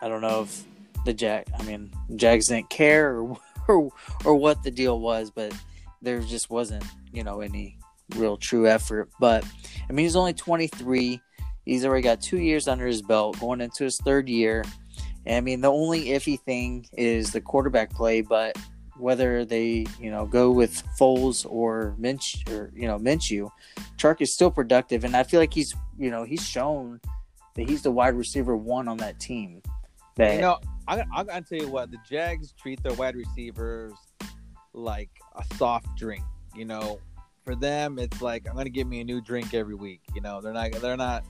I 0.00 0.08
don't 0.08 0.22
know 0.22 0.42
if 0.42 0.64
the 1.04 1.14
Jag, 1.14 1.46
I 1.58 1.62
mean, 1.62 1.92
Jags 2.16 2.48
didn't 2.48 2.70
care 2.70 3.16
or, 3.16 3.38
or, 3.68 3.90
or 4.24 4.34
what 4.34 4.62
the 4.62 4.70
deal 4.70 4.98
was, 4.98 5.30
but 5.30 5.54
there 6.02 6.20
just 6.20 6.50
wasn't, 6.50 6.84
you 7.12 7.22
know, 7.22 7.40
any 7.40 7.78
real 8.16 8.36
true 8.36 8.66
effort. 8.66 9.10
But 9.20 9.44
I 9.88 9.92
mean, 9.92 10.04
he's 10.04 10.16
only 10.16 10.34
23. 10.34 11.20
He's 11.64 11.84
already 11.84 12.02
got 12.02 12.20
two 12.20 12.38
years 12.38 12.68
under 12.68 12.86
his 12.86 13.02
belt, 13.02 13.40
going 13.40 13.60
into 13.60 13.84
his 13.84 13.98
third 13.98 14.28
year. 14.28 14.64
And 15.26 15.36
I 15.36 15.40
mean, 15.40 15.60
the 15.60 15.72
only 15.72 16.06
iffy 16.06 16.38
thing 16.38 16.86
is 16.92 17.32
the 17.32 17.40
quarterback 17.40 17.90
play, 17.90 18.20
but 18.20 18.58
whether 18.98 19.44
they, 19.44 19.86
you 20.00 20.10
know, 20.10 20.26
go 20.26 20.50
with 20.50 20.82
Foles 20.98 21.46
or 21.48 21.94
Minch 21.98 22.44
or 22.50 22.70
you 22.74 22.86
know 22.86 22.98
Minshew, 22.98 23.50
Chark 23.96 24.20
is 24.20 24.32
still 24.32 24.50
productive, 24.50 25.04
and 25.04 25.16
I 25.16 25.22
feel 25.22 25.40
like 25.40 25.52
he's, 25.52 25.74
you 25.98 26.10
know, 26.10 26.24
he's 26.24 26.46
shown 26.46 27.00
that 27.54 27.68
he's 27.68 27.82
the 27.82 27.90
wide 27.90 28.14
receiver 28.14 28.56
one 28.56 28.88
on 28.88 28.98
that 28.98 29.18
team. 29.18 29.62
That 30.16 30.34
You 30.34 30.40
know, 30.42 30.58
I, 30.86 31.02
I'm 31.14 31.26
gonna 31.26 31.42
tell 31.42 31.58
you 31.58 31.68
what 31.68 31.90
the 31.90 31.98
Jags 32.08 32.52
treat 32.52 32.82
their 32.82 32.94
wide 32.94 33.16
receivers 33.16 33.94
like 34.72 35.10
a 35.36 35.56
soft 35.56 35.96
drink. 35.96 36.24
You 36.54 36.66
know, 36.66 37.00
for 37.44 37.54
them, 37.54 37.98
it's 37.98 38.22
like 38.22 38.48
I'm 38.48 38.56
gonna 38.56 38.70
give 38.70 38.86
me 38.86 39.00
a 39.00 39.04
new 39.04 39.20
drink 39.20 39.54
every 39.54 39.74
week. 39.74 40.00
You 40.14 40.20
know, 40.20 40.40
they're 40.40 40.52
not 40.52 40.72
they're 40.72 40.96
not. 40.96 41.24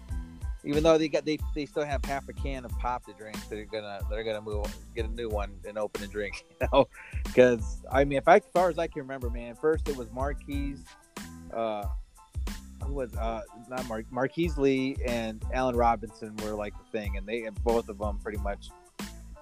Even 0.67 0.83
though 0.83 0.97
they 0.97 1.09
got 1.09 1.27
they, 1.27 1.39
they 1.55 1.67
still 1.67 1.85
have 1.85 2.03
half 2.07 2.27
a 2.29 2.33
can 2.33 2.65
of 2.65 2.71
pop 2.79 3.05
to 3.05 3.13
drink, 3.13 3.37
they're 3.51 3.67
gonna 3.67 4.01
they're 4.09 4.25
gonna 4.25 4.41
move 4.41 4.67
get 4.95 5.05
a 5.05 5.09
new 5.09 5.29
one 5.29 5.51
and 5.69 5.77
open 5.77 6.03
a 6.03 6.07
drink. 6.07 6.47
You 6.61 6.69
know, 6.73 6.89
because 7.25 7.83
I 7.93 8.05
mean, 8.05 8.17
if 8.17 8.29
I 8.29 8.37
as 8.37 8.43
far 8.53 8.71
as 8.71 8.79
I 8.79 8.87
can 8.87 9.03
remember, 9.03 9.29
man, 9.29 9.57
first 9.57 9.89
it 9.89 9.97
was 9.97 10.11
Marquise, 10.11 10.85
uh, 11.53 11.85
who 12.83 12.95
was 12.95 13.15
uh 13.17 13.43
not 13.69 13.87
Mar- 13.89 14.05
Marquise 14.11 14.57
Lee 14.57 14.97
and 15.05 15.45
Allen 15.53 15.77
Robinson 15.77 16.35
were 16.37 16.55
like 16.55 16.73
the 16.79 16.99
thing, 16.99 17.17
and 17.19 17.27
they 17.27 17.45
and 17.45 17.63
both 17.65 17.89
of 17.89 17.99
them 17.99 18.19
pretty 18.21 18.39
much. 18.39 18.71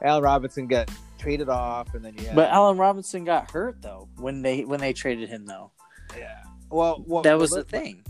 Allen 0.03 0.25
Robinson 0.25 0.67
got 0.67 0.91
traded 1.19 1.49
off, 1.49 1.95
and 1.95 2.05
then 2.05 2.15
you 2.19 2.27
had 2.27 2.35
but 2.35 2.51
Allen 2.51 2.77
Robinson 2.79 3.23
got 3.25 3.49
hurt 3.53 3.81
though 3.81 4.09
when 4.17 4.43
they 4.43 4.65
when 4.65 4.81
they 4.81 4.93
traded 4.93 5.29
him 5.29 5.47
though. 5.47 5.71
yeah. 6.19 6.43
Well, 6.73 7.05
well, 7.07 7.23
that 7.23 7.39
was 7.39 7.51
the 7.51 7.65
thing. 7.65 8.03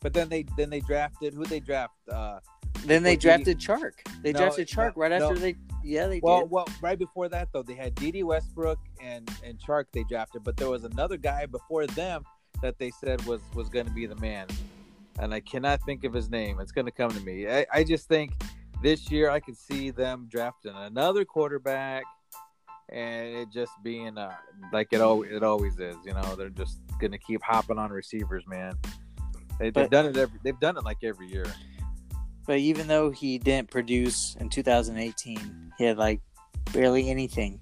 But 0.00 0.14
then 0.14 0.28
they 0.28 0.44
then 0.56 0.70
they 0.70 0.80
drafted 0.80 1.34
who 1.34 1.44
they 1.44 1.60
draft. 1.60 1.94
Uh, 2.10 2.40
Then 2.84 3.02
they 3.02 3.16
drafted 3.16 3.58
Chark. 3.58 3.92
They 4.22 4.32
No, 4.32 4.40
drafted 4.40 4.68
Chark 4.68 4.96
no, 4.96 5.02
right 5.02 5.12
after 5.12 5.34
no. 5.34 5.40
they. 5.40 5.56
Yeah, 5.82 6.08
they 6.08 6.20
well, 6.22 6.40
did. 6.40 6.50
well, 6.50 6.68
right 6.80 6.98
before 6.98 7.28
that 7.28 7.48
though, 7.52 7.62
they 7.62 7.74
had 7.74 7.94
Dede 7.94 8.24
Westbrook 8.24 8.78
and 9.00 9.30
and 9.44 9.58
Chark 9.58 9.86
they 9.92 10.04
drafted, 10.04 10.44
but 10.44 10.56
there 10.56 10.68
was 10.68 10.84
another 10.84 11.16
guy 11.16 11.46
before 11.46 11.86
them 11.86 12.24
that 12.62 12.78
they 12.78 12.90
said 12.90 13.24
was 13.26 13.40
was 13.54 13.68
going 13.68 13.86
to 13.86 13.92
be 13.92 14.06
the 14.06 14.16
man, 14.16 14.46
and 15.18 15.32
I 15.34 15.40
cannot 15.40 15.80
think 15.82 16.04
of 16.04 16.12
his 16.12 16.30
name. 16.30 16.60
It's 16.60 16.72
going 16.72 16.86
to 16.86 16.92
come 16.92 17.10
to 17.10 17.20
me. 17.20 17.48
I, 17.48 17.66
I 17.72 17.84
just 17.84 18.08
think 18.08 18.32
this 18.82 19.10
year 19.10 19.30
I 19.30 19.40
could 19.40 19.56
see 19.56 19.90
them 19.90 20.26
drafting 20.30 20.72
another 20.74 21.24
quarterback, 21.24 22.04
and 22.88 23.36
it 23.36 23.48
just 23.52 23.72
being 23.82 24.16
uh, 24.16 24.34
like 24.72 24.88
it 24.92 25.00
always 25.00 25.32
it 25.32 25.42
always 25.42 25.78
is. 25.78 25.96
You 26.04 26.14
know, 26.14 26.36
they're 26.36 26.48
just 26.50 26.78
going 27.00 27.12
to 27.12 27.18
keep 27.18 27.42
hopping 27.42 27.78
on 27.78 27.90
receivers, 27.90 28.44
man. 28.46 28.74
They, 29.58 29.70
they've 29.70 29.90
done 29.90 30.06
it 30.06 30.16
every. 30.16 30.38
They've 30.42 30.60
done 30.60 30.76
it 30.76 30.84
like 30.84 30.98
every 31.02 31.28
year. 31.28 31.46
But 32.46 32.58
even 32.58 32.86
though 32.86 33.10
he 33.10 33.38
didn't 33.38 33.70
produce 33.70 34.36
in 34.38 34.48
2018, 34.48 35.72
he 35.78 35.84
had 35.84 35.98
like 35.98 36.20
barely 36.72 37.10
anything. 37.10 37.60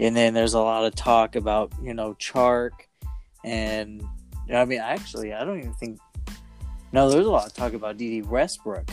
And 0.00 0.16
then 0.16 0.32
there's 0.32 0.54
a 0.54 0.60
lot 0.60 0.84
of 0.84 0.94
talk 0.94 1.36
about 1.36 1.72
you 1.82 1.92
know 1.92 2.14
Chark, 2.14 2.70
and 3.44 4.02
I 4.52 4.64
mean 4.64 4.80
actually 4.80 5.32
I 5.32 5.44
don't 5.44 5.58
even 5.58 5.74
think. 5.74 5.98
No, 6.92 7.10
there's 7.10 7.26
a 7.26 7.30
lot 7.30 7.46
of 7.46 7.52
talk 7.52 7.72
about 7.72 7.96
Dede 7.96 8.24
Westbrook 8.24 8.88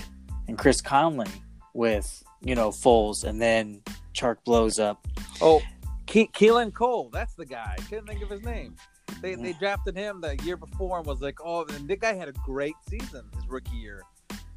and 0.48 0.58
Chris 0.58 0.82
Conley 0.82 1.28
with 1.74 2.24
you 2.42 2.56
know 2.56 2.70
Foles, 2.70 3.24
and 3.24 3.40
then 3.40 3.82
Chark 4.14 4.38
blows 4.46 4.80
up. 4.80 5.06
Oh, 5.42 5.62
Ke- 6.08 6.32
Keelan 6.34 6.74
Cole, 6.74 7.10
that's 7.12 7.36
the 7.36 7.46
guy. 7.46 7.76
Couldn't 7.90 8.08
think 8.08 8.22
of 8.22 8.30
his 8.30 8.44
name. 8.44 8.76
They, 9.22 9.36
they 9.36 9.54
drafted 9.54 9.96
him 9.96 10.20
the 10.22 10.36
year 10.44 10.58
before 10.58 10.98
and 10.98 11.06
was 11.06 11.22
like, 11.22 11.40
oh, 11.44 11.64
and 11.66 11.88
the 11.88 11.96
guy 11.96 12.14
had 12.14 12.28
a 12.28 12.34
great 12.46 12.74
season 12.90 13.24
his 13.36 13.48
rookie 13.48 13.76
year. 13.76 14.02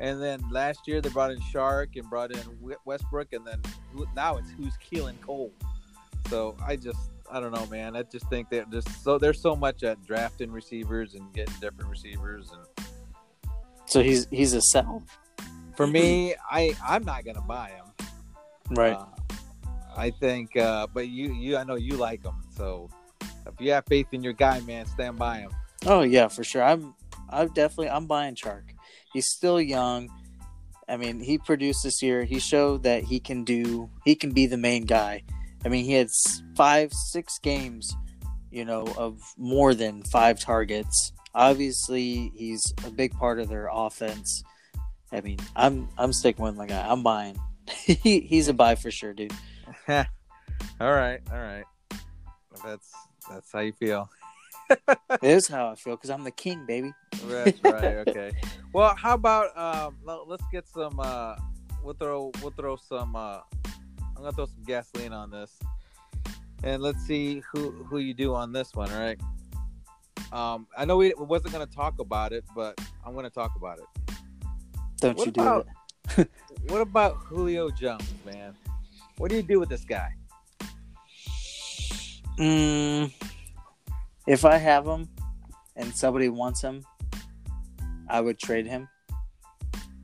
And 0.01 0.21
then 0.23 0.41
last 0.51 0.89
year 0.89 1.01
they 1.01 1.11
brought 1.11 1.31
in 1.31 1.39
Chark 1.41 1.97
and 1.97 2.09
brought 2.09 2.33
in 2.33 2.41
Westbrook, 2.85 3.33
and 3.33 3.47
then 3.47 3.61
now 4.17 4.37
it's 4.39 4.51
who's 4.51 4.73
Keelan 4.79 5.21
Cole. 5.21 5.53
So 6.29 6.57
I 6.67 6.77
just 6.77 6.99
I 7.31 7.41
don't 7.41 7.53
know, 7.53 7.67
man. 7.67 7.95
I 7.95 8.03
just 8.03 8.29
think 8.29 8.49
that 8.51 8.71
just 8.71 8.89
so 9.05 9.19
there's 9.19 9.41
so 9.41 9.55
much 9.55 9.83
at 9.83 10.05
drafting 10.05 10.51
receivers 10.51 11.15
and 11.15 11.33
getting 11.33 11.55
different 11.61 11.91
receivers, 11.91 12.51
and 12.53 12.87
So 13.87 14.03
he's 14.03 14.27
he's 14.31 14.53
a 14.55 14.61
sell, 14.63 15.03
for 15.77 15.87
me, 15.97 16.35
I 16.51 16.75
I'm 16.85 17.05
not 17.05 17.25
gonna 17.25 17.41
buy 17.43 17.71
him. 17.71 18.07
right? 18.71 18.97
Uh, 18.97 19.07
I 19.97 20.11
think, 20.11 20.57
uh, 20.57 20.87
but 20.93 21.09
you, 21.09 21.33
you, 21.33 21.57
I 21.57 21.65
know 21.65 21.77
you 21.77 21.97
like 21.97 22.25
him. 22.25 22.35
So 22.57 22.91
if 23.47 23.61
you 23.61 23.73
have 23.73 23.85
faith 23.87 24.09
in 24.13 24.23
your 24.23 24.33
guy, 24.33 24.61
man, 24.61 24.87
stand 24.87 25.19
by 25.19 25.39
him. 25.39 25.51
Oh 25.87 26.03
yeah, 26.03 26.29
for 26.29 26.45
sure. 26.45 26.63
I'm 26.63 26.95
I'm 27.29 27.49
definitely 27.49 27.91
I'm 27.91 28.07
buying 28.07 28.35
Chark. 28.35 28.63
He's 29.13 29.29
still 29.29 29.61
young. 29.61 30.11
I 30.89 30.97
mean, 30.97 31.21
he 31.21 31.39
produced 31.39 31.83
this 31.83 32.03
year. 32.03 32.25
He 32.25 32.39
showed 32.39 32.83
that 32.83 33.05
he 33.05 33.21
can 33.21 33.45
do 33.45 33.91
he 34.05 34.15
can 34.15 34.33
be 34.33 34.47
the 34.47 34.57
main 34.57 34.85
guy. 34.85 35.23
I 35.65 35.69
mean, 35.69 35.85
he 35.85 35.93
had 35.93 36.09
5 36.57 36.93
6 36.93 37.39
games, 37.39 37.97
you 38.51 38.67
know, 38.67 38.87
of 38.99 39.19
more 39.39 39.75
than 39.75 40.03
5 40.03 40.41
targets. 40.41 41.13
Obviously, 41.35 42.33
he's 42.37 42.75
a 42.87 42.91
big 42.91 43.13
part 43.13 43.41
of 43.41 43.49
their 43.49 43.69
offense. 43.73 44.45
I 45.11 45.21
mean, 45.21 45.39
I'm 45.57 45.89
I'm 45.97 46.13
sticking 46.13 46.45
with 46.45 46.57
my 46.57 46.67
guy. 46.67 46.85
I'm 46.87 47.03
buying. 47.03 47.39
he, 47.67 48.21
he's 48.21 48.49
a 48.49 48.55
buy 48.55 48.75
for 48.75 48.91
sure, 48.91 49.13
dude. 49.13 49.33
All 49.89 50.05
right, 50.93 51.21
all 51.33 51.39
right. 51.39 51.65
That's 52.65 52.93
that's 53.29 53.53
how 53.53 53.61
you 53.61 53.73
feel. 53.73 54.09
It 54.71 55.23
is 55.23 55.47
how 55.47 55.69
I 55.69 55.75
feel 55.75 55.97
because 55.97 56.11
I'm 56.11 56.25
the 56.25 56.31
king, 56.31 56.65
baby. 56.67 56.93
That's 57.27 57.63
right. 57.65 57.85
Okay. 58.09 58.33
Well, 58.73 58.95
how 58.95 59.15
about 59.15 59.57
um? 59.57 59.97
let- 60.05 60.27
Let's 60.29 60.45
get 60.51 60.67
some. 60.69 60.99
Uh, 60.99 61.37
we'll 61.83 61.95
throw 61.95 62.33
we'll 62.41 62.53
throw 62.53 62.77
some. 62.77 63.15
Uh, 63.17 63.41
I'm 64.17 64.23
gonna 64.23 64.33
throw 64.33 64.47
some 64.47 64.63
gasoline 64.65 65.13
on 65.13 65.31
this, 65.31 65.59
and 66.63 66.83
let's 66.83 67.05
see 67.07 67.43
who 67.53 67.71
who 67.71 67.99
you 67.99 68.15
do 68.15 68.35
on 68.35 68.53
this 68.53 68.75
one. 68.75 68.91
All 68.91 69.01
right. 69.01 69.21
Um, 70.33 70.67
I 70.77 70.85
know 70.85 70.97
we 70.97 71.13
wasn't 71.17 71.53
gonna 71.53 71.67
talk 71.67 71.99
about 72.01 72.33
it, 72.33 72.45
but 72.55 72.81
I'm 73.05 73.15
gonna 73.15 73.31
talk 73.31 73.53
about 73.57 73.79
it. 73.79 74.15
Don't 75.01 75.17
What 75.19 75.27
you 75.27 75.33
do 75.33 75.65
it. 76.19 76.31
What 76.69 76.81
about 76.81 77.17
Julio 77.17 77.71
Jones, 77.71 78.15
man? 78.25 78.55
What 79.19 79.31
do 79.31 79.37
you 79.37 79.43
do 79.43 79.61
with 79.61 79.69
this 79.69 79.85
guy? 79.85 80.09
Mm, 82.39 83.13
if 84.27 84.45
I 84.45 84.57
have 84.57 84.87
him 84.87 85.09
and 85.77 85.95
somebody 85.95 86.29
wants 86.29 86.61
him, 86.61 86.85
I 88.09 88.21
would 88.21 88.39
trade 88.39 88.67
him. 88.67 88.89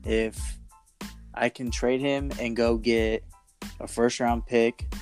If 0.05 0.39
I 1.33 1.49
can 1.49 1.71
trade 1.71 2.01
him 2.01 2.31
and 2.39 2.55
go 2.55 2.77
get 2.77 3.23
a 3.79 3.87
first 3.87 4.19
round 4.19 4.45
pick, 4.47 4.93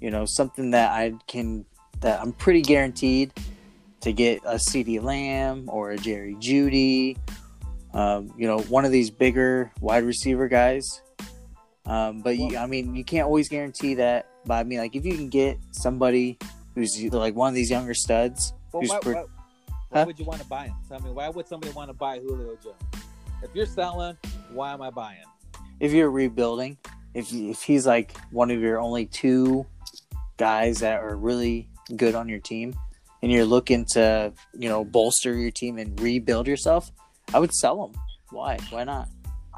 you 0.00 0.10
know, 0.10 0.24
something 0.26 0.70
that 0.72 0.92
I 0.92 1.14
can 1.26 1.64
that 2.00 2.20
I'm 2.20 2.32
pretty 2.32 2.60
guaranteed 2.60 3.32
to 4.02 4.12
get 4.12 4.40
a 4.44 4.56
CeeDee 4.56 5.02
Lamb 5.02 5.64
or 5.68 5.92
a 5.92 5.96
Jerry 5.96 6.34
Jeudy, 6.34 7.16
um, 7.94 8.32
you 8.36 8.46
know, 8.46 8.58
one 8.60 8.84
of 8.84 8.92
these 8.92 9.10
bigger 9.10 9.72
wide 9.80 10.04
receiver 10.04 10.48
guys. 10.48 11.00
Um, 11.86 12.20
but 12.22 12.38
you, 12.38 12.56
I 12.56 12.66
mean, 12.66 12.94
you 12.94 13.04
can't 13.04 13.26
always 13.26 13.48
guarantee 13.48 13.94
that. 13.94 14.28
But 14.46 14.54
I 14.54 14.64
mean, 14.64 14.78
like 14.78 14.96
if 14.96 15.04
you 15.04 15.14
can 15.14 15.28
get 15.28 15.58
somebody 15.72 16.38
who's 16.74 16.98
like 17.12 17.34
one 17.34 17.48
of 17.48 17.54
these 17.54 17.70
younger 17.70 17.94
studs, 17.94 18.52
Well, 18.72 18.80
who's 18.82 18.90
why, 18.90 18.98
why, 19.02 19.12
why 19.14 19.24
Huh? 20.00 20.04
would 20.06 20.18
you 20.18 20.24
want 20.24 20.40
to 20.40 20.46
buy 20.48 20.66
him? 20.66 20.74
Tell 20.88 21.00
me, 21.00 21.10
why 21.10 21.28
would 21.28 21.46
somebody 21.46 21.72
want 21.72 21.88
to 21.88 21.94
buy 21.94 22.18
Julio 22.18 22.56
Jones? 22.62 22.76
If 23.42 23.50
you're 23.54 23.66
selling, 23.66 24.16
why 24.50 24.72
am 24.72 24.82
I 24.82 24.90
buying? 24.90 25.18
if 25.80 25.92
you're 25.92 26.10
rebuilding, 26.10 26.78
if 27.14 27.32
if 27.32 27.62
he's 27.62 27.86
like 27.86 28.16
one 28.30 28.50
of 28.50 28.60
your 28.60 28.80
only 28.80 29.06
two 29.06 29.66
guys 30.36 30.80
that 30.80 31.00
are 31.00 31.16
really 31.16 31.68
good 31.96 32.14
on 32.14 32.28
your 32.28 32.38
team, 32.38 32.74
and 33.22 33.30
you're 33.30 33.44
looking 33.44 33.84
to 33.92 34.32
you 34.58 34.68
know 34.68 34.84
bolster 34.84 35.34
your 35.34 35.50
team 35.50 35.78
and 35.78 35.98
rebuild 36.00 36.46
yourself, 36.46 36.90
I 37.32 37.38
would 37.38 37.52
sell 37.52 37.84
him. 37.84 38.00
Why? 38.30 38.58
Why 38.70 38.84
not? 38.84 39.08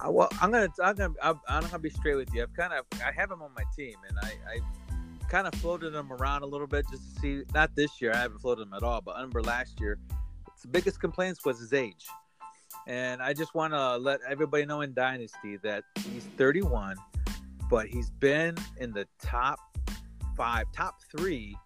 I, 0.07 0.09
well, 0.09 0.29
I'm 0.41 0.53
gonna, 0.53 0.69
I'm 0.83 0.95
gonna, 0.95 1.15
I'm, 1.21 1.41
I'm 1.49 1.63
gonna 1.63 1.79
be 1.81 1.91
straight 1.91 2.15
with 2.15 2.33
you. 2.33 2.43
I've 2.43 2.55
kind 2.55 2.73
of, 2.73 2.85
I 3.05 3.11
have 3.11 3.31
him 3.31 3.43
on 3.43 3.51
my 3.57 3.65
team, 3.77 3.97
and 4.09 4.17
I, 4.23 4.33
I 4.49 5.29
kind 5.29 5.49
of 5.49 5.55
floated 5.57 5.95
him 5.95 6.13
around 6.13 6.43
a 6.43 6.47
little 6.47 6.69
bit 6.69 6.87
just 6.91 7.15
to 7.15 7.21
see. 7.21 7.43
Not 7.53 7.75
this 7.75 8.01
year, 8.01 8.13
I 8.15 8.19
haven't 8.19 8.39
floated 8.39 8.63
him 8.63 8.75
at 8.75 8.83
all, 8.83 9.01
but 9.01 9.17
I 9.17 9.17
remember 9.17 9.43
last 9.43 9.81
year, 9.81 9.99
the 10.63 10.69
biggest 10.69 11.01
complaints 11.01 11.45
was 11.45 11.59
his 11.59 11.73
age, 11.73 12.07
and 12.87 13.21
I 13.21 13.33
just 13.33 13.55
want 13.55 13.73
to 13.73 13.97
let 13.97 14.21
everybody 14.29 14.65
know 14.65 14.83
in 14.83 14.95
Dynasty 14.95 15.57
that 15.65 15.83
he's 16.13 16.25
31, 16.37 16.97
but 17.69 17.89
he's 17.89 18.11
been 18.11 18.57
in 18.79 18.93
the 18.93 19.09
top 19.21 19.59
five, 20.37 20.67
top 20.73 21.01
three, 21.17 21.57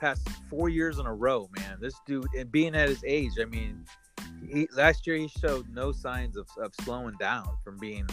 past 0.00 0.26
four 0.48 0.70
years 0.70 0.98
in 0.98 1.04
a 1.04 1.14
row. 1.14 1.50
Man, 1.58 1.76
this 1.82 2.00
dude, 2.06 2.26
and 2.34 2.50
being 2.50 2.74
at 2.74 2.88
his 2.88 3.04
age, 3.06 3.32
I 3.38 3.44
mean 3.44 3.84
he 4.48 4.68
last 4.76 5.06
year 5.06 5.16
he 5.16 5.28
showed 5.28 5.68
no 5.72 5.92
signs 5.92 6.36
of, 6.36 6.46
of 6.58 6.72
slowing 6.82 7.14
down 7.18 7.46
from 7.62 7.78
being 7.78 8.06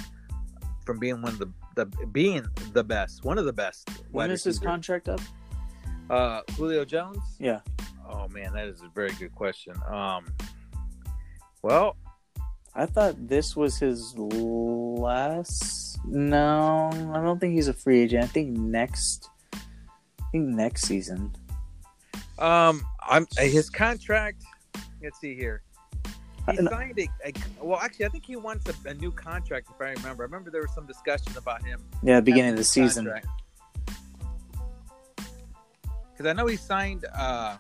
from 0.85 0.97
being 0.99 1.21
one 1.21 1.33
of 1.33 1.39
the, 1.39 1.51
the 1.75 1.85
being 2.07 2.45
the 2.73 2.83
best 2.83 3.23
one 3.23 3.37
of 3.37 3.45
the 3.45 3.53
best 3.53 3.89
When 4.11 4.31
is 4.31 4.43
his 4.43 4.59
contract 4.59 5.09
up? 5.09 5.21
uh 6.09 6.41
julio 6.57 6.83
jones 6.85 7.19
Yeah. 7.39 7.59
oh 8.09 8.27
man 8.29 8.53
that 8.53 8.67
is 8.67 8.81
a 8.81 8.89
very 8.93 9.11
good 9.13 9.33
question 9.35 9.75
um 9.87 10.25
well 11.61 11.95
I 12.73 12.85
thought 12.85 13.27
this 13.27 13.53
was 13.53 13.77
his 13.77 14.13
last. 14.17 15.99
No, 16.05 16.89
I 17.13 17.21
don't 17.21 17.37
think 17.37 17.53
he's 17.53 17.67
a 17.67 17.73
free 17.73 17.99
agent. 18.03 18.23
I 18.23 18.27
think 18.27 18.55
next. 18.57 19.27
I 19.53 19.59
think 20.31 20.47
next 20.47 20.83
season. 20.83 21.33
um 22.39 22.81
i'm 23.09 23.27
his 23.37 23.69
contract 23.69 24.41
let's 25.03 25.19
see 25.19 25.35
here 25.35 25.63
he 26.51 26.65
signed 26.67 26.99
a, 26.99 27.07
a 27.27 27.33
well 27.63 27.79
actually 27.79 28.05
i 28.05 28.09
think 28.09 28.25
he 28.25 28.35
wants 28.35 28.67
a, 28.69 28.89
a 28.89 28.93
new 28.95 29.11
contract 29.11 29.67
if 29.73 29.81
i 29.81 29.91
remember 29.91 30.23
i 30.23 30.25
remember 30.25 30.51
there 30.51 30.61
was 30.61 30.73
some 30.73 30.85
discussion 30.85 31.35
about 31.37 31.63
him 31.63 31.79
Yeah, 32.03 32.19
beginning 32.21 32.51
of 32.51 32.57
the 32.57 32.63
season. 32.63 33.11
Because 36.21 36.29
I 36.29 36.33
know 36.33 36.45
he 36.45 36.55
signed 36.55 37.05
uh, 37.17 37.57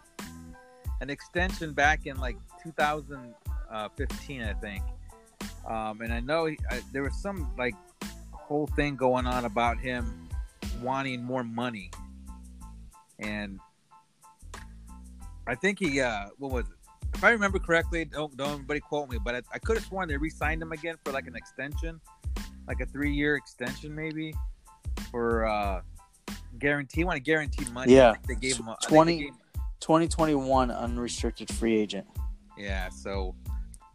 an 0.99 1.09
extension 1.09 1.73
back 1.73 2.05
in 2.05 2.17
like 2.19 2.37
2015, 2.63 4.43
I 4.43 4.53
think. 4.53 4.83
Um, 5.65 6.01
and 6.01 6.13
I 6.13 6.19
know 6.19 6.45
he, 6.45 6.59
I, 6.69 6.81
there 6.91 7.01
was 7.01 7.15
some 7.21 7.51
like 7.57 7.73
whole 8.31 8.67
thing 8.67 8.95
going 8.95 9.25
on 9.25 9.45
about 9.45 9.79
him 9.79 10.29
wanting 10.81 11.23
more 11.23 11.43
money. 11.43 11.89
And 13.19 13.59
I 15.47 15.55
think 15.55 15.79
he, 15.79 15.99
uh, 16.01 16.27
what 16.37 16.51
was 16.51 16.65
it? 16.65 16.75
If 17.13 17.23
I 17.23 17.29
remember 17.31 17.59
correctly, 17.59 18.05
don't 18.05 18.35
don't 18.37 18.55
anybody 18.55 18.79
quote 18.79 19.09
me, 19.09 19.17
but 19.23 19.35
I, 19.35 19.41
I 19.53 19.59
could 19.59 19.77
have 19.77 19.85
sworn 19.85 20.07
they 20.07 20.17
re-signed 20.17 20.61
him 20.61 20.71
again 20.71 20.95
for 21.03 21.11
like 21.11 21.27
an 21.27 21.35
extension, 21.35 21.99
like 22.67 22.81
a 22.81 22.85
three-year 22.85 23.35
extension 23.35 23.93
maybe, 23.93 24.33
for 25.11 25.45
uh, 25.45 25.81
guarantee. 26.59 27.03
Want 27.03 27.17
to 27.17 27.21
guarantee 27.21 27.69
money? 27.71 27.93
Yeah. 27.93 28.15
They 28.27 28.35
gave 28.35 28.57
him 28.57 28.67
a, 28.67 28.71
I 28.71 28.75
think 28.75 28.89
they 28.89 28.95
20 28.95 29.17
gave- 29.17 29.33
2021 29.81 30.71
unrestricted 30.71 31.51
free 31.53 31.77
agent. 31.77 32.07
yeah. 32.57 32.89
So 32.89 33.35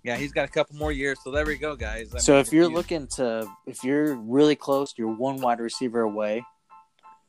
yeah, 0.04 0.16
he's 0.16 0.30
got 0.32 0.44
a 0.44 0.48
couple 0.48 0.76
more 0.76 0.92
years. 0.92 1.18
So 1.24 1.30
there 1.32 1.44
we 1.44 1.56
go, 1.58 1.74
guys. 1.74 2.14
I 2.14 2.18
so 2.18 2.32
mean, 2.34 2.40
if 2.42 2.52
you're 2.52 2.68
you- 2.68 2.74
looking 2.76 3.06
to, 3.08 3.48
if 3.66 3.82
you're 3.82 4.14
really 4.14 4.54
close, 4.56 4.94
you're 4.96 5.08
one 5.12 5.40
wide 5.40 5.58
receiver 5.58 6.02
away. 6.02 6.44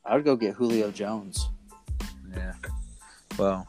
I 0.04 0.14
would 0.14 0.24
go 0.24 0.36
get 0.36 0.54
Julio 0.54 0.90
Jones. 0.92 1.48
yeah, 2.36 2.52
well, 3.38 3.66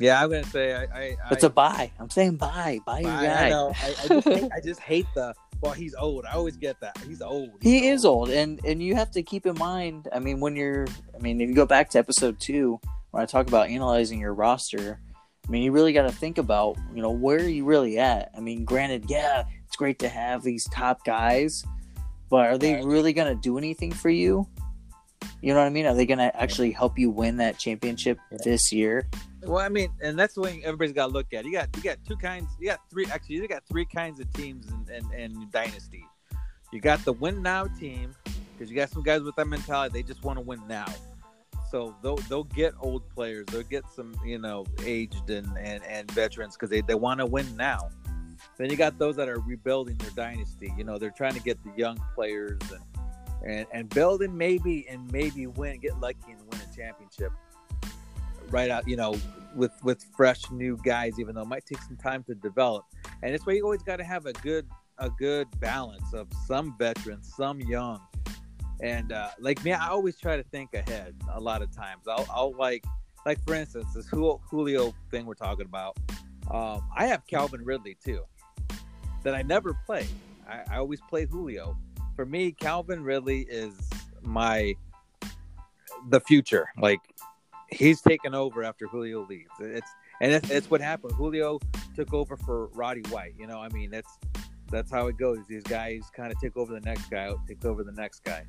yeah, 0.00 0.22
I'm 0.22 0.30
gonna 0.30 0.44
say 0.44 0.74
I. 0.74 0.82
I 0.84 1.16
It's 1.30 1.44
I, 1.44 1.46
a 1.46 1.50
buy. 1.50 1.92
I'm 2.00 2.10
saying 2.10 2.36
buy. 2.36 2.80
Buy 2.84 3.00
your 3.00 3.10
I, 3.10 3.26
guy. 3.26 3.46
I 3.46 3.48
know. 3.50 3.72
I, 3.80 3.94
I 4.02 4.08
just 4.08 4.28
hate, 4.28 4.50
I 4.56 4.60
just 4.60 4.80
hate 4.80 5.06
the. 5.14 5.34
Well, 5.60 5.72
he's 5.72 5.94
old. 5.94 6.24
I 6.24 6.32
always 6.32 6.56
get 6.56 6.80
that. 6.80 6.96
He's 7.06 7.20
old. 7.20 7.50
He 7.60 7.80
He's 7.80 7.98
is 8.00 8.04
old, 8.06 8.30
and 8.30 8.58
and 8.64 8.82
you 8.82 8.94
have 8.96 9.10
to 9.12 9.22
keep 9.22 9.44
in 9.46 9.56
mind. 9.58 10.08
I 10.12 10.18
mean, 10.18 10.40
when 10.40 10.56
you're, 10.56 10.86
I 11.14 11.18
mean, 11.22 11.40
if 11.40 11.48
you 11.50 11.54
go 11.54 11.66
back 11.66 11.90
to 11.90 11.98
episode 11.98 12.40
two, 12.40 12.80
when 13.10 13.22
I 13.22 13.26
talk 13.26 13.46
about 13.46 13.68
analyzing 13.68 14.18
your 14.20 14.32
roster, 14.32 14.98
I 15.46 15.50
mean, 15.50 15.62
you 15.62 15.70
really 15.72 15.92
got 15.92 16.04
to 16.04 16.12
think 16.12 16.38
about, 16.38 16.78
you 16.94 17.02
know, 17.02 17.10
where 17.10 17.38
are 17.38 17.48
you 17.48 17.64
really 17.66 17.98
at? 17.98 18.30
I 18.34 18.40
mean, 18.40 18.64
granted, 18.64 19.04
yeah, 19.08 19.42
it's 19.66 19.76
great 19.76 19.98
to 19.98 20.08
have 20.08 20.42
these 20.42 20.66
top 20.72 21.04
guys, 21.04 21.62
but 22.30 22.46
are 22.46 22.56
they 22.56 22.74
Right. 22.76 22.84
really 22.84 23.12
going 23.12 23.34
to 23.34 23.38
do 23.40 23.58
anything 23.58 23.92
for 23.92 24.08
you? 24.10 24.46
You 25.42 25.52
know 25.52 25.60
what 25.60 25.66
I 25.66 25.70
mean? 25.70 25.84
Are 25.86 25.94
they 25.94 26.06
going 26.06 26.18
to 26.18 26.34
actually 26.40 26.70
help 26.70 26.98
you 26.98 27.10
win 27.10 27.36
that 27.38 27.58
championship 27.58 28.18
Yeah. 28.30 28.38
this 28.44 28.72
year? 28.72 29.08
Well, 29.42 29.58
I 29.58 29.68
mean, 29.68 29.90
and 30.02 30.18
that's 30.18 30.34
the 30.34 30.42
way 30.42 30.60
everybody's 30.64 30.92
got 30.92 31.06
to 31.06 31.12
look 31.12 31.32
at. 31.32 31.44
You 31.44 31.52
got 31.52 31.68
you 31.76 31.82
got 31.82 31.98
two 32.06 32.16
kinds. 32.16 32.48
You 32.60 32.68
got 32.68 32.80
three. 32.90 33.06
Actually, 33.06 33.36
you 33.36 33.48
got 33.48 33.62
three 33.66 33.86
kinds 33.86 34.20
of 34.20 34.30
teams 34.34 34.66
in, 34.68 34.94
in, 34.94 35.12
in 35.14 35.48
dynasty. 35.50 36.04
You 36.72 36.80
got 36.80 37.04
the 37.04 37.12
win 37.12 37.42
now 37.42 37.66
team 37.66 38.14
because 38.52 38.70
you 38.70 38.76
got 38.76 38.90
some 38.90 39.02
guys 39.02 39.22
with 39.22 39.34
that 39.36 39.48
mentality. 39.48 39.92
They 39.92 40.02
just 40.02 40.22
want 40.22 40.38
to 40.38 40.44
win 40.44 40.60
now. 40.68 40.86
So 41.70 41.94
they'll 42.02 42.16
they'll 42.16 42.44
get 42.44 42.74
old 42.80 43.08
players. 43.10 43.46
They'll 43.46 43.62
get 43.62 43.84
some 43.94 44.14
you 44.24 44.38
know 44.38 44.66
aged 44.84 45.30
and 45.30 45.48
and, 45.58 45.82
and 45.84 46.10
veterans 46.10 46.56
because 46.56 46.68
they, 46.68 46.82
they 46.82 46.94
want 46.94 47.20
to 47.20 47.26
win 47.26 47.56
now. 47.56 47.88
Then 48.58 48.70
you 48.70 48.76
got 48.76 48.98
those 48.98 49.16
that 49.16 49.28
are 49.28 49.40
rebuilding 49.40 49.96
their 49.96 50.10
dynasty. 50.10 50.72
You 50.76 50.84
know 50.84 50.98
they're 50.98 51.10
trying 51.10 51.34
to 51.34 51.40
get 51.40 51.62
the 51.64 51.72
young 51.76 51.98
players 52.14 52.60
and 52.70 52.82
and 53.46 53.66
and 53.72 53.88
build 53.88 54.20
and 54.22 54.36
maybe 54.36 54.86
and 54.88 55.10
maybe 55.10 55.46
win 55.46 55.80
get 55.80 55.98
lucky 55.98 56.18
and 56.28 56.40
win 56.50 56.60
a 56.60 56.76
championship 56.76 57.32
right 58.50 58.70
out. 58.70 58.86
You 58.88 58.96
know 58.96 59.14
with 59.54 59.72
with 59.82 60.04
fresh 60.16 60.50
new 60.50 60.78
guys, 60.84 61.18
even 61.18 61.34
though 61.34 61.42
it 61.42 61.48
might 61.48 61.66
take 61.66 61.80
some 61.82 61.96
time 61.96 62.22
to 62.24 62.34
develop. 62.34 62.84
And 63.22 63.34
it's 63.34 63.46
why 63.46 63.54
you 63.54 63.64
always 63.64 63.82
got 63.82 63.96
to 63.96 64.04
have 64.04 64.26
a 64.26 64.32
good 64.34 64.66
a 64.98 65.10
good 65.10 65.48
balance 65.60 66.12
of 66.12 66.28
some 66.46 66.76
veterans, 66.78 67.32
some 67.36 67.60
young. 67.60 68.00
And 68.82 69.12
uh, 69.12 69.30
like 69.38 69.62
me, 69.64 69.72
I 69.72 69.88
always 69.88 70.18
try 70.18 70.36
to 70.36 70.42
think 70.44 70.74
ahead. 70.74 71.14
A 71.32 71.40
lot 71.40 71.62
of 71.62 71.74
times, 71.74 72.06
I'll, 72.08 72.26
I'll 72.30 72.54
like 72.56 72.84
like 73.26 73.42
for 73.46 73.54
instance 73.54 73.92
this 73.94 74.08
Julio 74.08 74.94
thing 75.10 75.26
we're 75.26 75.34
talking 75.34 75.66
about. 75.66 75.96
Um, 76.50 76.82
I 76.96 77.06
have 77.06 77.26
Calvin 77.26 77.64
Ridley 77.64 77.96
too, 78.04 78.24
that 79.22 79.34
I 79.34 79.42
never 79.42 79.74
play. 79.86 80.06
I, 80.48 80.62
I 80.70 80.78
always 80.78 81.00
play 81.08 81.26
Julio. 81.26 81.76
For 82.16 82.26
me, 82.26 82.52
Calvin 82.52 83.04
Ridley 83.04 83.42
is 83.42 83.74
my 84.22 84.74
the 86.08 86.20
future. 86.20 86.68
Like 86.78 87.00
he's 87.70 88.00
taken 88.00 88.34
over 88.34 88.62
after 88.62 88.86
Julio 88.86 89.26
leaves. 89.26 89.50
It's 89.60 89.90
and 90.20 90.32
it's, 90.32 90.50
it's 90.50 90.70
what 90.70 90.80
happened. 90.80 91.12
Julio 91.12 91.58
took 91.94 92.12
over 92.12 92.36
for 92.36 92.66
Roddy 92.68 93.02
White. 93.10 93.34
You 93.38 93.46
know, 93.46 93.58
I 93.60 93.68
mean, 93.70 93.90
that's 93.90 94.18
that's 94.70 94.90
how 94.90 95.06
it 95.08 95.16
goes. 95.18 95.38
These 95.48 95.64
guys 95.64 96.02
kind 96.14 96.32
of 96.32 96.40
take 96.40 96.56
over 96.56 96.72
the 96.72 96.80
next 96.80 97.10
guy, 97.10 97.32
take 97.48 97.64
over 97.64 97.82
the 97.82 97.92
next 97.92 98.22
guy. 98.24 98.44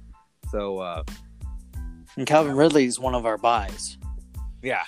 So 0.50 0.80
uh, 0.80 1.04
And 2.18 2.28
Calvin 2.28 2.56
Ridley 2.56 2.86
is 2.86 3.00
one 3.00 3.16
of 3.16 3.26
our 3.26 3.38
buys. 3.38 3.98
yeah, 4.62 4.84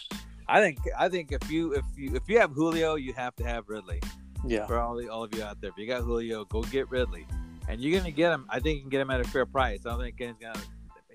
I 0.48 0.60
think 0.60 0.80
I 0.98 1.10
think 1.10 1.32
if 1.32 1.50
you 1.50 1.74
if 1.74 1.86
you 1.96 2.15
if 2.15 2.24
you 2.28 2.39
have 2.39 2.52
Julio, 2.52 2.96
you 2.96 3.13
have 3.13 3.36
to 3.38 3.43
have 3.43 3.69
Ridley. 3.69 4.02
Yeah. 4.46 4.67
For 4.67 4.78
all 4.78 4.98
the, 4.98 5.08
all 5.08 5.24
of 5.24 5.34
you 5.34 5.41
out 5.41 5.62
there, 5.62 5.69
if 5.69 5.78
you 5.78 5.88
got 5.88 6.02
Julio, 6.02 6.43
go 6.43 6.63
get 6.63 6.89
Ridley, 6.91 7.26
and 7.69 7.80
you're 7.80 7.98
gonna 7.98 8.12
get 8.12 8.32
him. 8.34 8.46
I 8.50 8.60
think 8.60 8.76
you 8.76 8.82
can 8.82 8.89
get 8.89 9.00
him 9.00 9.10
at 9.10 9.22
a 9.22 9.24
fair 9.24 9.46
price. 9.46 9.86
I 9.86 9.91
don't 9.91 10.02
think 10.02 10.19
anyone's 10.19 10.41
gonna 10.41 10.60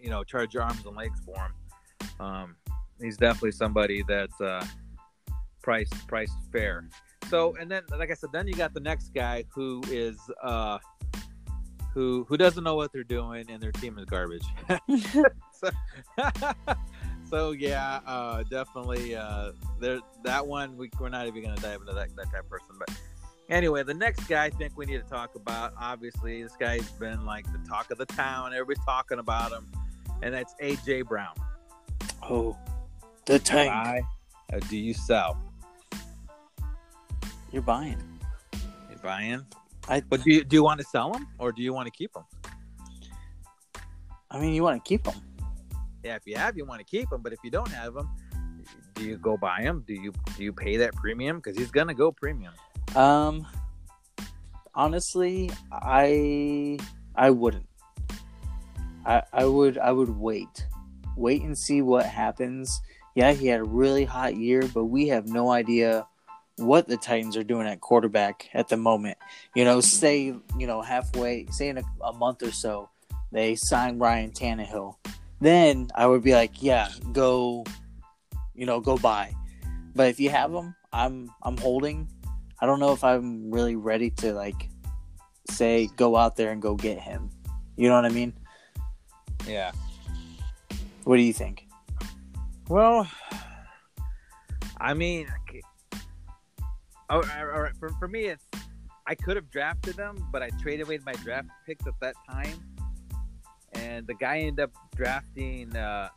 you 0.01 0.09
know 0.09 0.25
charge 0.25 0.55
your 0.55 0.63
arms 0.63 0.85
and 0.87 0.97
legs 0.97 1.21
for 1.27 1.37
him. 1.37 1.53
Um, 2.21 2.57
he's 3.01 3.17
definitely 3.17 3.53
somebody 3.53 4.03
that's 4.07 4.41
uh, 4.41 4.65
priced 5.63 6.07
priced 6.07 6.37
fair. 6.53 6.89
So 7.29 7.57
and 7.61 7.71
then 7.71 7.83
like 7.97 8.11
I 8.11 8.15
said, 8.15 8.31
then 8.33 8.47
you 8.47 8.55
got 8.55 8.75
the 8.75 8.81
next 8.81 9.13
guy 9.15 9.45
who 9.55 9.83
is 9.91 10.19
uh, 10.43 10.79
who 11.93 12.25
who 12.29 12.37
doesn't 12.37 12.65
know 12.65 12.75
what 12.75 12.93
they're 12.93 13.05
doing 13.05 13.51
and 13.51 13.63
their 13.63 13.73
team 13.73 13.99
is 13.99 14.05
garbage. 14.05 14.47
so, 15.53 15.71
so 17.31 17.51
yeah, 17.53 18.01
uh, 18.07 18.45
definitely 18.45 19.15
uh, 19.15 19.53
there 19.81 19.99
that 20.25 20.47
one 20.47 20.77
we, 20.77 20.91
we're 21.01 21.09
not 21.09 21.27
even 21.27 21.43
gonna 21.43 21.57
dive 21.57 21.81
into 21.81 21.93
that 21.93 22.15
that 22.17 22.31
type 22.31 22.45
of 22.45 22.51
person, 22.51 22.77
but. 22.79 22.91
Anyway, 23.51 23.83
the 23.83 23.95
next 23.95 24.29
guy 24.29 24.45
I 24.45 24.51
think 24.51 24.77
we 24.77 24.85
need 24.85 25.03
to 25.03 25.09
talk 25.09 25.35
about. 25.35 25.73
Obviously, 25.81 26.43
this 26.43 26.55
guy's 26.57 26.87
been 26.93 27.25
like 27.25 27.47
the 27.47 27.59
talk 27.67 27.91
of 27.91 27.97
the 27.97 28.05
town. 28.05 28.53
Everybody's 28.53 28.85
talking 28.85 29.19
about 29.19 29.53
him, 29.53 29.67
and 30.21 30.35
that's 30.35 30.55
AJ 30.63 31.07
Brown. 31.07 31.33
Oh, 32.23 32.59
the 33.29 33.39
tank. 33.39 33.71
Buy 33.71 34.01
or 34.53 34.61
do 34.61 34.77
you 34.77 34.95
sell? 34.95 35.41
You're 37.53 37.63
buying. 37.63 38.03
You're 38.89 38.99
buying? 39.03 39.45
I- 39.89 40.01
But 40.01 40.23
do 40.23 40.31
you 40.33 40.45
do 40.45 40.57
you 40.57 40.63
want 40.65 40.81
to 40.81 40.87
sell 40.87 41.13
them 41.13 41.29
or 41.39 41.53
do 41.53 41.63
you 41.63 41.73
want 41.73 41.87
to 41.87 41.93
keep 41.93 42.13
them? 42.13 42.25
I 44.31 44.39
mean, 44.39 44.53
you 44.55 44.63
want 44.63 44.83
to 44.83 44.89
keep 44.89 45.05
them. 45.05 45.15
Yeah, 46.03 46.17
if 46.17 46.27
you 46.27 46.37
have, 46.37 46.57
you 46.57 46.65
want 46.65 46.81
to 46.81 46.85
keep 46.85 47.09
them. 47.11 47.23
But 47.23 47.33
if 47.33 47.39
you 47.43 47.51
don't 47.51 47.71
have 47.71 47.95
them, 47.95 48.09
do 48.95 49.05
you 49.05 49.17
go 49.17 49.37
buy 49.37 49.61
him? 49.61 49.85
Do 49.87 49.95
you 49.95 50.13
do 50.37 50.45
you 50.45 50.53
pay 50.53 50.77
that 50.79 50.95
premium? 50.95 51.37
Because 51.37 51.57
he's 51.57 51.71
gonna 51.71 51.95
go 51.95 52.13
premium. 52.13 52.55
Um, 52.97 53.47
honestly, 54.75 55.51
I 55.73 56.79
I 57.15 57.31
wouldn't. 57.31 57.69
I 59.07 59.23
I 59.33 59.45
would 59.45 59.79
I 59.79 59.93
would 59.93 60.11
wait, 60.11 60.67
wait 61.17 61.43
and 61.43 61.57
see 61.57 61.83
what 61.83 62.05
happens. 62.07 62.81
Yeah, 63.19 63.33
he 63.33 63.49
had 63.49 63.59
a 63.59 63.65
really 63.65 64.05
hot 64.05 64.37
year, 64.37 64.63
but 64.73 64.85
we 64.85 65.09
have 65.09 65.27
no 65.27 65.51
idea 65.51 66.07
what 66.55 66.87
the 66.87 66.97
Titans 66.97 67.37
are 67.37 67.43
doing 67.43 67.67
at 67.67 67.81
quarterback 67.81 68.49
at 68.55 68.69
the 68.69 68.77
moment. 68.77 69.19
You 69.57 69.65
know, 69.65 69.81
say 69.81 70.27
you 70.57 70.67
know 70.69 70.83
halfway, 70.83 71.47
say 71.51 71.69
in 71.69 71.79
a, 71.79 71.83
a 72.01 72.13
month 72.13 72.45
or 72.45 72.53
so, 72.53 72.89
they 73.33 73.57
sign 73.57 73.99
Ryan 73.99 74.31
Tannehill. 74.31 74.95
Then 75.41 75.89
I 75.97 76.07
would 76.07 76.23
be 76.23 76.33
like, 76.33 76.63
yeah, 76.63 76.91
go, 77.13 77.65
you 78.55 78.67
know, 78.67 78.79
go 78.79 78.97
buy. 78.97 79.35
But 79.97 80.11
if 80.11 80.21
you 80.21 80.31
have 80.31 80.53
him, 80.53 80.77
I'm 80.93 81.29
I'm 81.43 81.57
holding. 81.57 82.09
I 82.61 82.67
don't 82.67 82.79
know 82.79 82.93
if 82.93 83.03
I'm 83.03 83.51
really 83.51 83.75
ready 83.75 84.11
to 84.23 84.33
like 84.33 84.69
say 85.51 85.89
go 85.97 86.15
out 86.15 86.37
there 86.37 86.53
and 86.53 86.63
go 86.63 86.77
get 86.77 87.01
him. 87.01 87.31
You 87.75 87.89
know 87.89 87.97
what 87.97 88.05
I 88.05 88.11
mean? 88.11 88.33
Yeah. 89.45 89.73
What 91.03 91.17
do 91.17 91.23
you 91.23 91.33
think? 91.33 91.68
Well, 92.69 93.09
I 94.79 94.95
mean, 94.95 95.27
oh, 97.09 97.23
all 97.53 97.61
right. 97.61 97.77
For, 97.79 97.89
for 97.99 98.09
me, 98.09 98.27
it's 98.27 98.45
I 99.07 99.15
could 99.15 99.37
have 99.37 99.51
drafted 99.51 99.97
them, 99.97 100.27
but 100.31 100.43
I 100.43 100.51
traded 100.61 100.87
away 100.87 100.99
my 101.07 101.15
draft 101.15 101.49
picks 101.67 101.87
at 101.87 101.95
that 102.01 102.15
time, 102.31 102.63
and 103.73 104.07
the 104.07 104.13
guy 104.13 104.41
ended 104.41 104.65
up 104.65 104.73
drafting 104.95 105.75
uh, 105.75 106.11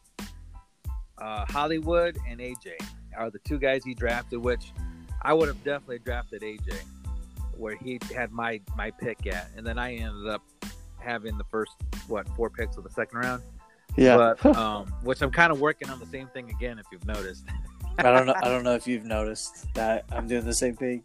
uh, 1.18 1.46
Hollywood 1.48 2.18
and 2.28 2.42
AJ 2.42 2.74
are 3.16 3.30
the 3.30 3.40
two 3.40 3.58
guys 3.58 3.86
he 3.86 3.94
drafted, 3.94 4.40
which 4.40 4.74
I 5.22 5.34
would 5.34 5.48
have 5.48 5.64
definitely 5.64 6.00
drafted 6.00 6.42
AJ, 6.42 6.74
where 7.56 7.76
he 7.76 7.98
had 8.14 8.34
my 8.34 8.60
my 8.76 8.92
pick 8.92 9.26
at, 9.26 9.52
and 9.56 9.66
then 9.66 9.80
I 9.80 9.96
ended 9.96 10.28
up 10.28 10.44
having 11.00 11.38
the 11.38 11.46
first 11.46 11.72
what 12.08 12.28
four 12.36 12.50
picks 12.50 12.76
of 12.76 12.84
the 12.84 12.90
second 12.90 13.20
round. 13.20 13.42
But 13.96 14.46
um, 14.58 14.88
which 15.04 15.22
I'm 15.22 15.32
kind 15.32 15.52
of 15.52 15.60
working 15.60 15.90
on 15.90 16.00
the 16.00 16.06
same 16.06 16.28
thing 16.28 16.50
again, 16.50 16.80
if 16.80 16.86
you've 16.92 17.06
noticed. 17.06 17.46
I 17.98 18.04
don't 18.04 18.26
know. 18.26 18.36
I 18.42 18.42
don't 18.50 18.64
know 18.64 18.76
if 18.76 18.88
you've 18.88 19.06
noticed 19.06 19.74
that 19.74 20.06
I'm 20.12 20.28
doing 20.28 20.46
the 20.46 20.54
same 20.54 20.76
thing. 20.76 21.04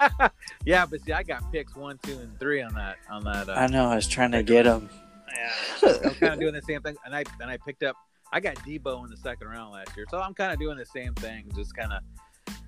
yeah, 0.64 0.86
but 0.86 1.00
see, 1.02 1.12
I 1.12 1.22
got 1.22 1.50
picks 1.52 1.74
one, 1.74 1.98
two, 2.02 2.18
and 2.18 2.38
three 2.38 2.62
on 2.62 2.74
that. 2.74 2.96
On 3.10 3.24
that. 3.24 3.48
Uh, 3.48 3.52
I 3.52 3.66
know. 3.66 3.88
I 3.88 3.96
was 3.96 4.06
trying 4.06 4.32
to 4.32 4.42
get 4.42 4.64
them. 4.64 4.88
Yeah, 5.34 5.92
I'm 6.04 6.14
kind 6.14 6.32
of 6.34 6.40
doing 6.40 6.54
the 6.54 6.62
same 6.62 6.80
thing, 6.82 6.96
and 7.04 7.14
I 7.14 7.24
and 7.40 7.50
I 7.50 7.56
picked 7.58 7.82
up. 7.82 7.96
I 8.32 8.40
got 8.40 8.56
Deebo 8.56 9.04
in 9.04 9.10
the 9.10 9.16
second 9.16 9.48
round 9.48 9.72
last 9.72 9.96
year, 9.96 10.06
so 10.10 10.20
I'm 10.20 10.34
kind 10.34 10.52
of 10.52 10.58
doing 10.58 10.76
the 10.76 10.86
same 10.86 11.14
thing. 11.14 11.50
Just 11.54 11.74
kind 11.74 11.92
of, 11.92 12.02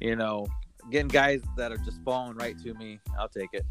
you 0.00 0.16
know, 0.16 0.46
getting 0.90 1.08
guys 1.08 1.42
that 1.56 1.70
are 1.70 1.76
just 1.78 2.00
falling 2.02 2.36
right 2.36 2.58
to 2.62 2.74
me. 2.74 2.98
I'll 3.18 3.28
take 3.28 3.50
it. 3.52 3.66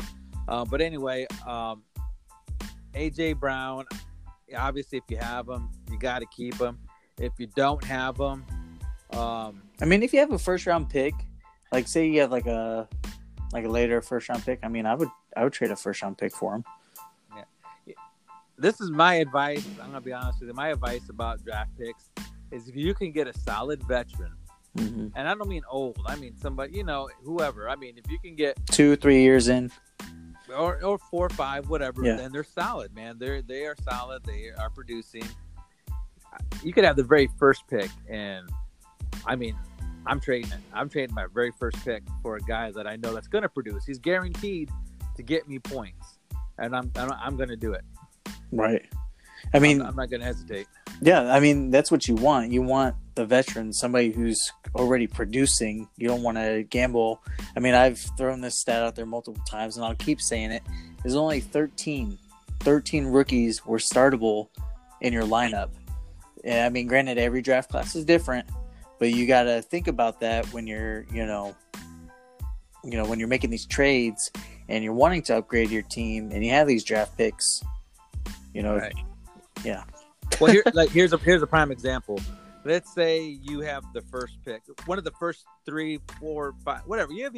Uh, 0.47 0.65
but 0.65 0.82
anyway, 0.82 1.25
um, 1.47 1.84
AJ 2.93 3.39
Brown. 3.39 3.86
Obviously, 4.57 4.97
if 4.99 5.03
you 5.09 5.17
have 5.17 5.45
them, 5.47 5.69
you 5.91 5.97
got 5.99 6.19
to 6.19 6.25
keep 6.27 6.57
them. 6.57 6.79
If 7.17 7.33
you 7.38 7.47
don't 7.47 7.83
have 7.83 8.17
them, 8.17 8.45
um, 9.12 9.62
I 9.81 9.85
mean, 9.85 10.03
if 10.03 10.13
you 10.13 10.19
have 10.19 10.31
a 10.31 10.39
first 10.39 10.65
round 10.65 10.89
pick, 10.89 11.13
like 11.71 11.88
say 11.88 12.07
you 12.07 12.21
have 12.21 12.31
like 12.31 12.45
a 12.47 12.88
like 13.51 13.65
a 13.65 13.69
later 13.69 14.01
first 14.01 14.29
round 14.29 14.45
pick, 14.45 14.59
I 14.63 14.67
mean, 14.67 14.85
I 14.85 14.95
would 14.95 15.09
I 15.35 15.43
would 15.43 15.53
trade 15.53 15.71
a 15.71 15.75
first 15.75 16.01
round 16.01 16.17
pick 16.17 16.33
for 16.33 16.55
him. 16.55 16.63
Yeah. 17.35 17.93
This 18.57 18.79
is 18.81 18.89
my 18.91 19.15
advice. 19.15 19.65
I'm 19.81 19.88
gonna 19.88 20.01
be 20.01 20.13
honest 20.13 20.39
with 20.39 20.49
you. 20.49 20.53
My 20.53 20.69
advice 20.69 21.09
about 21.09 21.43
draft 21.43 21.71
picks 21.77 22.09
is 22.51 22.67
if 22.67 22.75
you 22.75 22.93
can 22.93 23.12
get 23.12 23.27
a 23.27 23.38
solid 23.39 23.83
veteran, 23.83 24.33
Mm-hmm. 24.77 25.07
and 25.15 25.27
I 25.27 25.33
don't 25.33 25.49
mean 25.49 25.63
old. 25.69 25.97
I 26.05 26.15
mean 26.15 26.38
somebody, 26.38 26.77
you 26.77 26.83
know, 26.83 27.09
whoever. 27.23 27.67
I 27.67 27.75
mean, 27.75 27.97
if 27.97 28.09
you 28.09 28.19
can 28.19 28.35
get 28.35 28.55
Two 28.67 28.95
three 28.95 29.23
years 29.23 29.47
in, 29.49 29.71
or 30.57 30.83
or 30.83 30.97
four 30.97 31.25
or 31.27 31.29
five, 31.29 31.69
whatever, 31.69 32.03
Yeah. 32.03 32.15
then 32.15 32.31
they're 32.31 32.43
solid, 32.43 32.93
man. 32.95 33.17
They're 33.19 33.41
they 33.41 33.65
are 33.65 33.75
solid. 33.89 34.23
They 34.23 34.49
are 34.57 34.69
producing. 34.69 35.23
You 36.63 36.73
could 36.73 36.83
have 36.83 36.95
the 36.95 37.03
very 37.03 37.29
first 37.39 37.63
pick, 37.67 37.89
and 38.09 38.47
I 39.25 39.35
mean, 39.35 39.55
I'm 40.05 40.19
trading 40.19 40.51
it. 40.51 40.59
I'm 40.73 40.89
trading 40.89 41.13
my 41.15 41.25
very 41.33 41.51
first 41.59 41.83
pick 41.83 42.03
for 42.21 42.35
a 42.35 42.39
guy 42.41 42.71
that 42.71 42.88
I 42.88 42.95
know 42.97 43.13
that's 43.13 43.27
going 43.27 43.41
to 43.43 43.49
produce. 43.49 43.85
He's 43.85 43.99
guaranteed 43.99 44.69
to 45.17 45.23
get 45.23 45.47
me 45.47 45.59
points, 45.59 46.19
and 46.57 46.75
I'm 46.75 46.91
I'm, 46.95 47.12
I'm 47.13 47.35
going 47.38 47.49
to 47.49 47.57
do 47.57 47.73
it. 47.73 47.83
right? 48.51 48.85
I 49.53 49.59
mean, 49.59 49.81
I'm, 49.81 49.88
I'm 49.88 49.95
not 49.95 50.09
going 50.09 50.19
to 50.19 50.25
hesitate. 50.25 50.67
Yeah, 51.01 51.33
I 51.33 51.39
mean 51.39 51.71
that's 51.71 51.89
what 51.91 52.07
you 52.07 52.15
want. 52.15 52.51
You 52.51 52.62
want 52.62 52.95
the 53.19 53.25
veteran, 53.25 53.73
somebody 53.73 54.12
who's 54.12 54.39
already 54.75 55.05
producing. 55.05 55.89
You 55.97 56.08
don't 56.08 56.23
want 56.23 56.38
to 56.38 56.63
gamble. 56.63 57.21
I 57.55 57.60
mean, 57.60 57.73
I've 57.73 57.99
thrown 58.17 58.39
this 58.39 58.58
stat 58.62 58.82
out 58.82 58.95
there 58.95 59.05
multiple 59.05 59.43
times, 59.45 59.75
and 59.75 59.86
I'll 59.86 59.93
keep 59.95 60.21
saying 60.21 60.51
it. 60.51 60.63
There's 61.03 61.17
only 61.17 61.41
13, 61.41 62.17
13 62.62 63.05
rookies 63.08 63.65
were 63.65 63.77
startable 63.77 64.47
in 65.01 65.12
your 65.12 65.23
lineup. 65.23 65.69
Yeah, 66.45 66.65
I 66.65 66.69
mean, 66.69 66.88
granted, 66.88 67.17
every 67.17 67.41
draft 67.41 67.69
class 67.69 67.93
is 67.93 68.05
different, 68.05 68.47
but 68.99 69.12
you 69.12 69.27
got 69.27 69.43
to 69.43 69.62
think 69.62 69.89
about 69.89 70.21
that 70.21 70.45
when 70.53 70.65
you're, 70.65 71.05
you 71.12 71.25
know, 71.25 71.53
you 72.86 72.95
know, 72.95 73.03
when 73.03 73.19
you're 73.19 73.27
making 73.27 73.49
these 73.49 73.65
trades 73.65 74.32
and 74.69 74.82
you're 74.82 74.93
wanting 74.93 75.23
to 75.23 75.38
upgrade 75.38 75.69
your 75.69 75.82
team, 75.82 76.32
and 76.32 76.45
you 76.45 76.51
have 76.51 76.67
these 76.67 76.86
draft 76.86 77.17
picks. 77.17 77.62
You 78.53 78.63
know, 78.63 78.77
Right. 78.77 78.93
yeah. 79.65 79.84
well, 80.39 80.53
here, 80.53 80.63
like 80.73 80.89
here's 80.91 81.12
a 81.12 81.17
here's 81.17 81.41
a 81.41 81.47
prime 81.47 81.69
example. 81.71 82.21
Let's 82.65 82.93
say 82.93 83.24
you 83.24 83.62
have 83.62 83.84
the 83.93 84.02
first 84.02 84.38
pick, 84.43 84.62
one 84.86 84.98
of 84.98 85.06
the 85.06 85.12
first 85.12 85.45
three, 85.65 86.00
four, 86.19 86.54
five, 86.65 86.82
whatever. 86.86 87.13
You 87.13 87.24
have 87.24 87.36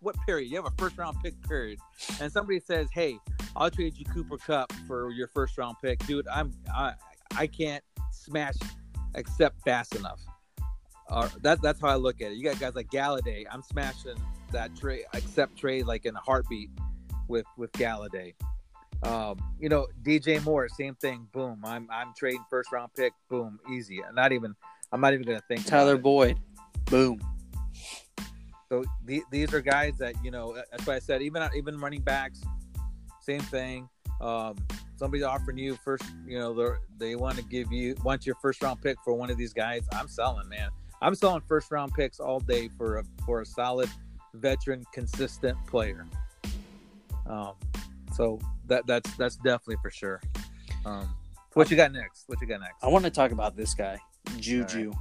what 0.00 0.16
period? 0.26 0.50
You 0.50 0.56
have 0.56 0.66
a 0.66 0.74
first 0.76 0.98
round 0.98 1.16
pick 1.22 1.40
period, 1.48 1.78
and 2.20 2.30
somebody 2.30 2.60
says, 2.60 2.88
"Hey, 2.92 3.18
I'll 3.56 3.70
trade 3.70 3.96
you 3.96 4.04
Cooper 4.04 4.36
Kupp 4.36 4.72
for 4.86 5.10
your 5.12 5.28
first 5.28 5.56
round 5.56 5.76
pick, 5.82 6.04
dude. 6.06 6.28
I'm 6.28 6.52
I 6.74 6.94
I 7.36 7.46
can't 7.46 7.82
smash 8.12 8.56
except 9.14 9.62
fast 9.62 9.94
enough." 9.94 10.20
Uh, 11.08 11.28
that 11.40 11.62
that's 11.62 11.80
how 11.80 11.88
I 11.88 11.96
look 11.96 12.20
at 12.20 12.32
it. 12.32 12.34
You 12.34 12.44
got 12.44 12.60
guys 12.60 12.74
like 12.74 12.90
Golladay. 12.90 13.46
I'm 13.50 13.62
smashing 13.62 14.16
that 14.52 14.76
trade, 14.76 15.04
accept 15.14 15.56
trade 15.56 15.86
like 15.86 16.04
in 16.04 16.14
a 16.14 16.20
heartbeat 16.20 16.70
with 17.28 17.46
with 17.56 17.72
Golladay. 17.72 18.34
Um, 19.02 19.38
you 19.60 19.68
know, 19.68 19.86
DJ 20.02 20.44
Moore, 20.44 20.68
same 20.68 20.94
thing. 20.96 21.28
Boom. 21.32 21.60
I'm 21.64 21.88
I'm 21.90 22.12
trading 22.16 22.44
first 22.50 22.72
round 22.72 22.90
pick. 22.96 23.12
Boom, 23.28 23.60
easy. 23.72 24.02
I'm 24.04 24.14
not 24.14 24.32
even. 24.32 24.54
I'm 24.92 25.00
not 25.00 25.12
even 25.12 25.26
gonna 25.26 25.42
think. 25.48 25.66
Tyler. 25.66 25.96
Boyd, 25.96 26.38
boom. 26.86 27.20
So 28.68 28.84
the, 29.04 29.22
these 29.30 29.54
are 29.54 29.60
guys 29.60 29.96
that 29.98 30.14
you 30.24 30.30
know. 30.30 30.56
That's 30.70 30.86
why 30.86 30.96
I 30.96 30.98
said 30.98 31.22
even 31.22 31.48
even 31.56 31.78
running 31.78 32.02
backs, 32.02 32.42
same 33.20 33.40
thing. 33.40 33.88
Um, 34.20 34.56
somebody's 34.96 35.24
offering 35.24 35.58
you 35.58 35.76
first. 35.76 36.04
You 36.26 36.40
know, 36.40 36.52
they 36.54 37.08
they 37.10 37.14
want 37.14 37.36
to 37.36 37.44
give 37.44 37.72
you 37.72 37.94
want 38.02 38.26
your 38.26 38.36
first 38.42 38.62
round 38.62 38.82
pick 38.82 38.96
for 39.04 39.14
one 39.14 39.30
of 39.30 39.38
these 39.38 39.52
guys. 39.52 39.86
I'm 39.92 40.08
selling, 40.08 40.48
man. 40.48 40.70
I'm 41.00 41.14
selling 41.14 41.42
first 41.46 41.70
round 41.70 41.92
picks 41.94 42.18
all 42.18 42.40
day 42.40 42.68
for 42.76 42.98
a 42.98 43.04
for 43.24 43.42
a 43.42 43.46
solid 43.46 43.88
veteran, 44.34 44.84
consistent 44.92 45.56
player. 45.66 46.06
Um, 47.26 47.52
so 48.14 48.40
that 48.68 48.86
that's 48.86 49.10
that's 49.16 49.36
definitely 49.36 49.76
for 49.82 49.90
sure. 49.90 50.20
Um, 50.84 51.08
what 51.54 51.70
you 51.70 51.76
got 51.76 51.92
next? 51.92 52.24
What 52.28 52.40
you 52.40 52.46
got 52.46 52.60
next? 52.60 52.82
I 52.82 52.88
want 52.88 53.04
to 53.04 53.10
talk 53.10 53.32
about 53.32 53.56
this 53.56 53.74
guy, 53.74 53.98
Juju. 54.38 54.92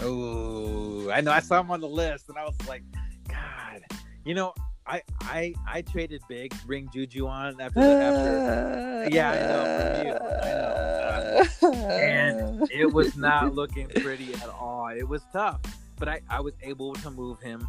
Oh, 0.00 1.10
I 1.10 1.20
know. 1.20 1.30
I 1.30 1.40
saw 1.40 1.60
him 1.60 1.70
on 1.70 1.80
the 1.80 1.88
list, 1.88 2.28
and 2.28 2.38
I 2.38 2.44
was 2.44 2.54
like, 2.66 2.82
God, 3.28 3.82
you 4.24 4.34
know, 4.34 4.54
I 4.86 5.02
I 5.20 5.54
I 5.66 5.82
traded 5.82 6.22
big, 6.28 6.54
bring 6.66 6.88
Juju 6.92 7.26
on 7.26 7.60
after 7.60 7.80
the, 7.80 7.86
after, 7.86 9.10
Yeah, 9.14 9.30
I 9.30 9.36
know, 9.46 11.44
from 11.60 11.74
you. 11.76 11.84
I 11.86 11.94
and 11.94 12.70
it 12.70 12.92
was 12.92 13.16
not 13.16 13.54
looking 13.54 13.88
pretty 13.88 14.32
at 14.34 14.48
all. 14.48 14.88
It 14.88 15.06
was 15.06 15.22
tough, 15.32 15.60
but 15.98 16.08
I 16.08 16.20
I 16.30 16.40
was 16.40 16.54
able 16.62 16.94
to 16.94 17.10
move 17.10 17.40
him 17.40 17.68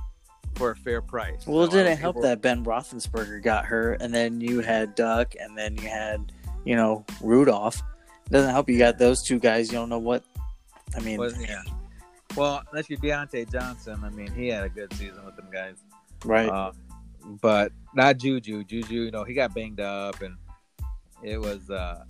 for 0.55 0.71
a 0.71 0.75
fair 0.75 1.01
price. 1.01 1.45
Well, 1.47 1.63
it 1.63 1.71
So 1.71 1.77
didn't 1.77 1.97
help 1.97 2.15
able- 2.17 2.23
that 2.23 2.41
Ben 2.41 2.63
Roethlisberger 2.63 3.41
got 3.43 3.65
hurt, 3.65 4.01
and 4.01 4.13
then 4.13 4.41
you 4.41 4.59
had 4.61 4.95
Duck, 4.95 5.33
and 5.39 5.57
then 5.57 5.75
you 5.77 5.87
had 5.87 6.31
you 6.63 6.75
know, 6.75 7.03
Rudolph. 7.21 7.81
It 8.27 8.31
doesn't 8.31 8.51
help 8.51 8.69
you 8.69 8.77
got 8.77 8.99
those 8.99 9.23
two 9.23 9.39
guys. 9.39 9.71
You 9.71 9.79
don't 9.79 9.89
know 9.89 9.97
what. 9.97 10.23
I 10.95 10.99
mean, 10.99 11.17
Well, 11.19 11.31
yeah. 11.39 11.63
Well, 12.37 12.61
unless 12.71 12.89
you're 12.89 12.99
Diontae 12.99 13.51
Johnson, 13.51 13.99
I 14.03 14.09
mean, 14.09 14.31
he 14.31 14.47
had 14.47 14.63
a 14.63 14.69
good 14.69 14.93
season 14.93 15.25
with 15.25 15.35
them 15.35 15.49
guys. 15.51 15.77
right? 16.23 16.47
Uh, 16.47 16.71
but 17.41 17.71
not 17.95 18.17
Juju. 18.17 18.63
Juju, 18.63 19.01
you 19.05 19.11
know, 19.11 19.23
he 19.23 19.33
got 19.33 19.53
banged 19.55 19.79
up, 19.79 20.21
and 20.21 20.37
it 21.23 21.39
was 21.39 21.69
uh, 21.69 22.03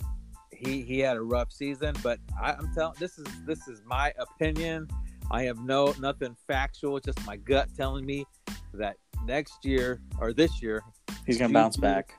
he 0.50 0.82
he 0.82 0.98
had 0.98 1.16
a 1.16 1.22
rough 1.22 1.50
season. 1.50 1.94
But 2.02 2.18
I, 2.40 2.52
I'm 2.52 2.72
telling 2.74 2.94
this 2.98 3.18
is 3.18 3.26
this 3.46 3.66
is 3.68 3.82
my 3.86 4.12
opinion. 4.18 4.86
I 5.32 5.44
have 5.44 5.58
no 5.58 5.94
nothing 5.98 6.36
factual, 6.46 7.00
just 7.00 7.24
my 7.26 7.36
gut 7.36 7.68
telling 7.76 8.04
me 8.04 8.26
that 8.74 8.96
next 9.24 9.64
year 9.64 10.00
or 10.20 10.32
this 10.32 10.62
year, 10.62 10.82
He's 11.26 11.38
gonna 11.38 11.52
bounce 11.52 11.76
back. 11.76 12.14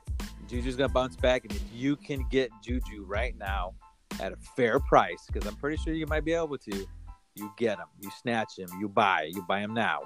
Juju's 0.47 0.75
gonna 0.75 0.89
bounce 0.89 1.15
back, 1.15 1.43
and 1.43 1.53
if 1.53 1.63
you 1.71 1.95
can 1.95 2.25
get 2.29 2.49
Juju 2.63 3.05
right 3.05 3.37
now 3.37 3.75
at 4.19 4.31
a 4.31 4.37
fair 4.55 4.79
price, 4.79 5.23
because 5.27 5.47
I'm 5.47 5.55
pretty 5.55 5.77
sure 5.77 5.93
you 5.93 6.07
might 6.07 6.25
be 6.25 6.33
able 6.33 6.57
to, 6.57 6.87
you 7.35 7.51
get 7.57 7.77
him, 7.77 7.87
you 7.99 8.09
snatch 8.21 8.57
him, 8.57 8.69
you 8.79 8.89
buy, 8.89 9.29
you 9.31 9.43
buy 9.47 9.59
him 9.59 9.73
now. 9.73 10.01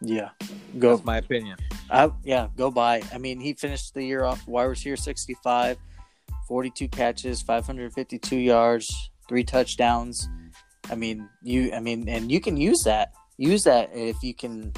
Yeah, 0.00 0.30
go. 0.78 0.96
That's 0.96 1.04
my 1.04 1.18
opinion. 1.18 1.58
I, 1.90 2.10
yeah, 2.24 2.48
go 2.56 2.70
buy. 2.70 3.02
I 3.12 3.18
mean, 3.18 3.38
he 3.38 3.52
finished 3.52 3.92
the 3.94 4.02
year 4.02 4.24
off 4.24 4.46
wide 4.48 4.64
receiver 4.64 4.96
65, 4.96 5.76
42 6.48 6.88
catches, 6.88 7.42
552 7.42 8.36
yards, 8.36 9.10
three 9.28 9.44
touchdowns. 9.44 10.28
I 10.90 10.94
mean, 10.96 11.28
you. 11.42 11.72
I 11.72 11.80
mean, 11.80 12.08
and 12.08 12.30
you 12.30 12.40
can 12.40 12.56
use 12.56 12.82
that. 12.84 13.12
Use 13.36 13.64
that 13.64 13.90
if 13.94 14.22
you 14.22 14.34
can 14.34 14.72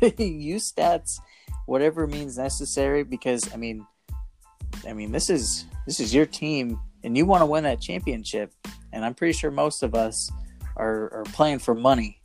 use 0.18 0.72
stats, 0.72 1.18
whatever 1.66 2.06
means 2.06 2.38
necessary. 2.38 3.02
Because 3.02 3.52
I 3.52 3.56
mean, 3.56 3.86
I 4.88 4.92
mean, 4.92 5.12
this 5.12 5.28
is 5.28 5.66
this 5.86 6.00
is 6.00 6.14
your 6.14 6.26
team, 6.26 6.78
and 7.04 7.16
you 7.16 7.26
want 7.26 7.42
to 7.42 7.46
win 7.46 7.64
that 7.64 7.80
championship. 7.80 8.52
And 8.92 9.04
I'm 9.04 9.14
pretty 9.14 9.32
sure 9.32 9.50
most 9.50 9.82
of 9.82 9.94
us 9.94 10.30
are 10.76 11.12
are 11.12 11.24
playing 11.32 11.58
for 11.58 11.74
money. 11.74 12.20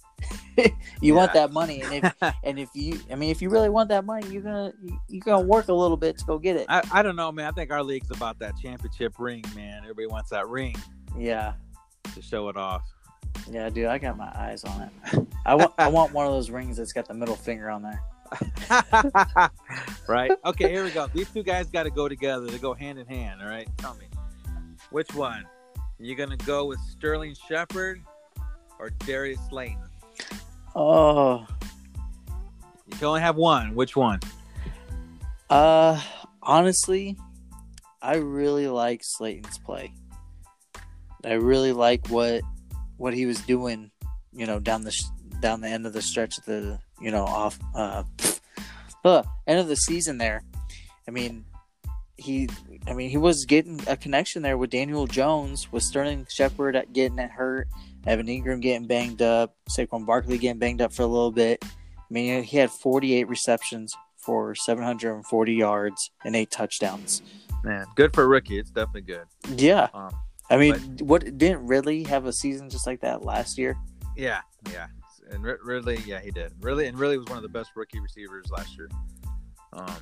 you 1.01 1.15
want 1.15 1.33
that 1.33 1.51
money, 1.51 1.81
and 1.81 1.93
if 2.05 2.13
and 2.43 2.59
if 2.59 2.69
you, 2.75 2.99
I 3.11 3.15
mean, 3.15 3.31
if 3.31 3.41
you 3.41 3.49
really 3.49 3.69
want 3.69 3.89
that 3.89 4.05
money, 4.05 4.27
you're 4.29 4.43
gonna 4.43 4.71
you- 4.83 4.99
you're 5.09 5.21
gonna 5.25 5.45
work 5.45 5.67
a 5.69 5.73
little 5.73 5.97
bit 5.97 6.17
to 6.19 6.25
go 6.25 6.37
get 6.37 6.55
it. 6.57 6.67
I, 6.69 6.83
I 6.91 7.01
don't 7.01 7.15
know, 7.15 7.31
man. 7.31 7.47
I 7.47 7.51
think 7.51 7.71
our 7.71 7.83
league's 7.83 8.11
about 8.11 8.37
that 8.39 8.53
championship 8.61 9.15
ring, 9.17 9.43
man. 9.55 9.79
Everybody 9.81 10.07
wants 10.07 10.29
that 10.29 10.47
ring 10.47 10.75
Yeah, 11.17 11.53
to 12.13 12.21
show 12.21 12.49
it 12.49 12.55
off. 12.57 12.83
Yeah, 13.49 13.69
dude, 13.69 13.87
I 13.87 13.97
got 13.97 14.17
my 14.17 14.31
eyes 14.35 14.63
on 14.63 14.81
it. 14.81 15.27
I 15.45 15.55
want 15.55 15.73
I 15.77 15.87
want 15.87 16.13
one 16.13 16.25
of 16.25 16.31
those 16.31 16.49
rings 16.49 16.77
that's 16.77 16.93
got 16.93 17.07
the 17.07 17.13
middle 17.13 17.35
finger 17.35 17.69
on 17.69 17.81
there. 17.81 18.01
right? 20.07 20.31
Okay, 20.45 20.69
here 20.69 20.83
we 20.83 20.91
go. 20.91 21.07
These 21.07 21.31
two 21.31 21.43
guys 21.43 21.69
got 21.69 21.83
to 21.83 21.89
go 21.89 22.07
together. 22.07 22.45
They 22.45 22.57
go 22.59 22.73
hand 22.73 22.97
in 22.99 23.05
hand. 23.05 23.41
All 23.41 23.49
right, 23.49 23.67
tell 23.77 23.95
me, 23.95 24.05
which 24.91 25.13
one? 25.13 25.45
You 25.99 26.15
gonna 26.15 26.37
go 26.37 26.65
with 26.65 26.79
Sterling 26.79 27.35
Shepard 27.47 28.01
or 28.79 28.89
Darius 29.05 29.39
Slayton? 29.49 29.77
Oh, 30.75 31.45
You 32.87 32.97
can 32.97 33.05
only 33.07 33.21
have 33.21 33.35
one. 33.35 33.75
Which 33.75 33.95
one? 33.95 34.19
uh, 35.49 36.01
honestly, 36.41 37.17
I 38.01 38.15
really 38.15 38.67
like 38.67 39.03
Slayton's 39.03 39.57
play. 39.57 39.93
I 41.23 41.33
really 41.33 41.73
like 41.73 42.07
what 42.07 42.41
what 43.01 43.13
he 43.13 43.25
was 43.25 43.41
doing. 43.41 43.91
You 44.31 44.45
know, 44.45 44.59
down 44.59 44.83
the 44.83 44.91
sh- 44.91 45.03
down 45.41 45.61
the 45.61 45.67
end 45.67 45.85
of 45.85 45.93
the 45.93 46.01
stretch 46.01 46.37
of 46.37 46.45
the 46.45 46.79
you 47.01 47.11
know 47.11 47.25
off 47.25 47.59
uh, 47.75 48.03
uh 49.03 49.23
end 49.47 49.59
of 49.59 49.67
the 49.67 49.75
season 49.75 50.17
there. 50.17 50.43
I 51.07 51.11
mean, 51.11 51.45
he 52.15 52.47
I 52.87 52.93
mean 52.93 53.09
he 53.09 53.17
was 53.17 53.45
getting 53.45 53.81
a 53.87 53.97
connection 53.97 54.41
there 54.41 54.57
with 54.57 54.69
Daniel 54.69 55.07
Jones, 55.07 55.71
with 55.71 55.83
Sterling 55.83 56.27
Shepard 56.29 56.81
getting 56.93 57.17
hurt, 57.17 57.67
Evan 58.05 58.27
Engram 58.27 58.61
getting 58.61 58.87
banged 58.87 59.21
up, 59.21 59.55
Saquon 59.69 60.05
Barkley 60.05 60.37
getting 60.37 60.59
banged 60.59 60.81
up 60.81 60.93
for 60.93 61.01
a 61.01 61.07
little 61.07 61.31
bit. 61.31 61.63
I 61.63 62.13
mean, 62.13 62.43
he 62.43 62.57
had 62.57 62.69
48 62.69 63.27
receptions 63.29 63.93
for 64.17 64.53
740 64.53 65.53
yards 65.53 66.11
and 66.23 66.35
eight 66.35 66.51
touchdowns. 66.51 67.21
Man, 67.63 67.85
good 67.95 68.13
for 68.13 68.23
a 68.23 68.27
rookie. 68.27 68.59
It's 68.59 68.69
definitely 68.69 69.01
good. 69.01 69.25
Yeah, 69.57 69.87
Um, 69.93 70.11
I 70.51 70.57
mean, 70.57 70.97
what 70.99 71.37
didn't 71.37 71.65
Ridley 71.65 72.03
have 72.03 72.25
a 72.25 72.33
season 72.33 72.69
just 72.69 72.85
like 72.85 73.01
that 73.01 73.23
last 73.23 73.57
year? 73.57 73.77
yeah, 74.17 74.41
yeah, 74.71 74.87
and 75.31 75.43
Ri- 75.43 75.57
Ridley, 75.63 75.99
yeah, 76.05 76.19
he 76.19 76.29
did. 76.31 76.51
Really, 76.61 76.87
and 76.87 76.99
really 76.99 77.17
was 77.17 77.27
one 77.27 77.37
of 77.37 77.43
the 77.43 77.49
best 77.49 77.71
rookie 77.75 77.99
receivers 77.99 78.51
last 78.51 78.77
year. 78.77 78.89
Um, 79.73 79.95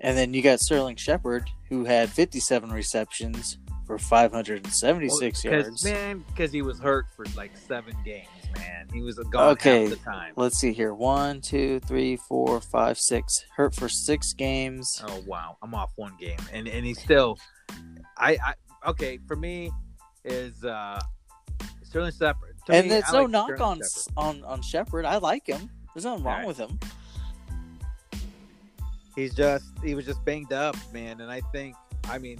And 0.00 0.16
then 0.16 0.32
you 0.34 0.42
got 0.42 0.60
Sterling 0.60 0.96
Shepard, 0.96 1.50
who 1.68 1.84
had 1.84 2.08
57 2.10 2.70
receptions 2.70 3.58
for 3.86 3.98
576 3.98 5.44
Well, 5.44 5.52
yards. 5.52 5.84
Man, 5.84 6.24
because 6.28 6.52
he 6.52 6.62
was 6.62 6.78
hurt 6.78 7.06
for 7.16 7.24
like 7.36 7.56
seven 7.56 7.96
games, 8.04 8.28
man. 8.56 8.88
He 8.92 9.00
was 9.02 9.16
gone 9.30 9.50
Okay. 9.52 9.82
half 9.82 9.90
the 9.90 9.96
time. 9.96 10.32
Let's 10.36 10.58
see 10.58 10.72
here. 10.72 10.94
One, 10.94 11.40
two, 11.40 11.80
three, 11.80 12.16
four, 12.16 12.60
five, 12.60 12.98
six. 12.98 13.44
Hurt 13.56 13.74
for 13.74 13.88
six 13.88 14.32
games. 14.32 15.02
Oh 15.08 15.22
wow, 15.26 15.56
I'm 15.62 15.74
off 15.74 15.90
one 15.96 16.14
game, 16.20 16.38
and 16.52 16.68
and 16.68 16.84
he's 16.86 17.00
still. 17.00 17.38
I, 18.16 18.32
I 18.44 18.54
okay 18.90 19.18
for 19.26 19.34
me 19.36 19.70
is 20.26 20.64
uh 20.64 21.00
Sterling 21.82 22.12
Shepard. 22.12 22.56
To 22.66 22.74
and 22.74 22.88
me, 22.88 22.96
it's 22.96 23.08
I 23.08 23.12
no 23.12 23.22
like 23.22 23.30
knock 23.30 23.50
Sterling 23.54 23.62
on 23.62 23.78
Shepard. 23.78 24.12
on 24.16 24.44
on 24.44 24.62
Shepard. 24.62 25.04
I 25.04 25.16
like 25.16 25.46
him. 25.46 25.70
There's 25.94 26.04
nothing 26.04 26.24
wrong 26.24 26.44
Alright. 26.44 26.48
with 26.48 26.58
him. 26.58 26.78
He's 29.14 29.34
just 29.34 29.64
he 29.82 29.94
was 29.94 30.04
just 30.04 30.22
banged 30.24 30.52
up, 30.52 30.76
man, 30.92 31.20
and 31.20 31.30
I 31.30 31.40
think 31.52 31.74
I 32.04 32.18
mean 32.18 32.38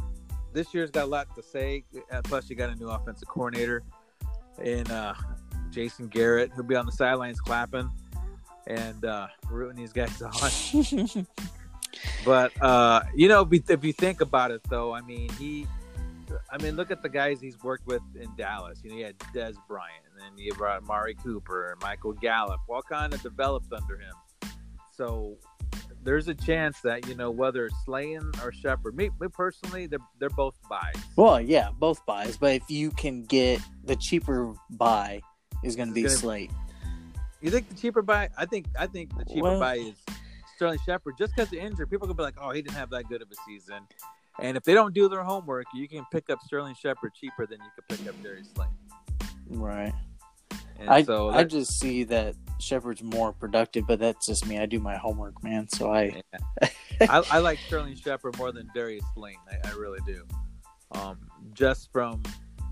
this 0.53 0.75
year's 0.75 0.91
got 0.91 1.05
a 1.05 1.07
lot 1.07 1.35
to 1.37 1.43
say. 1.43 1.85
Uh, 2.11 2.21
Plus, 2.23 2.51
you 2.51 2.57
got 2.57 2.71
a 2.71 2.75
new 2.75 2.89
offensive 2.89 3.29
coordinator 3.29 3.83
in 4.63 4.91
uh, 4.91 5.15
Jason 5.71 6.09
Garrett, 6.09 6.51
who'll 6.55 6.65
be 6.65 6.77
on 6.77 6.87
the 6.87 6.93
sidelines 6.93 7.41
clapping 7.41 7.91
and 8.67 9.05
uh, 9.05 9.29
rooting 9.51 9.77
these 9.77 9.93
guys 9.93 10.21
on. 11.15 11.27
But 12.25 12.61
uh, 12.61 13.03
you 13.15 13.29
know, 13.29 13.49
if 13.51 13.85
you 13.85 13.93
think 13.93 14.21
about 14.21 14.51
it, 14.51 14.61
though, 14.69 14.93
I 14.93 15.01
mean, 15.01 15.31
he, 15.39 15.67
I 16.51 16.63
mean, 16.63 16.77
look 16.77 16.91
at 16.91 17.03
the 17.03 17.09
guys 17.09 17.41
he's 17.41 17.63
worked 17.63 17.87
with 17.87 18.03
in 18.19 18.29
Dallas. 18.37 18.81
You 18.83 18.91
know, 18.91 18.97
he 18.97 19.03
had 19.03 19.19
Dez 19.35 19.55
Bryant, 19.69 20.05
and 20.11 20.21
then 20.21 20.37
you 20.39 20.53
brought 20.55 20.83
Mari 20.85 21.15
Cooper 21.15 21.73
and 21.73 21.81
Michael 21.83 22.13
Gallup, 22.13 22.61
all 22.69 22.83
kind 22.83 23.13
of 23.15 23.23
developed 23.23 23.73
under 23.73 23.99
him. 23.99 24.15
So 24.93 25.37
there's 26.03 26.29
a 26.29 26.35
chance 26.35 26.81
that 26.83 27.07
you 27.09 27.15
know 27.15 27.31
whether 27.31 27.67
it's 27.67 27.77
Slayton 27.85 28.33
or 28.43 28.53
Shepard. 28.53 28.97
Me, 28.97 29.11
me 29.21 29.29
personally, 29.29 29.87
they're 29.87 29.99
they're 30.19 30.31
both 30.31 30.55
buys. 30.69 30.95
well, 31.17 31.41
yeah, 31.41 31.71
both 31.79 32.05
buys. 32.07 32.37
But 32.37 32.55
if 32.55 32.71
you 32.71 32.91
can 32.93 33.25
get 33.25 33.61
the 33.85 33.97
cheaper 33.97 34.55
buy, 34.71 35.21
is 35.63 35.77
going 35.77 35.89
to 35.89 35.95
be 35.95 36.03
gonna- 36.03 36.15
Slate. 36.15 36.51
You 37.43 37.51
think 37.51 37.69
the 37.69 37.75
cheaper 37.75 38.03
buy? 38.03 38.31
I 38.39 38.47
think 38.47 38.67
I 38.79 38.87
think 38.87 39.17
the 39.19 39.25
cheaper 39.25 39.43
Well- 39.43 39.61
buy 39.61 39.77
is 39.77 39.95
Sterling 40.57 40.79
Shepard. 40.87 41.15
Just 41.19 41.35
because 41.37 41.51
the 41.51 41.61
injury, 41.61 41.87
people 41.87 42.07
gonna 42.07 42.17
be 42.17 42.23
like, 42.23 42.37
"Oh, 42.41 42.51
he 42.51 42.63
didn't 42.63 42.77
have 42.77 42.91
that 42.91 43.09
good 43.09 43.21
of 43.21 43.29
a 43.31 43.35
season." 43.47 43.87
And 44.41 44.57
if 44.57 44.65
they 44.65 44.75
don't 44.75 44.95
do 44.95 45.09
their 45.09 45.23
homework, 45.23 45.67
you 45.75 45.89
can 45.89 46.05
pick 46.13 46.31
up 46.31 46.41
Sterling 46.43 46.75
Shepard 46.75 47.15
cheaper 47.15 47.47
than 47.47 47.59
you 47.61 47.71
could 47.75 47.89
pick 47.97 48.09
up 48.09 48.21
Darius 48.23 48.49
Slayton. 48.55 48.75
Right. 49.49 49.93
And 50.79 50.91
I 50.91 51.03
so 51.03 51.31
I 51.31 51.45
just 51.45 51.79
see 51.81 52.05
that 52.05 52.35
Shepard's 52.59 53.03
more 53.03 53.33
productive, 53.33 53.87
but 53.87 53.99
that's 53.99 54.27
just 54.27 54.47
me. 54.47 54.59
I 54.59 54.67
do 54.67 54.79
my 54.79 54.97
homework, 54.97 55.43
man. 55.43 55.69
So 55.69 55.93
I 55.93 56.23
I, 57.01 57.23
I 57.31 57.39
like 57.39 57.59
Sterling 57.67 57.97
Shepard 57.97 58.37
more 58.37 58.53
than 58.53 58.69
Darius 58.75 59.05
Slayton. 59.15 59.41
I, 59.51 59.71
I 59.71 59.73
really 59.73 60.01
do. 60.07 60.27
Um, 60.93 61.19
just 61.53 61.91
from, 61.93 62.23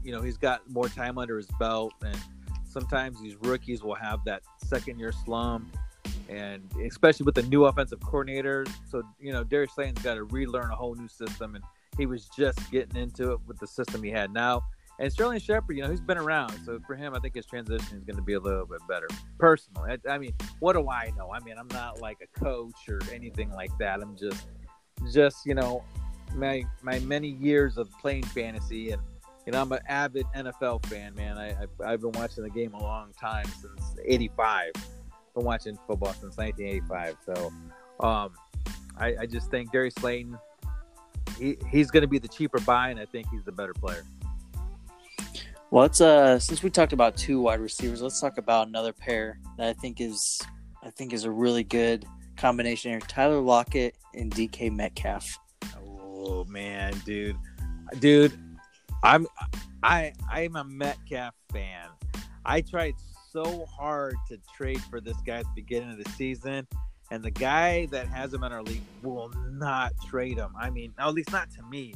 you 0.02 0.12
know, 0.12 0.22
he's 0.22 0.36
got 0.36 0.68
more 0.68 0.88
time 0.88 1.18
under 1.18 1.36
his 1.36 1.48
belt, 1.58 1.94
and 2.02 2.16
sometimes 2.64 3.20
these 3.20 3.36
rookies 3.42 3.82
will 3.82 3.94
have 3.94 4.20
that 4.24 4.42
second 4.64 4.98
year 4.98 5.12
slump, 5.12 5.74
and 6.28 6.62
especially 6.84 7.24
with 7.24 7.34
the 7.34 7.42
new 7.42 7.64
offensive 7.64 8.00
coordinator. 8.00 8.66
So 8.88 9.02
you 9.20 9.32
know, 9.32 9.44
Darius 9.44 9.74
Slayton's 9.74 10.02
got 10.02 10.14
to 10.14 10.24
relearn 10.24 10.70
a 10.70 10.76
whole 10.76 10.94
new 10.94 11.08
system, 11.08 11.54
and 11.54 11.64
he 11.96 12.06
was 12.06 12.28
just 12.36 12.70
getting 12.70 12.96
into 13.00 13.32
it 13.32 13.40
with 13.46 13.58
the 13.58 13.66
system 13.66 14.02
he 14.02 14.10
had 14.10 14.32
now. 14.32 14.62
And 15.00 15.12
Sterling 15.12 15.40
Shepard, 15.40 15.76
you 15.76 15.82
know, 15.82 15.90
he's 15.90 16.00
been 16.00 16.18
around, 16.18 16.56
so 16.64 16.78
for 16.86 16.94
him, 16.94 17.14
I 17.14 17.18
think 17.18 17.34
his 17.34 17.46
transition 17.46 17.98
is 17.98 18.04
going 18.04 18.16
to 18.16 18.22
be 18.22 18.34
a 18.34 18.40
little 18.40 18.64
bit 18.64 18.78
better. 18.88 19.08
Personally, 19.40 19.98
I, 20.06 20.12
I 20.12 20.18
mean, 20.18 20.32
what 20.60 20.74
do 20.74 20.88
I 20.88 21.10
know? 21.16 21.32
I 21.32 21.40
mean, 21.40 21.56
I'm 21.58 21.68
not 21.72 22.00
like 22.00 22.18
a 22.22 22.38
coach 22.38 22.88
or 22.88 23.00
anything 23.12 23.50
like 23.50 23.76
that. 23.78 24.00
I'm 24.00 24.16
just, 24.16 24.46
just 25.12 25.46
you 25.46 25.54
know, 25.54 25.82
my 26.36 26.64
my 26.82 27.00
many 27.00 27.28
years 27.28 27.76
of 27.76 27.90
playing 28.00 28.22
fantasy, 28.22 28.92
and 28.92 29.02
you 29.46 29.52
know, 29.52 29.60
I'm 29.60 29.72
an 29.72 29.80
avid 29.88 30.26
NFL 30.34 30.86
fan, 30.86 31.12
man. 31.16 31.38
I, 31.38 31.50
I 31.50 31.92
I've 31.92 32.00
been 32.00 32.12
watching 32.12 32.44
the 32.44 32.50
game 32.50 32.74
a 32.74 32.80
long 32.80 33.12
time 33.20 33.46
since 33.60 33.96
'85. 34.04 34.72
Been 35.34 35.44
watching 35.44 35.76
football 35.86 36.12
since 36.12 36.36
1985. 36.36 37.16
So, 37.26 37.52
um, 38.00 38.30
I, 38.96 39.14
I 39.22 39.26
just 39.26 39.50
think 39.50 39.72
Darius 39.72 39.94
Slayton, 39.98 40.38
he, 41.38 41.56
he's 41.70 41.90
going 41.90 42.02
to 42.02 42.08
be 42.08 42.18
the 42.18 42.28
cheaper 42.28 42.60
buy, 42.60 42.90
and 42.90 43.00
I 43.00 43.06
think 43.06 43.26
he's 43.30 43.42
the 43.42 43.52
better 43.52 43.74
player. 43.74 44.04
well, 45.70 45.82
let's 45.82 46.00
uh 46.00 46.38
since 46.38 46.62
we 46.62 46.70
talked 46.70 46.92
about 46.92 47.16
two 47.16 47.40
wide 47.40 47.60
receivers, 47.60 48.00
let's 48.00 48.20
talk 48.20 48.38
about 48.38 48.68
another 48.68 48.92
pair 48.92 49.38
that 49.58 49.68
I 49.68 49.72
think 49.72 50.00
is 50.00 50.40
I 50.82 50.90
think 50.90 51.12
is 51.12 51.24
a 51.24 51.30
really 51.30 51.64
good 51.64 52.04
combination 52.36 52.92
here. 52.92 53.00
Tyler 53.00 53.40
Lockett 53.40 53.96
and 54.14 54.32
DK 54.32 54.70
Metcalf. 54.70 55.38
Oh 55.76 56.44
man, 56.44 56.94
dude, 57.04 57.36
dude, 57.98 58.38
I'm 59.02 59.26
I 59.82 60.12
I'm 60.30 60.56
a 60.56 60.64
Metcalf 60.64 61.34
fan. 61.52 61.88
I 62.44 62.60
tried 62.60 62.94
so 63.34 63.66
hard 63.66 64.14
to 64.28 64.38
trade 64.56 64.80
for 64.84 65.00
this 65.00 65.16
guy 65.26 65.38
at 65.38 65.44
the 65.44 65.50
beginning 65.56 65.90
of 65.90 66.02
the 66.02 66.08
season, 66.12 66.66
and 67.10 67.22
the 67.22 67.30
guy 67.30 67.86
that 67.86 68.06
has 68.06 68.32
him 68.32 68.44
in 68.44 68.52
our 68.52 68.62
league 68.62 68.82
will 69.02 69.30
not 69.50 69.92
trade 70.08 70.38
him. 70.38 70.52
I 70.58 70.70
mean, 70.70 70.94
at 70.98 71.12
least 71.12 71.32
not 71.32 71.50
to 71.52 71.62
me. 71.64 71.94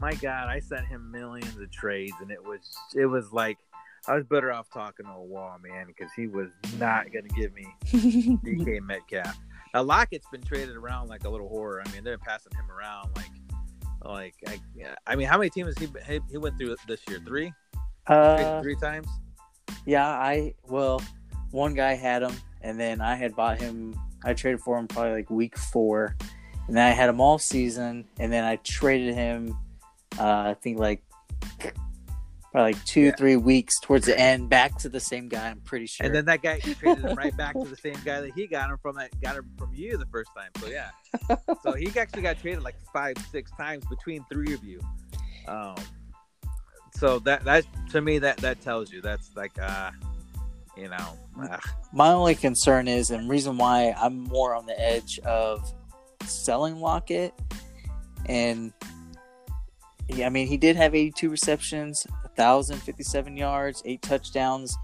My 0.00 0.14
God, 0.14 0.48
I 0.48 0.60
sent 0.60 0.86
him 0.86 1.10
millions 1.10 1.56
of 1.58 1.70
trades, 1.70 2.14
and 2.22 2.30
it 2.30 2.42
was 2.42 2.60
it 2.94 3.06
was 3.06 3.32
like 3.32 3.58
I 4.06 4.14
was 4.14 4.24
better 4.24 4.50
off 4.50 4.68
talking 4.72 5.04
to 5.06 5.12
a 5.12 5.22
wall, 5.22 5.58
man, 5.62 5.86
because 5.86 6.10
he 6.16 6.26
was 6.26 6.48
not 6.78 7.12
going 7.12 7.28
to 7.28 7.34
give 7.34 7.52
me 7.52 7.66
DK 7.84 8.80
Metcalf. 8.80 9.36
Now 9.74 9.82
Lockett's 9.82 10.26
been 10.32 10.42
traded 10.42 10.76
around 10.76 11.08
like 11.08 11.24
a 11.24 11.28
little 11.28 11.48
horror. 11.48 11.82
I 11.84 11.92
mean, 11.92 12.02
they're 12.02 12.16
passing 12.16 12.52
him 12.54 12.70
around 12.70 13.10
like, 13.16 13.26
like 14.02 14.34
I, 14.46 14.60
I 15.06 15.16
mean, 15.16 15.26
how 15.26 15.36
many 15.36 15.50
teams 15.50 15.76
he 15.78 15.88
he 16.30 16.38
went 16.38 16.56
through 16.56 16.74
this 16.86 17.00
year? 17.08 17.20
Three, 17.26 17.52
Uh, 18.06 18.62
three 18.62 18.76
times. 18.76 19.08
Yeah, 19.86 20.06
I 20.08 20.54
well, 20.66 21.02
one 21.50 21.74
guy 21.74 21.94
had 21.94 22.22
him, 22.22 22.32
and 22.62 22.78
then 22.78 23.00
I 23.00 23.14
had 23.16 23.34
bought 23.34 23.58
him. 23.58 23.94
I 24.24 24.34
traded 24.34 24.60
for 24.60 24.78
him 24.78 24.88
probably 24.88 25.12
like 25.12 25.30
week 25.30 25.56
four, 25.56 26.16
and 26.66 26.76
then 26.76 26.86
I 26.86 26.90
had 26.90 27.08
him 27.08 27.20
all 27.20 27.38
season, 27.38 28.04
and 28.18 28.32
then 28.32 28.44
I 28.44 28.56
traded 28.56 29.14
him. 29.14 29.56
Uh, 30.18 30.50
I 30.50 30.54
think 30.54 30.78
like 30.78 31.02
probably 32.52 32.72
like 32.72 32.84
two, 32.84 33.00
Yeah. 33.02 33.16
three 33.16 33.36
weeks 33.36 33.78
towards 33.80 34.06
the 34.06 34.18
end, 34.18 34.48
back 34.48 34.76
to 34.78 34.88
the 34.88 35.00
same 35.00 35.28
guy. 35.28 35.48
I'm 35.50 35.60
pretty 35.60 35.86
sure. 35.86 36.06
And 36.06 36.14
then 36.14 36.24
that 36.24 36.42
guy 36.42 36.58
traded 36.60 37.04
him 37.04 37.16
right 37.16 37.36
back 37.36 37.54
to 37.54 37.64
the 37.68 37.76
same 37.76 37.96
guy 38.04 38.20
that 38.22 38.32
he 38.34 38.46
got 38.46 38.70
him 38.70 38.78
from 38.82 38.96
that 38.96 39.10
got 39.20 39.36
him 39.36 39.48
from 39.58 39.72
you 39.74 39.96
the 39.96 40.06
first 40.06 40.30
time. 40.36 40.50
So 40.58 40.66
yeah, 40.66 40.90
so 41.62 41.72
he 41.74 41.86
actually 41.98 42.22
got 42.22 42.40
traded 42.40 42.62
like 42.62 42.76
five, 42.92 43.16
six 43.30 43.50
times 43.52 43.84
between 43.86 44.24
three 44.32 44.52
of 44.54 44.64
you. 44.64 44.80
Um, 45.46 45.76
so 46.98 47.18
that 47.20 47.44
that 47.44 47.64
to 47.90 48.00
me 48.00 48.18
that 48.18 48.36
that 48.38 48.60
tells 48.60 48.92
you 48.92 49.00
that's 49.00 49.30
like 49.36 49.52
uh, 49.60 49.90
you 50.78 50.88
know, 50.88 51.18
uh, 51.42 51.58
My 51.92 52.12
only 52.12 52.34
concern 52.34 52.86
is, 52.86 53.10
and 53.10 53.28
reason 53.28 53.58
why 53.58 53.94
I'm 53.98 54.20
more 54.24 54.54
on 54.54 54.66
the 54.66 54.78
edge 54.80 55.18
of 55.20 55.72
selling 56.24 56.80
Lockett, 56.80 57.34
and 58.26 58.72
yeah, 60.08 60.26
I 60.26 60.28
mean, 60.28 60.46
he 60.46 60.56
did 60.56 60.76
have 60.76 60.94
82 60.94 61.28
receptions, 61.28 62.06
1,057 62.36 63.36
yards, 63.36 63.82
eight 63.84 64.02
touchdowns, 64.02 64.76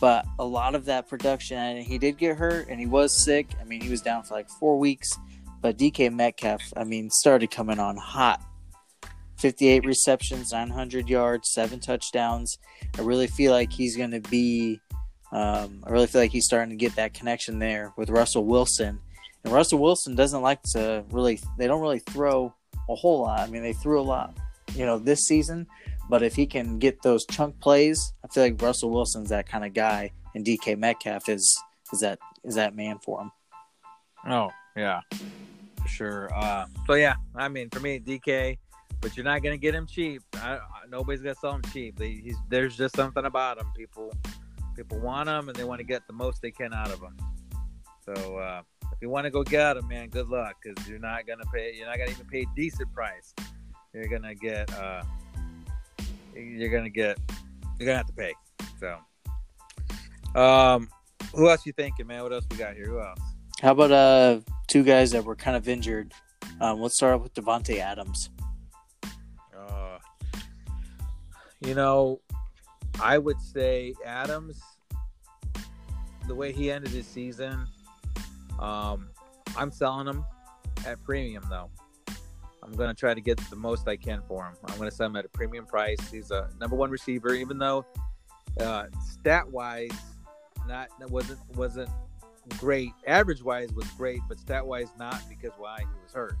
but 0.00 0.24
a 0.38 0.44
lot 0.44 0.74
of 0.74 0.84
that 0.84 1.08
production, 1.08 1.58
and 1.58 1.84
he 1.84 1.98
did 1.98 2.16
get 2.16 2.36
hurt, 2.36 2.68
and 2.68 2.78
he 2.78 2.86
was 2.86 3.12
sick. 3.12 3.48
I 3.60 3.64
mean, 3.64 3.80
he 3.80 3.90
was 3.90 4.00
down 4.00 4.22
for 4.22 4.34
like 4.34 4.48
four 4.48 4.78
weeks, 4.78 5.18
but 5.60 5.76
DK 5.76 6.12
Metcalf, 6.12 6.62
I 6.76 6.84
mean, 6.84 7.10
started 7.10 7.50
coming 7.50 7.80
on 7.80 7.96
hot. 7.96 8.40
58 9.44 9.84
receptions, 9.84 10.52
900 10.52 11.06
yards, 11.06 11.52
seven 11.52 11.78
touchdowns. 11.78 12.56
I 12.96 13.02
really 13.02 13.26
feel 13.26 13.52
like 13.52 13.70
he's 13.70 13.94
going 13.94 14.12
to 14.12 14.20
be 14.22 14.80
um, 15.32 15.84
I 15.84 15.90
really 15.90 16.06
feel 16.06 16.22
like 16.22 16.30
he's 16.30 16.46
starting 16.46 16.70
to 16.70 16.76
get 16.76 16.96
that 16.96 17.12
connection 17.12 17.58
there 17.58 17.92
with 17.98 18.08
Russell 18.08 18.46
Wilson. 18.46 18.98
And 19.44 19.52
Russell 19.52 19.80
Wilson 19.80 20.14
doesn't 20.14 20.40
like 20.40 20.62
to 20.72 21.04
really, 21.10 21.38
they 21.58 21.66
don't 21.66 21.82
really 21.82 21.98
throw 21.98 22.54
a 22.88 22.94
whole 22.94 23.20
lot. 23.20 23.40
I 23.40 23.48
mean, 23.48 23.62
they 23.62 23.74
threw 23.74 24.00
a 24.00 24.02
lot, 24.02 24.34
you 24.74 24.86
know, 24.86 24.98
this 24.98 25.26
season. 25.26 25.66
But 26.08 26.22
if 26.22 26.34
he 26.34 26.46
can 26.46 26.78
get 26.78 27.02
those 27.02 27.26
chunk 27.26 27.60
plays, 27.60 28.14
I 28.24 28.28
feel 28.28 28.44
like 28.44 28.62
Russell 28.62 28.88
Wilson's 28.88 29.28
that 29.28 29.46
kind 29.46 29.66
of 29.66 29.74
guy, 29.74 30.10
and 30.34 30.42
DK 30.42 30.78
Metcalf 30.78 31.28
is 31.28 31.62
is 31.92 32.00
that 32.00 32.18
is 32.44 32.54
that 32.54 32.74
man 32.74 32.98
for 33.04 33.20
him. 33.20 33.30
oh 34.26 34.50
yeah, 34.74 35.00
for 35.82 35.88
sure. 35.88 36.34
Uh, 36.34 36.66
so 36.86 36.94
yeah, 36.94 37.16
I 37.34 37.48
mean 37.48 37.70
for 37.70 37.80
me 37.80 38.00
DK, 38.00 38.58
but 39.04 39.18
you're 39.18 39.24
not 39.24 39.42
gonna 39.42 39.58
get 39.58 39.74
him 39.74 39.86
cheap. 39.86 40.22
I, 40.36 40.54
I, 40.54 40.60
nobody's 40.88 41.20
gonna 41.20 41.34
sell 41.34 41.52
him 41.52 41.62
cheap. 41.74 41.98
They, 41.98 42.32
there's 42.48 42.74
just 42.74 42.96
something 42.96 43.26
about 43.26 43.60
him. 43.60 43.66
People 43.76 44.10
people 44.74 44.98
want 44.98 45.28
him 45.28 45.50
and 45.50 45.54
they 45.54 45.64
want 45.64 45.80
to 45.80 45.84
get 45.84 46.06
the 46.06 46.14
most 46.14 46.40
they 46.40 46.50
can 46.50 46.72
out 46.72 46.90
of 46.90 47.02
him. 47.02 47.14
So 48.00 48.38
uh, 48.38 48.62
if 48.84 49.02
you 49.02 49.10
want 49.10 49.26
to 49.26 49.30
go 49.30 49.42
get 49.42 49.76
him, 49.76 49.88
man, 49.88 50.08
good 50.08 50.28
luck 50.28 50.56
because 50.62 50.88
you're 50.88 50.98
not 50.98 51.26
gonna 51.26 51.44
pay. 51.52 51.74
You're 51.76 51.86
not 51.86 51.98
gonna 51.98 52.12
even 52.12 52.26
pay 52.28 52.40
a 52.40 52.56
decent 52.56 52.90
price. 52.94 53.34
You're 53.92 54.08
gonna 54.08 54.34
get. 54.34 54.72
Uh, 54.72 55.02
you're 56.34 56.70
gonna 56.70 56.88
get. 56.88 57.18
You're 57.78 57.86
gonna 57.86 57.98
have 57.98 58.06
to 58.06 58.14
pay. 58.14 58.32
So, 58.80 60.40
um, 60.40 60.88
who 61.34 61.50
else 61.50 61.66
you 61.66 61.74
thinking, 61.74 62.06
man? 62.06 62.22
What 62.22 62.32
else 62.32 62.46
we 62.50 62.56
got 62.56 62.74
here? 62.74 62.86
Who 62.86 63.00
else? 63.00 63.20
How 63.60 63.72
about 63.72 63.92
uh 63.92 64.40
two 64.66 64.82
guys 64.82 65.10
that 65.10 65.26
were 65.26 65.36
kind 65.36 65.58
of 65.58 65.68
injured? 65.68 66.14
Um, 66.58 66.80
let's 66.80 66.94
start 66.94 67.14
off 67.14 67.22
with 67.22 67.34
Davante 67.34 67.80
Adams. 67.80 68.30
Uh, 69.68 69.98
you 71.60 71.74
know, 71.74 72.20
I 73.00 73.18
would 73.18 73.40
say 73.40 73.94
Adams. 74.04 74.60
The 76.26 76.34
way 76.34 76.52
he 76.52 76.70
ended 76.70 76.90
his 76.90 77.06
season, 77.06 77.66
um, 78.58 79.10
I'm 79.58 79.70
selling 79.70 80.06
him 80.06 80.24
at 80.86 81.02
premium 81.02 81.44
though. 81.50 81.70
I'm 82.62 82.72
gonna 82.72 82.94
try 82.94 83.12
to 83.12 83.20
get 83.20 83.38
the 83.50 83.56
most 83.56 83.86
I 83.86 83.96
can 83.96 84.22
for 84.26 84.46
him. 84.46 84.54
I'm 84.66 84.78
gonna 84.78 84.90
sell 84.90 85.06
him 85.06 85.16
at 85.16 85.26
a 85.26 85.28
premium 85.28 85.66
price. 85.66 85.98
He's 86.10 86.30
a 86.30 86.48
number 86.58 86.76
one 86.76 86.90
receiver, 86.90 87.34
even 87.34 87.58
though 87.58 87.84
uh, 88.58 88.86
stat 89.06 89.50
wise, 89.50 89.90
not 90.66 90.88
wasn't 91.10 91.40
wasn't 91.56 91.90
great. 92.58 92.92
Average 93.06 93.42
wise 93.42 93.72
was 93.72 93.86
great, 93.92 94.20
but 94.28 94.38
stat 94.38 94.66
wise 94.66 94.88
not 94.98 95.20
because 95.28 95.52
why 95.58 95.80
he 95.80 96.02
was 96.02 96.12
hurt. 96.12 96.36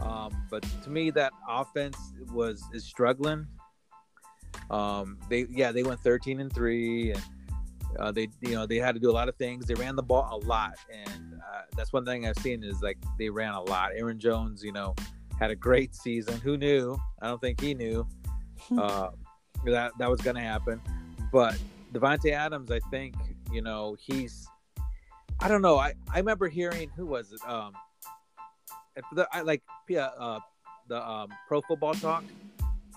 Um, 0.00 0.46
but 0.50 0.64
to 0.82 0.90
me, 0.90 1.10
that 1.12 1.32
offense 1.48 1.96
was 2.32 2.62
is 2.72 2.84
struggling. 2.84 3.46
Um, 4.70 5.18
they 5.28 5.46
yeah 5.50 5.72
they 5.72 5.82
went 5.82 6.00
13 6.00 6.40
and 6.40 6.52
three, 6.52 7.12
and 7.12 7.22
uh, 7.98 8.12
they 8.12 8.28
you 8.40 8.52
know 8.52 8.66
they 8.66 8.76
had 8.76 8.94
to 8.94 9.00
do 9.00 9.10
a 9.10 9.12
lot 9.12 9.28
of 9.28 9.36
things. 9.36 9.66
They 9.66 9.74
ran 9.74 9.96
the 9.96 10.02
ball 10.02 10.40
a 10.42 10.46
lot, 10.46 10.74
and 10.92 11.34
uh, 11.34 11.62
that's 11.76 11.92
one 11.92 12.04
thing 12.04 12.26
I've 12.26 12.38
seen 12.38 12.62
is 12.62 12.82
like 12.82 12.98
they 13.18 13.30
ran 13.30 13.54
a 13.54 13.62
lot. 13.62 13.90
Aaron 13.94 14.18
Jones, 14.18 14.62
you 14.62 14.72
know, 14.72 14.94
had 15.38 15.50
a 15.50 15.56
great 15.56 15.94
season. 15.94 16.40
Who 16.40 16.56
knew? 16.56 16.96
I 17.20 17.28
don't 17.28 17.40
think 17.40 17.60
he 17.60 17.74
knew 17.74 18.06
uh, 18.78 19.10
that 19.66 19.92
that 19.98 20.10
was 20.10 20.20
going 20.20 20.36
to 20.36 20.42
happen. 20.42 20.80
But 21.32 21.58
Davante 21.92 22.32
Adams, 22.32 22.70
I 22.70 22.80
think 22.90 23.14
you 23.52 23.62
know 23.62 23.96
he's. 24.00 24.46
I 25.40 25.48
don't 25.48 25.62
know. 25.62 25.78
I, 25.78 25.94
I 26.12 26.18
remember 26.18 26.48
hearing 26.48 26.90
who 26.96 27.06
was 27.06 27.32
it? 27.32 27.40
Um, 27.48 27.72
if 28.96 29.04
the, 29.14 29.28
I 29.32 29.40
like 29.42 29.62
yeah, 29.88 30.08
uh, 30.18 30.38
the 30.88 31.06
um, 31.06 31.28
Pro 31.48 31.60
Football 31.62 31.94
Talk 31.94 32.24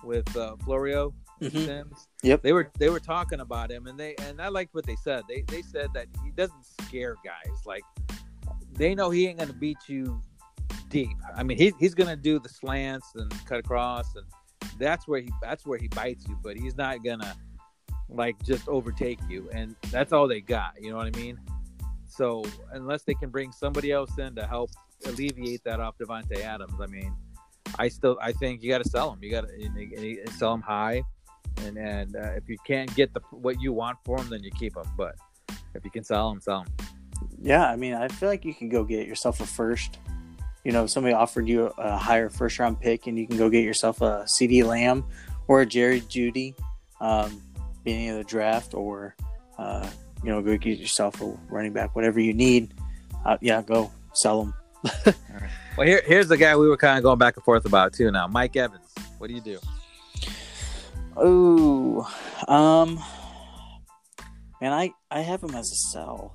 with 0.03 0.35
uh, 0.37 0.55
Florio 0.63 1.13
Mhm. 1.41 1.65
Simms. 1.65 2.07
Yep. 2.23 2.41
They 2.41 2.51
were 2.51 2.71
they 2.79 2.89
were 2.89 2.99
talking 2.99 3.41
about 3.41 3.71
him, 3.71 3.85
and 3.87 3.97
they 3.99 4.15
and 4.23 4.41
I 4.41 4.47
liked 4.47 4.73
what 4.73 4.85
they 4.87 4.95
said. 4.95 5.23
They 5.29 5.43
they 5.47 5.61
said 5.61 5.89
that 5.93 6.07
he 6.23 6.31
doesn't 6.31 6.65
scare 6.81 7.15
guys. 7.23 7.57
Like 7.65 7.83
they 8.73 8.95
know 8.95 9.11
he 9.11 9.27
ain't 9.27 9.37
gonna 9.39 9.53
beat 9.53 9.77
you 9.87 10.19
deep. 10.89 11.15
I 11.35 11.43
mean, 11.43 11.57
he, 11.57 11.73
he's 11.79 11.93
gonna 11.93 12.15
do 12.15 12.39
the 12.39 12.49
slants 12.49 13.13
and 13.15 13.31
cut 13.45 13.59
across, 13.59 14.15
and 14.15 14.25
that's 14.79 15.07
where 15.07 15.21
he 15.21 15.31
that's 15.41 15.63
where 15.65 15.77
he 15.77 15.87
bites 15.89 16.25
you. 16.27 16.37
But 16.41 16.57
he's 16.57 16.75
not 16.75 17.03
gonna 17.03 17.35
like 18.09 18.35
just 18.43 18.67
overtake 18.67 19.19
you, 19.29 19.47
and 19.53 19.75
that's 19.91 20.11
all 20.13 20.27
they 20.27 20.41
got. 20.41 20.73
You 20.81 20.89
know 20.89 20.97
what 20.97 21.07
I 21.15 21.19
mean? 21.19 21.39
So 22.07 22.43
unless 22.71 23.03
they 23.03 23.13
can 23.13 23.29
bring 23.29 23.51
somebody 23.51 23.91
else 23.91 24.17
in 24.17 24.33
to 24.37 24.47
help 24.47 24.71
alleviate 25.05 25.63
that 25.63 25.79
off 25.79 25.97
Davante 25.97 26.39
Adams, 26.39 26.73
I 26.79 26.87
mean, 26.87 27.15
I 27.77 27.87
still 27.87 28.17
I 28.21 28.31
think 28.31 28.63
you 28.63 28.69
got 28.69 28.83
to 28.83 28.89
sell 28.89 29.11
him. 29.11 29.19
You 29.21 29.31
got 29.31 29.47
to 29.47 30.31
sell 30.37 30.53
him 30.53 30.61
high, 30.61 31.03
and 31.63 31.77
and 31.77 32.15
uh, 32.15 32.31
if 32.35 32.47
you 32.47 32.57
can't 32.65 32.93
get 32.95 33.13
the 33.13 33.21
what 33.31 33.61
you 33.61 33.73
want 33.73 33.97
for 34.05 34.19
him, 34.19 34.29
then 34.29 34.43
you 34.43 34.51
keep 34.51 34.75
him. 34.75 34.85
But 34.97 35.15
if 35.73 35.83
you 35.83 35.91
can 35.91 36.03
sell 36.03 36.31
him, 36.31 36.41
sell 36.41 36.61
him. 36.61 36.67
Yeah, 37.41 37.69
I 37.69 37.75
mean, 37.75 37.93
I 37.93 38.07
feel 38.07 38.29
like 38.29 38.45
you 38.45 38.53
can 38.53 38.69
go 38.69 38.83
get 38.83 39.07
yourself 39.07 39.41
a 39.41 39.45
first. 39.45 39.99
You 40.63 40.71
know, 40.71 40.85
somebody 40.85 41.13
offered 41.13 41.47
you 41.47 41.71
a 41.77 41.97
higher 41.97 42.29
first 42.29 42.59
round 42.59 42.79
pick, 42.79 43.07
and 43.07 43.17
you 43.17 43.27
can 43.27 43.37
go 43.37 43.49
get 43.49 43.63
yourself 43.63 44.01
a 44.01 44.25
CeeDee 44.27 44.65
Lamb 44.65 45.05
or 45.47 45.61
a 45.61 45.65
Jerry 45.65 46.01
Jeudy, 46.01 46.55
um, 46.99 47.41
beginning 47.83 48.09
of 48.09 48.17
the 48.17 48.23
draft, 48.23 48.73
or 48.73 49.15
uh, 49.57 49.89
you 50.23 50.29
know, 50.29 50.41
go 50.41 50.57
get 50.57 50.79
yourself 50.79 51.21
a 51.21 51.37
running 51.49 51.73
back, 51.73 51.95
whatever 51.95 52.19
you 52.19 52.33
need. 52.33 52.73
Uh, 53.25 53.37
yeah, 53.41 53.61
go 53.61 53.91
sell 54.13 54.43
them. 54.43 54.53
Well, 55.77 55.85
here 55.85 56.01
here's 56.03 56.27
the 56.27 56.37
guy 56.37 56.57
we 56.57 56.67
were 56.67 56.75
kind 56.75 56.97
of 56.97 57.03
going 57.03 57.19
back 57.19 57.35
and 57.35 57.45
forth 57.45 57.65
about 57.65 57.93
too. 57.93 58.09
Now, 58.09 58.25
Mike 58.25 58.55
Evans, 58.55 58.91
what 59.19 59.27
do 59.27 59.35
you 59.35 59.41
do? 59.41 59.59
Oh, 61.15 62.11
um, 62.47 62.99
man, 64.59 64.73
I 64.73 64.91
I 65.11 65.21
have 65.21 65.43
him 65.43 65.53
as 65.53 65.71
a 65.71 65.75
sell. 65.75 66.33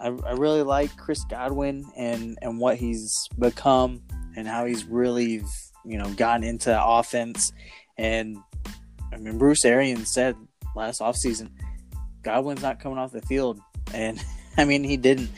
I, 0.00 0.08
I 0.08 0.32
really 0.32 0.62
like 0.62 0.96
Chris 0.96 1.22
Godwin 1.30 1.84
and 1.96 2.36
and 2.42 2.58
what 2.58 2.76
he's 2.76 3.28
become 3.38 4.02
and 4.36 4.48
how 4.48 4.64
he's 4.64 4.84
really 4.84 5.44
you 5.84 5.98
know 5.98 6.12
gotten 6.14 6.42
into 6.42 6.76
offense. 6.84 7.52
And 7.98 8.36
I 9.12 9.18
mean, 9.18 9.38
Bruce 9.38 9.64
Arians 9.64 10.12
said 10.12 10.34
last 10.74 11.00
offseason, 11.00 11.50
Godwin's 12.22 12.62
not 12.62 12.80
coming 12.80 12.98
off 12.98 13.12
the 13.12 13.22
field, 13.22 13.60
and 13.94 14.20
I 14.56 14.64
mean 14.64 14.82
he 14.82 14.96
didn't. 14.96 15.30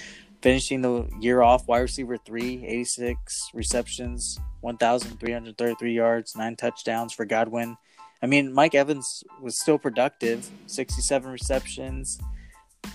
Finishing 0.43 0.83
the 0.83 1.09
year 1.21 1.43
off 1.43 1.67
wide 1.69 1.81
receiver 1.81 2.17
three, 2.17 2.65
86 2.67 3.51
receptions, 3.55 4.39
1,333 4.61 5.93
yards, 5.93 6.37
nine 6.37 6.57
touchdowns 6.57 7.13
for 7.13 7.25
Godwin. 7.25 7.77
I 8.23 8.27
mean, 8.27 8.53
Mike 8.53 8.75
Evans 8.75 9.25
was 9.41 9.59
still 9.59 9.79
productive, 9.79 10.49
67 10.67 11.31
receptions, 11.31 12.21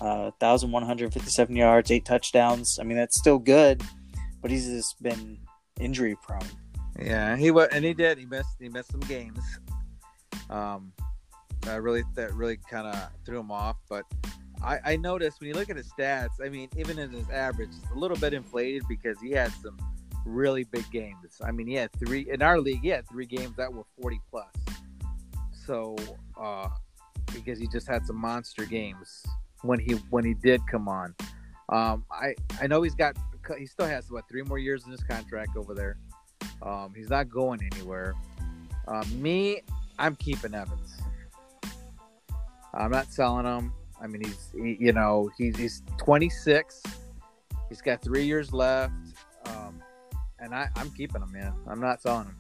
uh, 0.02 0.32
1,157 0.39 1.56
yards, 1.56 1.91
eight 1.91 2.06
touchdowns. 2.06 2.80
I 2.80 2.84
mean, 2.84 2.98
that's 2.98 3.18
still 3.18 3.39
good, 3.39 3.82
but 4.41 4.52
he's 4.52 4.68
just 4.68 5.02
been 5.02 5.39
injury 5.80 6.16
prone. 6.22 6.41
Yeah, 7.00 7.36
he 7.36 7.52
was, 7.52 7.68
and 7.72 7.84
he 7.86 7.93
did. 7.93 8.18
He 8.18 8.26
missed. 8.26 8.56
He 8.60 8.70
missed 8.70 8.91
some 8.91 9.02
games. 9.02 9.39
Um, 10.50 10.93
that 11.62 11.82
really 11.82 12.04
that 12.16 12.34
really 12.34 12.58
kind 12.70 12.88
of 12.88 13.10
threw 13.26 13.39
him 13.39 13.52
off. 13.52 13.78
But 13.89 14.06
I, 14.64 14.80
I 14.86 14.95
noticed 14.97 15.39
when 15.39 15.49
you 15.49 15.53
look 15.53 15.70
at 15.70 15.78
his 15.78 15.91
stats, 15.91 16.41
I 16.43 16.49
mean, 16.49 16.70
even 16.76 16.99
in 16.99 17.12
his 17.12 17.30
average, 17.30 17.70
it's 17.70 17.91
a 17.91 17.97
little 17.97 18.18
bit 18.18 18.34
inflated 18.34 18.84
because 18.89 19.20
he 19.22 19.32
had 19.32 19.51
some 19.62 19.78
really 20.26 20.64
big 20.66 20.89
games. 20.91 21.39
I 21.43 21.51
mean, 21.51 21.68
he 21.68 21.76
had 21.76 21.91
three 21.93 22.30
in 22.30 22.41
our 22.41 22.60
league. 22.60 22.82
He 22.82 22.89
had 22.89 23.08
three 23.08 23.26
games 23.26 23.55
that 23.58 23.72
were 23.72 23.84
forty 24.01 24.20
plus. 24.30 24.51
So, 25.66 25.95
uh, 26.39 26.70
because 27.34 27.60
he 27.60 27.68
just 27.68 27.88
had 27.88 28.05
some 28.05 28.18
monster 28.18 28.66
games 28.66 29.26
when 29.62 29.80
he 29.80 29.93
when 30.10 30.26
he 30.26 30.34
did 30.34 30.62
come 30.70 30.88
on. 30.88 31.16
Um, 31.70 32.05
I 32.12 32.36
I 32.62 32.68
know 32.68 32.82
he's 32.82 32.95
got 32.95 33.16
he 33.58 33.66
still 33.66 33.88
has 33.88 34.10
what 34.12 34.28
three 34.28 34.43
more 34.43 34.60
years 34.60 34.86
in 34.86 34.91
his 34.91 35.03
contract 35.03 35.55
over 35.55 35.74
there. 35.74 35.97
Um, 36.62 36.93
he's 36.95 37.10
not 37.10 37.30
going 37.30 37.62
anywhere. 37.74 38.16
Uh, 38.88 39.03
me, 39.16 39.62
I'm 39.99 40.16
keeping 40.16 40.53
Evans. 40.53 40.97
I'm 42.74 42.91
not 42.91 43.12
selling 43.12 43.45
him. 43.45 43.74
I 44.02 44.08
mean, 44.08 44.24
he's 44.24 44.50
he, 44.54 44.78
you 44.80 44.93
know 44.93 45.30
he's 45.38 45.58
he's 45.58 45.84
26. 45.98 46.84
He's 47.70 47.82
got 47.82 48.02
three 48.02 48.26
years 48.26 48.54
left, 48.54 48.93
um, 49.48 49.82
and 50.39 50.56
I, 50.56 50.70
I'm 50.76 50.89
keeping 50.91 51.22
him, 51.22 51.32
man. 51.32 51.54
I'm 51.68 51.82
not 51.82 52.02
selling 52.02 52.28
him. 52.28 52.38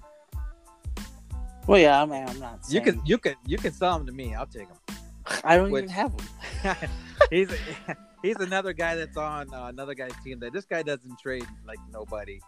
Well, 1.67 1.79
yeah, 1.79 2.01
I 2.01 2.05
mean, 2.05 2.25
I'm 2.25 2.39
not. 2.39 2.59
You 2.69 2.81
can 2.81 3.01
you 3.05 3.17
can 3.17 3.35
you 3.45 3.57
can 3.57 3.73
sell 3.73 3.95
him 3.97 4.05
to 4.05 4.11
me. 4.11 4.33
I'll 4.35 4.45
take 4.45 4.67
him. 4.67 4.77
I 5.43 5.57
don't 5.57 5.71
Which, 5.71 5.83
even 5.83 5.93
have 5.93 6.13
him. 6.63 6.89
he's 7.29 7.51
he's 8.21 8.37
another 8.37 8.73
guy 8.73 8.95
that's 8.95 9.17
on 9.17 9.53
uh, 9.53 9.65
another 9.65 9.93
guy's 9.93 10.13
team 10.23 10.39
that 10.39 10.53
this 10.53 10.65
guy 10.65 10.81
doesn't 10.83 11.19
trade 11.19 11.45
like 11.65 11.79
nobody 11.91 12.39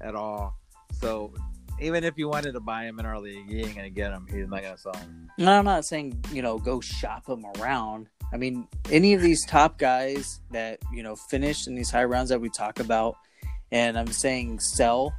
at 0.00 0.14
all. 0.14 0.58
So 0.92 1.32
even 1.80 2.04
if 2.04 2.18
you 2.18 2.28
wanted 2.28 2.52
to 2.52 2.60
buy 2.60 2.84
him 2.84 2.98
in 2.98 3.06
our 3.06 3.18
league, 3.20 3.48
you 3.48 3.58
ain't 3.60 3.76
gonna 3.76 3.90
get 3.90 4.12
him. 4.12 4.26
He's 4.30 4.48
not 4.48 4.62
gonna 4.62 4.78
sell 4.78 4.94
him. 4.94 5.30
No, 5.38 5.52
I'm 5.52 5.64
not 5.64 5.84
saying 5.84 6.24
you 6.32 6.42
know 6.42 6.58
go 6.58 6.80
shop 6.80 7.28
him 7.28 7.44
around. 7.58 8.08
I 8.32 8.36
mean, 8.36 8.66
any 8.90 9.14
of 9.14 9.22
these 9.22 9.44
top 9.46 9.78
guys 9.78 10.40
that 10.50 10.78
you 10.92 11.02
know 11.02 11.16
finish 11.16 11.66
in 11.66 11.74
these 11.74 11.90
high 11.90 12.04
rounds 12.04 12.30
that 12.30 12.40
we 12.40 12.48
talk 12.50 12.80
about, 12.80 13.16
and 13.70 13.98
I'm 13.98 14.12
saying 14.12 14.60
sell. 14.60 15.14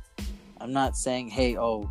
I'm 0.62 0.74
not 0.74 0.95
saying 0.97 1.30
hey 1.30 1.57
oh, 1.57 1.89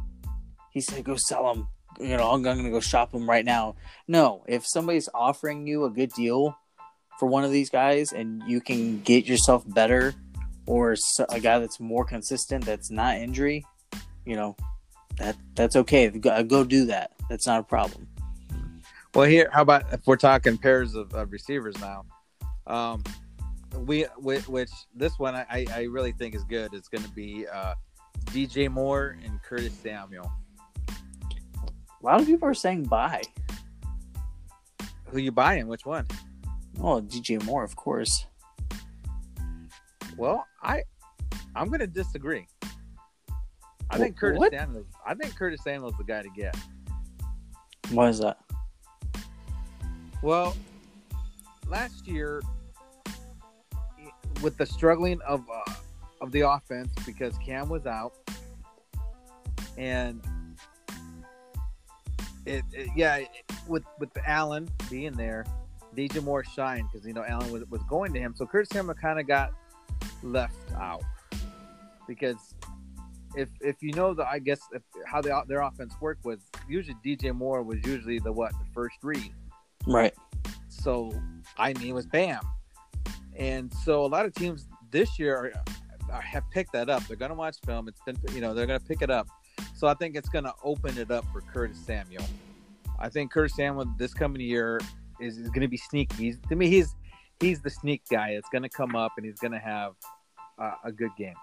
he 0.71 0.81
said 0.81 1.05
go 1.05 1.17
sell 1.17 1.51
him. 1.53 1.69
You 2.01 2.17
know 2.17 2.31
I'm 2.31 2.43
gonna 2.43 2.71
go 2.71 2.81
shop 2.81 3.15
him 3.15 3.29
right 3.29 3.45
now. 3.45 3.77
No, 4.07 4.45
if 4.47 4.67
somebody's 4.67 5.09
offering 5.15 5.67
you 5.67 5.85
a 5.85 5.91
good 5.91 6.13
deal 6.13 6.57
for 7.19 7.27
one 7.27 7.43
of 7.43 7.51
these 7.51 7.71
guys 7.71 8.13
and 8.13 8.43
you 8.47 8.61
can 8.61 9.01
get 9.01 9.27
yourself 9.27 9.65
better 9.67 10.15
or 10.67 10.95
a 11.31 11.41
guy 11.41 11.59
that's 11.59 11.81
more 11.81 12.05
consistent 12.05 12.65
that's 12.65 12.91
not 12.91 13.17
injury, 13.17 13.65
you 14.29 14.37
know, 14.37 14.55
that 15.17 15.37
that's 15.55 15.75
okay. 15.75 16.09
Go, 16.11 16.45
go 16.45 16.63
do 16.63 16.85
that. 16.87 17.13
That's 17.31 17.47
not 17.47 17.61
a 17.61 17.63
problem. 17.63 18.07
Well, 19.15 19.27
here, 19.27 19.49
how 19.53 19.63
about 19.63 19.91
if 19.91 20.07
we're 20.07 20.17
talking 20.17 20.59
pairs 20.59 20.95
of, 20.95 21.13
of 21.15 21.33
receivers 21.33 21.75
now? 21.81 22.05
Um, 22.67 23.03
we, 23.87 24.03
which 24.19 24.71
this 24.95 25.19
one 25.19 25.35
I, 25.35 25.65
I 25.73 25.83
really 25.85 26.13
think 26.13 26.35
is 26.35 26.45
good. 26.45 26.75
It's 26.75 26.89
going 26.89 27.05
to 27.05 27.11
be 27.11 27.47
uh, 27.49 27.75
DJ 28.27 28.71
Moore 28.71 29.17
and 29.25 29.43
Curtis 29.43 29.73
Samuel. 29.73 30.31
A 30.91 32.05
lot 32.05 32.21
of 32.21 32.27
people 32.27 32.47
are 32.47 32.55
saying 32.55 32.85
buy. 32.85 33.23
Who 35.07 35.19
you 35.19 35.33
buying? 35.33 35.69
Which 35.69 35.87
one? 35.87 36.07
Oh, 36.81 37.01
DJ 37.01 37.43
Moore, 37.45 37.65
of 37.65 37.75
course. 37.77 38.27
Well, 40.19 40.47
I 40.63 40.83
I'm 41.57 41.69
going 41.69 41.81
to 41.81 41.87
disagree. 41.87 42.47
I 43.91 43.99
think 43.99 44.17
Curtis 44.17 44.39
what? 44.39 44.53
Samuel. 44.53 44.85
I 45.07 45.15
think 45.15 45.37
Curtis 45.37 45.63
Samuel 45.63 45.91
is 45.91 45.97
the 45.97 46.05
guy 46.05 46.23
to 46.23 46.29
get. 46.31 46.57
Why 47.91 48.09
is 48.09 48.19
that? 48.19 48.39
Well, 50.23 50.57
last 51.67 52.07
year, 52.07 52.43
with 54.43 54.57
the 54.57 54.67
struggling 54.67 55.21
of 55.23 55.45
uh, 55.51 55.73
of 56.21 56.33
the 56.33 56.49
offense 56.49 56.91
because 57.07 57.37
Cam 57.39 57.69
was 57.69 57.87
out, 57.87 58.15
and 59.77 60.23
it, 62.45 62.65
it 62.73 62.89
yeah, 62.95 63.17
it, 63.17 63.29
with 63.67 63.85
with 63.99 64.11
Allen 64.27 64.69
being 64.91 65.13
there, 65.13 65.47
DJ 65.97 66.23
Moore 66.23 66.45
shined 66.45 66.89
because 66.93 67.07
you 67.07 67.15
know 67.15 67.25
Allen 67.25 67.51
was 67.51 67.65
was 67.71 67.83
going 67.85 68.13
to 68.13 68.21
him, 68.21 68.35
so 68.37 68.45
Curtis 68.45 68.69
Samuel 68.71 68.95
kind 68.95 69.19
of 69.19 69.27
got 69.27 69.53
left 70.23 70.73
out 70.77 71.03
because 72.07 72.55
if 73.39 73.49
if 73.61 73.77
you 73.83 73.93
know 73.93 74.15
the 74.15 74.29
I 74.29 74.39
guess 74.41 74.61
if, 74.73 74.83
how 75.07 75.23
the, 75.23 75.43
their 75.47 75.61
offense 75.61 75.95
worked 76.01 76.25
was 76.25 76.41
usually 76.69 76.97
DJ 77.05 77.35
Moore 77.35 77.63
was 77.63 77.79
usually 77.87 78.19
the 78.19 78.33
what 78.33 78.53
the 78.53 78.67
first 78.75 78.97
read, 79.03 79.33
right? 79.87 80.15
So 80.69 81.13
I 81.57 81.73
mean 81.75 81.89
it 81.89 81.95
was 81.95 82.07
Bam, 82.07 82.41
and 83.37 83.73
so 83.85 84.05
a 84.05 84.09
lot 84.09 84.27
of 84.27 84.35
teams 84.35 84.67
this 84.91 85.19
year 85.19 85.37
are, 85.37 86.13
are, 86.13 86.21
have 86.21 86.45
picked 86.51 86.73
that 86.73 86.91
up. 86.91 87.07
They're 87.07 87.17
going 87.17 87.31
to 87.31 87.37
watch 87.37 87.57
film. 87.65 87.89
It's 87.89 88.01
been 88.03 88.17
you 88.35 88.41
know 88.41 88.55
they're 88.55 88.67
going 88.67 88.81
to 88.81 88.87
pick 88.87 89.03
it 89.03 89.11
up. 89.11 89.29
So 89.75 89.87
I 89.87 89.95
think 89.95 90.17
it's 90.17 90.29
going 90.29 90.45
to 90.45 90.55
open 90.65 90.99
it 90.99 91.11
up 91.11 91.25
for 91.33 91.41
Curtis 91.41 91.79
Samuel. 91.79 92.25
I 92.99 93.09
think 93.09 93.31
Curtis 93.31 93.55
Samuel 93.55 93.87
this 93.97 94.13
coming 94.13 94.41
year 94.41 94.81
is, 95.21 95.39
is 95.39 95.49
going 95.51 95.61
to 95.61 95.69
be 95.69 95.77
sneaky. 95.77 96.17
He's, 96.17 96.39
to 96.49 96.57
me, 96.57 96.69
he's 96.69 96.97
he's 97.41 97.61
the 97.61 97.71
sneak 97.71 98.03
guy. 98.11 98.31
It's 98.31 98.49
going 98.51 98.63
to 98.63 98.69
come 98.69 98.97
up 98.97 99.13
and 99.17 99.25
he's 99.25 99.39
going 99.39 99.53
to 99.53 99.61
have 99.61 99.93
uh, 100.59 100.75
a 100.85 100.91
good 100.91 101.11
game. 101.17 101.35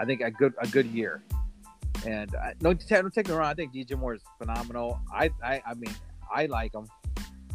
I 0.00 0.06
think 0.06 0.22
a 0.22 0.30
good 0.30 0.54
a 0.58 0.66
good 0.66 0.86
year. 0.86 1.22
And 2.06 2.34
uh, 2.34 2.52
don't, 2.60 2.82
don't 2.88 3.12
take 3.12 3.28
me 3.28 3.34
wrong. 3.34 3.46
I 3.46 3.54
think 3.54 3.74
DJ 3.74 3.98
Moore 3.98 4.14
is 4.14 4.22
phenomenal. 4.38 4.98
I 5.12 5.30
I, 5.44 5.62
I 5.66 5.74
mean 5.74 5.94
I 6.32 6.46
like 6.46 6.74
him. 6.74 6.86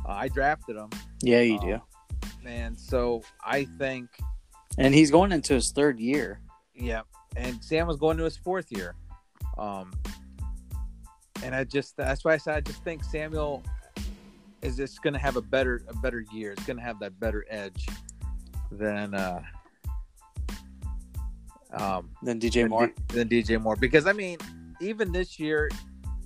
Uh, 0.08 0.12
I 0.12 0.28
drafted 0.28 0.76
him. 0.76 0.89
Yeah, 1.24 1.41
you 1.41 1.60
do. 1.60 1.82
And 2.46 2.80
so 2.80 3.24
I 3.43 3.66
think. 3.80 4.10
And 4.78 4.93
he's 4.93 5.10
going 5.10 5.32
into 5.32 5.56
his 5.56 5.72
third 5.72 6.00
year. 6.00 6.39
Yeah, 6.76 7.02
and 7.36 7.64
Sam 7.64 7.88
was 7.88 7.98
going 7.98 8.18
to 8.18 8.24
his 8.24 8.38
fourth 8.38 8.68
year. 8.70 8.93
Um, 9.58 9.91
and 11.43 11.56
I 11.56 11.64
just 11.64 11.98
that's 11.98 12.24
why 12.24 12.34
I 12.34 12.38
said 12.38 12.56
I 12.56 12.62
just 12.62 12.84
think 12.84 13.04
Samuel 13.04 13.64
is 14.62 14.78
just 14.78 15.02
going 15.02 15.14
to 15.14 15.20
have 15.20 15.36
a 15.36 15.41
better 15.41 15.82
a 15.88 15.96
better 15.96 16.24
year. 16.32 16.52
It's 16.52 16.66
going 16.66 16.78
to 16.78 16.84
have 16.84 17.00
that 17.00 17.20
better 17.20 17.46
edge 17.50 17.88
than 18.72 19.16
uh, 19.16 19.41
um, 21.76 22.09
than 22.23 22.39
DJ 22.39 22.67
Moore. 22.67 22.91
Than, 23.09 23.30
than 23.30 23.30
DJ 23.30 23.61
Moore, 23.61 23.76
because 23.76 24.07
I 24.07 24.13
mean, 24.13 24.38
even 24.82 25.11
this 25.11 25.39
year 25.39 25.69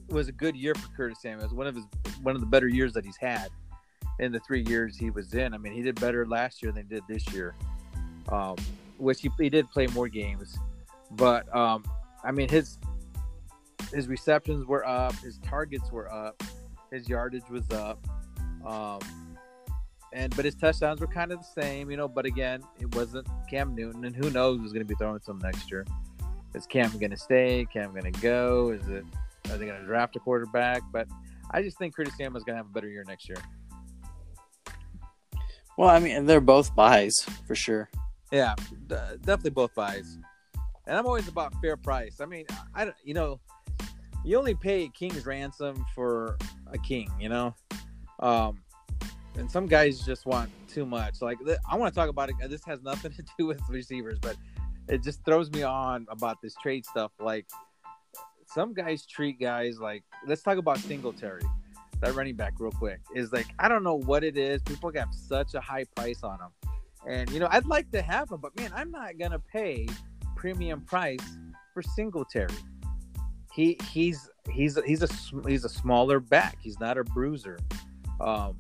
was 0.10 0.28
a 0.28 0.32
good 0.32 0.56
year 0.56 0.76
for 0.76 0.88
Curtis 0.96 1.22
Samuel. 1.22 1.42
It 1.42 1.52
was 1.52 1.54
one 1.54 1.68
of 1.68 1.76
his 1.76 1.86
one 2.22 2.36
of 2.36 2.42
the 2.42 2.48
better 2.48 2.68
years 2.68 2.94
that 2.94 3.06
he's 3.06 3.18
had 3.18 3.50
in 4.20 4.32
the 4.32 4.40
three 4.42 4.64
years 4.64 4.98
he 4.98 5.10
was 5.10 5.34
in. 5.34 5.54
I 5.54 5.58
mean, 5.58 5.74
he 5.74 5.82
did 5.82 6.00
better 6.00 6.26
last 6.26 6.62
year 6.62 6.72
than 6.72 6.86
he 6.88 6.96
did 6.96 7.04
this 7.08 7.32
year, 7.34 7.56
um, 8.30 8.56
which 8.98 9.22
he, 9.22 9.30
he 9.38 9.50
did 9.50 9.70
play 9.72 9.88
more 9.88 10.08
games. 10.08 10.58
But 11.12 11.54
um, 11.56 11.84
I 12.24 12.32
mean, 12.32 12.50
his 12.50 12.78
his 13.94 14.08
receptions 14.08 14.66
were 14.66 14.86
up, 14.86 15.16
his 15.16 15.40
targets 15.40 15.92
were 15.92 16.12
up, 16.12 16.44
his 16.92 17.08
yardage 17.08 17.50
was 17.50 17.70
up. 17.72 18.06
Um, 18.66 19.00
and 20.14 20.36
but 20.36 20.46
his 20.46 20.56
touchdowns 20.56 21.02
were 21.02 21.08
kind 21.08 21.32
of 21.32 21.40
the 21.40 21.62
same, 21.62 21.92
you 21.92 21.98
know. 21.98 22.08
But 22.08 22.26
again, 22.26 22.62
it 22.80 22.94
wasn't 22.96 23.28
Cam 23.50 23.76
Newton, 23.76 24.06
and 24.06 24.16
who 24.16 24.30
knows 24.30 24.60
who's 24.60 24.74
going 24.74 24.86
to 24.86 24.88
be 24.88 24.96
throwing 24.96 25.20
some 25.22 25.40
next 25.40 25.70
year? 25.70 25.86
Is 26.54 26.66
Cam 26.66 26.90
going 26.98 27.12
to 27.12 27.18
stay? 27.18 27.68
Cam 27.72 27.92
going 27.92 28.12
to 28.12 28.22
go? 28.22 28.70
Is 28.70 28.88
it? 28.88 29.06
Are 29.52 29.58
they 29.58 29.66
going 29.66 29.80
to 29.80 29.86
draft 29.86 30.16
a 30.16 30.20
quarterback? 30.20 30.82
But 30.92 31.08
I 31.52 31.62
just 31.62 31.78
think 31.78 31.96
Curtis 31.96 32.16
Samuel 32.18 32.38
is 32.38 32.44
going 32.44 32.56
to 32.56 32.58
have 32.58 32.68
a 32.68 32.74
better 32.74 32.90
year 32.90 33.04
next 33.08 33.28
year. 33.28 33.38
Well, 35.78 35.90
I 35.90 36.00
mean, 36.00 36.26
they're 36.26 36.42
both 36.42 36.76
buys 36.76 37.16
for 37.48 37.56
sure. 37.56 37.90
Yeah, 38.32 38.56
d- 38.88 38.96
definitely 39.22 39.52
both 39.52 39.74
buys. 39.74 40.18
And 40.86 40.98
I'm 40.98 41.06
always 41.06 41.28
about 41.28 41.54
fair 41.62 41.78
price. 41.78 42.20
I 42.20 42.26
mean, 42.26 42.46
I 42.76 42.86
don't, 42.86 42.96
you 43.04 43.14
know, 43.14 43.40
you 44.26 44.38
only 44.38 44.56
pay 44.56 44.84
a 44.84 44.90
king's 44.90 45.26
ransom 45.26 45.86
for 45.96 46.38
a 46.68 46.78
king, 46.78 47.10
you 47.20 47.30
know. 47.30 47.56
Um, 48.20 48.60
and 49.40 49.50
some 49.50 49.66
guys 49.66 50.02
just 50.02 50.26
want 50.26 50.52
too 50.68 50.86
much. 50.86 51.22
Like 51.22 51.38
I 51.70 51.76
want 51.78 51.94
to 51.94 51.98
talk 51.98 52.10
about 52.10 52.30
it. 52.30 52.36
This 52.50 52.64
has 52.66 52.82
nothing 52.84 53.12
to 53.18 53.24
do 53.38 53.48
with 53.48 53.62
receivers, 53.70 54.20
but 54.20 54.36
it 54.88 55.02
just 55.02 55.24
throws 55.24 55.50
me 55.52 55.64
on 55.64 56.06
about 56.10 56.42
this 56.42 56.54
trade 56.62 56.86
stuff. 56.86 57.12
Like 57.20 57.48
some 58.46 58.74
guys 58.74 59.06
treat 59.06 59.40
guys 59.40 59.80
like. 59.80 60.04
Let's 60.28 60.44
talk 60.44 60.58
about 60.58 60.78
Singletary, 60.80 61.44
that 62.02 62.14
running 62.16 62.36
back, 62.36 62.54
real 62.60 62.72
quick. 62.72 63.00
Is 63.16 63.32
like 63.32 63.48
I 63.58 63.70
don't 63.70 63.84
know 63.84 63.96
what 63.96 64.24
it 64.24 64.38
is. 64.38 64.62
People 64.64 64.92
have 64.94 65.10
such 65.12 65.54
a 65.54 65.62
high 65.62 65.86
price 65.96 66.22
on 66.24 66.40
him, 66.40 66.72
And 67.08 67.30
you 67.32 67.40
know, 67.40 67.48
I'd 67.50 67.66
like 67.66 67.90
to 67.92 68.02
have 68.02 68.30
him, 68.32 68.40
but 68.42 68.56
man, 68.58 68.72
I'm 68.76 68.92
not 68.92 69.18
gonna 69.18 69.40
pay 69.40 69.88
premium 70.36 70.82
price 70.82 71.38
for 71.74 71.82
Singletary. 71.82 72.54
He 73.54 73.78
he's 73.92 74.30
he's 74.52 74.78
he's 74.86 75.02
a 75.02 75.10
he's 75.48 75.64
a 75.64 75.70
smaller 75.70 76.20
back. 76.20 76.58
He's 76.62 76.80
not 76.80 76.98
a 76.98 77.04
bruiser. 77.04 77.58
Um, 78.20 78.58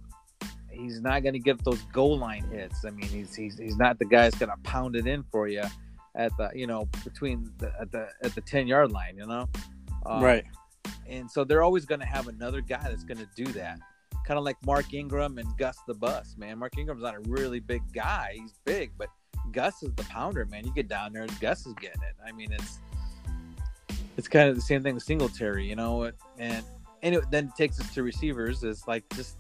he's 0.79 1.01
not 1.01 1.23
going 1.23 1.33
to 1.33 1.39
get 1.39 1.63
those 1.63 1.81
goal 1.93 2.17
line 2.17 2.43
hits. 2.51 2.85
I 2.85 2.89
mean, 2.91 3.07
he's 3.07 3.35
he's 3.35 3.57
he's 3.57 3.77
not 3.77 3.99
the 3.99 4.05
guy 4.05 4.23
that's 4.23 4.37
going 4.37 4.51
to 4.51 4.57
pound 4.63 4.95
it 4.95 5.07
in 5.07 5.23
for 5.31 5.47
you 5.47 5.63
at 6.15 6.35
the 6.37 6.49
you 6.53 6.67
know 6.67 6.87
between 7.03 7.51
the 7.57 7.71
at 7.79 7.91
the 7.91 8.09
at 8.23 8.33
the 8.35 8.41
ten 8.41 8.67
yard 8.67 8.91
line. 8.91 9.17
You 9.17 9.27
know, 9.27 9.49
um, 10.05 10.23
right. 10.23 10.45
And 11.07 11.29
so 11.29 11.43
they're 11.43 11.63
always 11.63 11.85
going 11.85 11.99
to 11.99 12.05
have 12.05 12.27
another 12.27 12.61
guy 12.61 12.81
that's 12.83 13.03
going 13.03 13.17
to 13.17 13.27
do 13.35 13.45
that. 13.53 13.79
Kind 14.25 14.37
of 14.37 14.43
like 14.43 14.57
Mark 14.63 14.93
Ingram 14.93 15.37
and 15.39 15.47
Gus 15.57 15.77
the 15.87 15.93
Bus, 15.93 16.35
man. 16.37 16.59
Mark 16.59 16.77
Ingram's 16.77 17.01
not 17.01 17.15
a 17.15 17.19
really 17.21 17.59
big 17.59 17.81
guy. 17.93 18.33
He's 18.35 18.53
big, 18.63 18.91
but 18.97 19.09
Gus 19.51 19.81
is 19.81 19.93
the 19.95 20.03
pounder, 20.03 20.45
man. 20.45 20.65
You 20.65 20.73
get 20.73 20.87
down 20.87 21.13
there, 21.13 21.23
and 21.23 21.39
Gus 21.39 21.65
is 21.65 21.73
getting 21.75 22.01
it. 22.03 22.15
I 22.25 22.31
mean, 22.31 22.51
it's 22.51 22.79
it's 24.17 24.27
kind 24.27 24.49
of 24.49 24.55
the 24.55 24.61
same 24.61 24.83
thing 24.83 24.93
with 24.93 25.03
Singletary, 25.03 25.67
you 25.67 25.75
know. 25.75 26.11
And 26.37 26.63
then 27.01 27.45
it 27.45 27.55
takes 27.55 27.79
us 27.79 27.91
to 27.93 28.03
receivers. 28.03 28.63
Is 28.63 28.87
like 28.87 29.03
just 29.15 29.37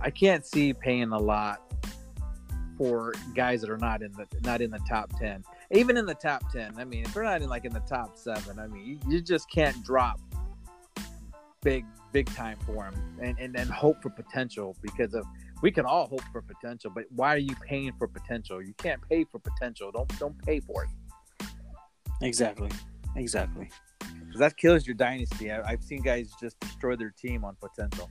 I 0.00 0.10
can't 0.10 0.44
see 0.46 0.72
paying 0.72 1.12
a 1.12 1.18
lot 1.18 1.60
for 2.78 3.12
guys 3.34 3.60
that 3.60 3.68
are 3.68 3.78
not 3.78 4.00
in 4.00 4.10
the 4.12 4.26
not 4.42 4.62
in 4.62 4.70
the 4.70 4.80
top 4.88 5.10
ten. 5.18 5.44
Even 5.70 5.96
in 5.96 6.06
the 6.06 6.14
top 6.14 6.50
ten, 6.50 6.72
I 6.78 6.84
mean, 6.84 7.04
if 7.04 7.12
they're 7.12 7.22
not 7.22 7.42
in 7.42 7.48
like 7.48 7.64
in 7.64 7.72
the 7.72 7.80
top 7.80 8.16
seven, 8.16 8.58
I 8.58 8.66
mean, 8.66 8.86
you, 8.86 8.98
you 9.08 9.20
just 9.20 9.50
can't 9.50 9.84
drop 9.84 10.18
big 11.62 11.84
big 12.12 12.26
time 12.34 12.58
for 12.64 12.90
them 12.90 13.18
and 13.20 13.38
and 13.38 13.54
then 13.54 13.66
hope 13.68 14.02
for 14.02 14.08
potential 14.08 14.74
because 14.80 15.14
of 15.14 15.26
we 15.62 15.70
can 15.70 15.84
all 15.84 16.06
hope 16.06 16.24
for 16.32 16.40
potential, 16.40 16.90
but 16.94 17.04
why 17.14 17.34
are 17.34 17.38
you 17.38 17.54
paying 17.56 17.92
for 17.98 18.08
potential? 18.08 18.62
You 18.62 18.72
can't 18.78 19.00
pay 19.10 19.24
for 19.24 19.38
potential. 19.38 19.92
Don't 19.92 20.18
don't 20.18 20.38
pay 20.42 20.60
for 20.60 20.84
it. 20.84 21.46
Exactly. 22.22 22.70
Exactly. 23.16 23.70
Because 23.98 24.40
that 24.40 24.56
kills 24.56 24.86
your 24.86 24.94
dynasty. 24.94 25.50
I, 25.50 25.62
I've 25.62 25.82
seen 25.82 26.02
guys 26.02 26.32
just 26.40 26.58
destroy 26.60 26.96
their 26.96 27.10
team 27.10 27.44
on 27.44 27.56
potential. 27.56 28.10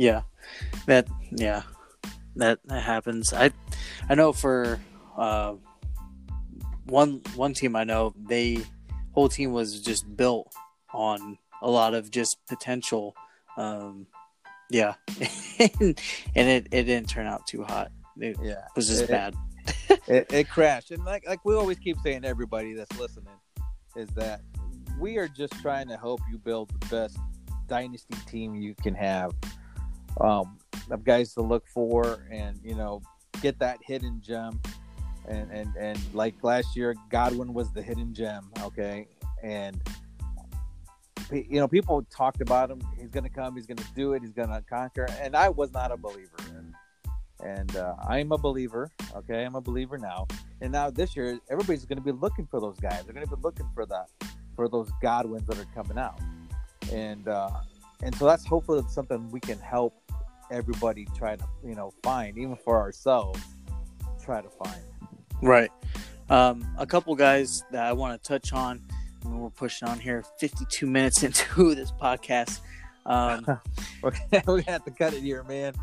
Yeah, 0.00 0.22
that 0.86 1.06
yeah, 1.30 1.60
that 2.36 2.58
that 2.64 2.82
happens. 2.82 3.34
I 3.34 3.50
I 4.08 4.14
know 4.14 4.32
for 4.32 4.80
uh, 5.14 5.56
one 6.86 7.20
one 7.34 7.52
team 7.52 7.76
I 7.76 7.84
know 7.84 8.14
they 8.18 8.64
whole 9.12 9.28
team 9.28 9.52
was 9.52 9.82
just 9.82 10.16
built 10.16 10.54
on 10.94 11.36
a 11.60 11.70
lot 11.70 11.92
of 11.92 12.10
just 12.10 12.38
potential. 12.48 13.14
Um, 13.58 14.06
yeah, 14.70 14.94
and 15.58 15.98
it 16.34 16.68
it 16.70 16.84
didn't 16.84 17.10
turn 17.10 17.26
out 17.26 17.46
too 17.46 17.62
hot. 17.62 17.92
It 18.18 18.38
yeah, 18.42 18.68
was 18.74 18.88
just 18.88 19.02
it, 19.02 19.10
bad. 19.10 19.34
it, 20.08 20.26
it 20.32 20.48
crashed, 20.48 20.92
and 20.92 21.04
like 21.04 21.28
like 21.28 21.44
we 21.44 21.54
always 21.54 21.78
keep 21.78 21.98
saying, 22.02 22.22
to 22.22 22.28
everybody 22.28 22.72
that's 22.72 22.98
listening 22.98 23.36
is 23.96 24.08
that 24.16 24.40
we 24.98 25.18
are 25.18 25.28
just 25.28 25.52
trying 25.60 25.88
to 25.88 25.98
help 25.98 26.22
you 26.30 26.38
build 26.38 26.70
the 26.70 26.86
best 26.86 27.18
dynasty 27.68 28.16
team 28.26 28.54
you 28.54 28.74
can 28.82 28.94
have 28.94 29.32
um, 30.20 30.58
of 30.90 31.04
guys 31.04 31.34
to 31.34 31.42
look 31.42 31.66
for, 31.68 32.26
and 32.30 32.58
you 32.64 32.74
know, 32.74 33.02
get 33.42 33.58
that 33.58 33.78
hidden 33.82 34.20
gem. 34.24 34.60
And 35.28 35.50
and 35.50 35.74
and 35.76 35.98
like 36.14 36.34
last 36.42 36.76
year, 36.76 36.94
Godwin 37.10 37.52
was 37.54 37.72
the 37.72 37.82
hidden 37.82 38.14
gem. 38.14 38.50
Okay, 38.62 39.06
and 39.42 39.80
you 41.32 41.60
know, 41.60 41.68
people 41.68 42.02
talked 42.10 42.40
about 42.40 42.70
him. 42.70 42.80
He's 42.98 43.10
to 43.24 43.30
come. 43.30 43.54
He's 43.54 43.66
to 43.76 43.92
do 43.94 44.14
it. 44.14 44.22
He's 44.22 44.32
to 44.48 44.64
conquer. 44.68 45.06
And 45.20 45.36
I 45.36 45.48
was 45.48 45.72
not 45.72 45.92
a 45.92 45.96
believer. 45.96 46.36
And 46.54 46.74
and 47.42 47.76
uh, 47.76 47.94
I'm 48.06 48.32
a 48.32 48.38
believer. 48.38 48.90
Okay, 49.16 49.44
I'm 49.44 49.54
a 49.54 49.60
believer 49.60 49.96
now. 49.98 50.26
And 50.60 50.72
now 50.72 50.90
this 50.90 51.16
year, 51.16 51.38
everybody's 51.50 51.84
to 51.98 52.04
be 52.04 52.12
looking 52.12 52.46
for 52.46 52.60
those 52.60 52.78
guys. 52.78 53.04
They're 53.04 53.14
to 53.26 53.36
be 53.36 53.42
looking 53.42 53.68
for 53.74 53.86
that 53.86 54.10
for 54.56 54.68
those 54.68 54.90
Godwins 55.00 55.46
that 55.46 55.58
are 55.58 55.66
coming 55.74 55.98
out. 55.98 56.20
And 56.92 57.28
uh, 57.28 57.50
and 58.02 58.14
so 58.14 58.26
that's 58.26 58.44
hopefully 58.44 58.82
something 58.88 59.30
we 59.30 59.40
can 59.40 59.58
help 59.58 59.99
everybody 60.50 61.06
try 61.16 61.36
to 61.36 61.44
you 61.64 61.74
know 61.74 61.92
find 62.02 62.38
even 62.38 62.56
for 62.56 62.78
ourselves 62.78 63.40
try 64.22 64.40
to 64.40 64.50
find. 64.50 64.82
Right. 65.42 65.70
Um, 66.28 66.64
a 66.78 66.86
couple 66.86 67.14
guys 67.16 67.64
that 67.72 67.84
i 67.84 67.92
want 67.92 68.22
to 68.22 68.28
touch 68.28 68.52
on 68.52 68.80
we're 69.24 69.50
pushing 69.50 69.88
on 69.88 69.98
here 69.98 70.24
52 70.38 70.86
minutes 70.86 71.22
into 71.24 71.74
this 71.74 71.90
podcast 71.90 72.60
um, 73.06 73.44
we're 74.02 74.12
gonna 74.46 74.62
have 74.68 74.84
to 74.84 74.90
cut 74.92 75.12
it 75.12 75.22
here 75.22 75.42
man. 75.44 75.74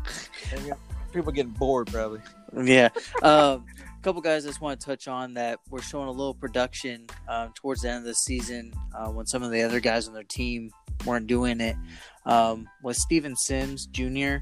People 1.12 1.32
getting 1.32 1.52
bored 1.52 1.88
probably 1.88 2.20
yeah. 2.62 2.88
Um, 3.22 3.66
a 3.76 4.02
couple 4.02 4.22
guys 4.22 4.46
I 4.46 4.48
just 4.48 4.62
want 4.62 4.80
to 4.80 4.86
touch 4.86 5.06
on 5.06 5.34
that 5.34 5.58
we're 5.68 5.82
showing 5.82 6.08
a 6.08 6.12
little 6.12 6.34
production 6.34 7.06
um, 7.28 7.52
towards 7.54 7.82
the 7.82 7.90
end 7.90 7.98
of 7.98 8.04
the 8.04 8.14
season 8.14 8.72
uh, 8.94 9.08
when 9.10 9.26
some 9.26 9.42
of 9.42 9.50
the 9.50 9.62
other 9.62 9.80
guys 9.80 10.08
on 10.08 10.14
their 10.14 10.22
team 10.22 10.70
weren't 11.04 11.26
doing 11.26 11.60
it 11.60 11.76
um, 12.24 12.66
was 12.82 13.02
Steven 13.02 13.36
Sims 13.36 13.86
Jr 13.86 14.38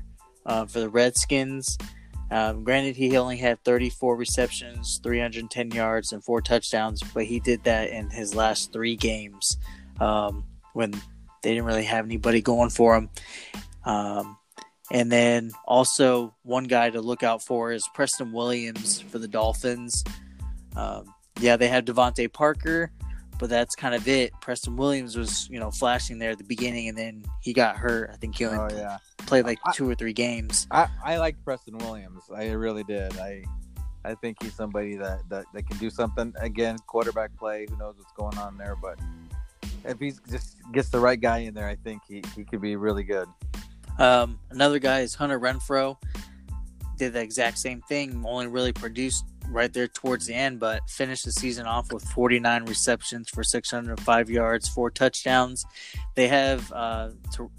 uh, 0.46 0.64
for 0.66 0.80
the 0.80 0.88
Redskins. 0.88 1.76
Um, 2.30 2.64
granted, 2.64 2.96
he 2.96 3.16
only 3.16 3.36
had 3.36 3.62
34 3.64 4.16
receptions, 4.16 5.00
310 5.02 5.70
yards, 5.70 6.12
and 6.12 6.24
four 6.24 6.40
touchdowns, 6.40 7.02
but 7.14 7.24
he 7.24 7.38
did 7.38 7.62
that 7.64 7.90
in 7.90 8.10
his 8.10 8.34
last 8.34 8.72
three 8.72 8.96
games 8.96 9.58
um, 10.00 10.44
when 10.72 10.90
they 11.42 11.54
didn't 11.54 11.64
really 11.64 11.84
have 11.84 12.04
anybody 12.04 12.40
going 12.40 12.70
for 12.70 12.96
him. 12.96 13.10
Um, 13.84 14.38
and 14.90 15.10
then 15.10 15.52
also 15.64 16.34
one 16.42 16.64
guy 16.64 16.90
to 16.90 17.00
look 17.00 17.22
out 17.22 17.42
for 17.42 17.72
is 17.72 17.88
Preston 17.94 18.32
Williams 18.32 19.00
for 19.00 19.18
the 19.18 19.28
Dolphins. 19.28 20.04
Um, 20.74 21.14
yeah, 21.40 21.56
they 21.56 21.68
have 21.68 21.84
DeVante 21.84 22.32
Parker, 22.32 22.90
but 23.38 23.50
that's 23.50 23.74
kind 23.74 23.94
of 23.94 24.06
it. 24.08 24.32
Preston 24.40 24.76
Williams 24.76 25.16
was, 25.16 25.48
you 25.50 25.60
know, 25.60 25.70
flashing 25.70 26.18
there 26.18 26.30
at 26.30 26.38
the 26.38 26.44
beginning, 26.44 26.88
and 26.88 26.96
then 26.96 27.24
he 27.40 27.52
got 27.52 27.76
hurt. 27.76 28.10
I 28.12 28.16
think 28.16 28.36
he 28.36 28.46
only 28.46 28.74
oh, 28.74 28.76
yeah. 28.76 28.98
played 29.18 29.44
like 29.44 29.58
I, 29.64 29.72
two 29.72 29.88
or 29.88 29.94
three 29.94 30.12
games. 30.12 30.66
I, 30.70 30.88
I 31.04 31.18
liked 31.18 31.44
Preston 31.44 31.78
Williams. 31.78 32.22
I 32.34 32.50
really 32.50 32.84
did. 32.84 33.18
I 33.18 33.44
I 34.06 34.14
think 34.14 34.40
he's 34.40 34.54
somebody 34.54 34.94
that, 34.96 35.28
that, 35.28 35.46
that 35.52 35.66
can 35.66 35.78
do 35.78 35.90
something. 35.90 36.32
Again, 36.40 36.76
quarterback 36.86 37.36
play. 37.36 37.66
Who 37.68 37.76
knows 37.76 37.96
what's 37.98 38.12
going 38.12 38.38
on 38.38 38.56
there? 38.56 38.76
But 38.80 39.00
if 39.84 39.98
he 39.98 40.12
just 40.30 40.58
gets 40.72 40.90
the 40.90 41.00
right 41.00 41.20
guy 41.20 41.38
in 41.38 41.54
there, 41.54 41.66
I 41.66 41.74
think 41.74 42.02
he, 42.08 42.22
he 42.36 42.44
could 42.44 42.60
be 42.60 42.76
really 42.76 43.02
good. 43.02 43.26
Um, 43.98 44.38
another 44.50 44.78
guy 44.78 45.00
is 45.00 45.14
Hunter 45.14 45.40
Renfrow. 45.40 45.96
Did 46.96 47.14
the 47.14 47.20
exact 47.20 47.58
same 47.58 47.82
thing. 47.82 48.22
Only 48.24 48.46
really 48.46 48.72
produced 48.72 49.24
right 49.50 49.72
there 49.72 49.88
towards 49.88 50.26
the 50.26 50.34
end, 50.34 50.60
but 50.60 50.88
finished 50.88 51.24
the 51.24 51.32
season 51.32 51.66
off 51.66 51.92
with 51.92 52.04
49 52.04 52.64
receptions 52.64 53.28
for 53.28 53.42
605 53.42 54.30
yards, 54.30 54.68
four 54.68 54.90
touchdowns. 54.90 55.64
They 56.14 56.28
have 56.28 56.70
uh, 56.72 57.10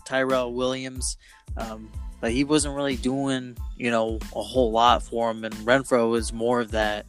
Tyrell 0.05 0.53
Williams, 0.53 1.17
um, 1.57 1.91
but 2.21 2.31
he 2.31 2.43
wasn't 2.43 2.75
really 2.75 2.95
doing, 2.95 3.57
you 3.77 3.91
know, 3.91 4.19
a 4.35 4.41
whole 4.41 4.71
lot 4.71 5.03
for 5.03 5.31
him. 5.31 5.43
And 5.43 5.53
Renfrow 5.55 6.17
is 6.17 6.33
more 6.33 6.59
of 6.59 6.71
that, 6.71 7.05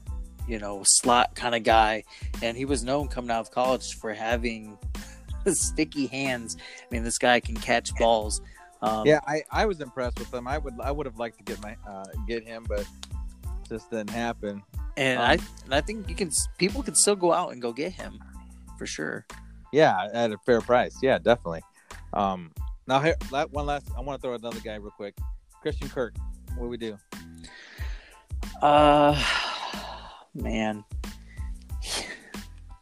you 0.46 0.58
know, 0.58 0.82
slot 0.84 1.34
kind 1.34 1.54
of 1.54 1.62
guy. 1.62 2.04
And 2.42 2.56
he 2.56 2.64
was 2.64 2.84
known 2.84 3.08
coming 3.08 3.30
out 3.30 3.40
of 3.40 3.50
college 3.50 3.94
for 3.98 4.12
having 4.12 4.78
sticky 5.46 6.06
hands. 6.06 6.56
I 6.58 6.94
mean, 6.94 7.04
this 7.04 7.18
guy 7.18 7.40
can 7.40 7.56
catch 7.56 7.94
balls. 7.96 8.40
Um, 8.80 9.06
yeah, 9.06 9.20
I, 9.26 9.42
I 9.50 9.66
was 9.66 9.80
impressed 9.80 10.18
with 10.18 10.32
him. 10.32 10.46
I 10.46 10.58
would 10.58 10.74
I 10.80 10.92
would 10.92 11.06
have 11.06 11.18
liked 11.18 11.38
to 11.38 11.44
get 11.44 11.60
my 11.60 11.76
uh, 11.88 12.04
get 12.28 12.46
him, 12.46 12.64
but 12.68 12.86
just 13.68 13.90
didn't 13.90 14.10
happen. 14.10 14.62
And 14.96 15.18
um, 15.18 15.24
I 15.24 15.32
and 15.64 15.74
I 15.74 15.80
think 15.80 16.08
you 16.08 16.14
can 16.14 16.30
people 16.58 16.82
can 16.82 16.94
still 16.94 17.16
go 17.16 17.32
out 17.32 17.52
and 17.52 17.62
go 17.62 17.72
get 17.72 17.92
him 17.92 18.20
for 18.76 18.86
sure. 18.86 19.26
Yeah, 19.72 20.08
at 20.12 20.32
a 20.32 20.38
fair 20.46 20.60
price. 20.60 20.96
Yeah, 21.02 21.18
definitely. 21.18 21.62
Um, 22.12 22.52
now 22.86 23.00
here, 23.00 23.16
one 23.50 23.66
last. 23.66 23.88
I 23.96 24.00
want 24.00 24.20
to 24.20 24.26
throw 24.26 24.34
another 24.34 24.60
guy 24.60 24.76
real 24.76 24.90
quick. 24.90 25.14
Christian 25.60 25.88
Kirk. 25.88 26.14
What 26.56 26.64
do 26.64 26.68
we 26.68 26.76
do? 26.76 26.98
Uh, 28.62 29.22
man, 30.34 30.84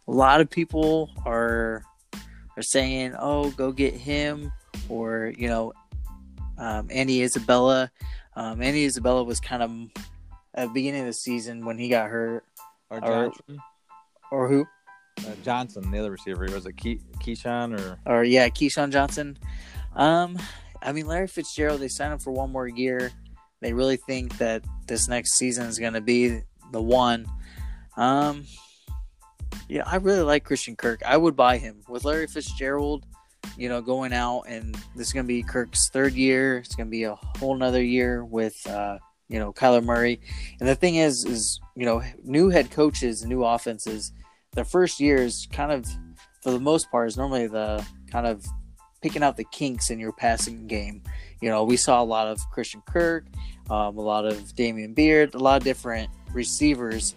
a 0.09 0.11
lot 0.11 0.41
of 0.41 0.49
people 0.49 1.11
are 1.24 1.82
are 2.57 2.62
saying, 2.62 3.14
"Oh, 3.18 3.51
go 3.51 3.72
get 3.72 3.95
him," 3.95 4.53
or 4.89 5.32
you 5.37 5.49
know, 5.49 5.72
um, 6.59 6.89
Andy 6.91 7.22
Isabella. 7.22 7.91
Um, 8.37 8.62
Andy 8.62 8.84
Isabella 8.84 9.24
was 9.24 9.41
kind 9.41 9.62
of 9.62 9.70
at 10.57 10.68
the 10.68 10.74
beginning 10.74 11.02
of 11.02 11.07
the 11.07 11.12
season 11.12 11.64
when 11.64 11.78
he 11.78 11.88
got 11.88 12.11
hurt. 12.11 12.44
Or 12.90 13.00
Johnson. 13.00 13.61
Or, 14.30 14.44
or 14.44 14.48
who? 14.48 14.66
Uh, 15.18 15.34
Johnson, 15.42 15.90
the 15.90 15.98
other 15.98 16.11
receiver. 16.11 16.46
Was 16.52 16.66
it 16.66 16.76
Key, 16.76 17.00
KeeSean 17.20 17.78
or? 17.78 17.98
Or 18.07 18.24
yeah, 18.24 18.48
KeeSean 18.48 18.90
Johnson. 18.90 19.38
Um, 19.94 20.38
I 20.82 20.92
mean 20.92 21.07
Larry 21.07 21.26
Fitzgerald. 21.26 21.80
They 21.80 21.88
signed 21.88 22.12
him 22.12 22.18
for 22.18 22.32
one 22.32 22.52
more 22.52 22.68
year. 22.68 23.12
They 23.61 23.72
really 23.72 23.96
think 23.96 24.36
that 24.38 24.64
this 24.86 25.09
next 25.09 25.34
season 25.34 25.66
is 25.66 25.78
going 25.78 25.94
to 25.94 26.00
be 26.00 26.42
the 26.72 26.82
one. 26.82 27.26
Um, 27.96 28.44
yeah, 29.68 29.84
I 29.86 29.96
really 29.96 30.20
like 30.20 30.44
Christian 30.44 30.76
Kirk. 30.76 31.02
I 31.04 31.16
would 31.16 31.34
buy 31.34 31.59
him 31.59 31.82
with 31.88 32.04
Larry 32.04 32.26
Fitzgerald. 32.26 33.07
You 33.57 33.68
know, 33.68 33.80
going 33.80 34.12
out 34.12 34.42
and 34.48 34.74
this 34.94 35.07
is 35.07 35.12
going 35.12 35.24
to 35.24 35.28
be 35.28 35.42
Kirk's 35.42 35.88
third 35.88 36.12
year. 36.12 36.59
It's 36.59 36.74
going 36.74 36.88
to 36.88 36.90
be 36.90 37.04
a 37.04 37.14
whole 37.14 37.57
nother 37.57 37.82
year 37.82 38.24
with 38.24 38.66
uh, 38.66 38.98
you 39.29 39.39
know 39.39 39.53
Kyler 39.53 39.85
Murray. 39.85 40.20
And 40.61 40.68
the 40.68 40.74
thing 40.74 40.97
is, 40.97 41.24
is 41.24 41.61
you 41.74 41.85
know 41.85 42.03
new 42.22 42.49
head 42.49 42.70
coaches, 42.70 43.24
new 43.24 43.45
offenses, 43.45 44.12
their 44.53 44.64
first 44.64 45.01
years 45.01 45.49
kind 45.53 45.72
of 45.72 45.87
for 46.43 46.51
the 46.51 46.61
most 46.61 46.91
part 46.91 47.09
is 47.09 47.16
normally 47.16 47.47
the 47.47 47.85
kind 48.11 48.27
of 48.27 48.45
picking 49.03 49.22
out 49.22 49.37
the 49.37 49.45
kinks 49.45 49.91
in 49.91 49.99
your 49.99 50.12
passing 50.12 50.66
game. 50.66 51.03
You 51.41 51.51
know, 51.51 51.64
we 51.64 51.77
saw 51.77 52.03
a 52.03 52.05
lot 52.05 52.29
of 52.29 52.41
Christian 52.51 52.83
Kirk, 52.87 53.27
um, 53.70 53.99
a 53.99 54.01
lot 54.01 54.24
of 54.24 54.55
Damian 54.55 54.95
Beard, 54.95 55.35
a 55.35 55.39
lot 55.39 55.59
of 55.59 55.64
different 55.64 56.11
receivers, 56.33 57.14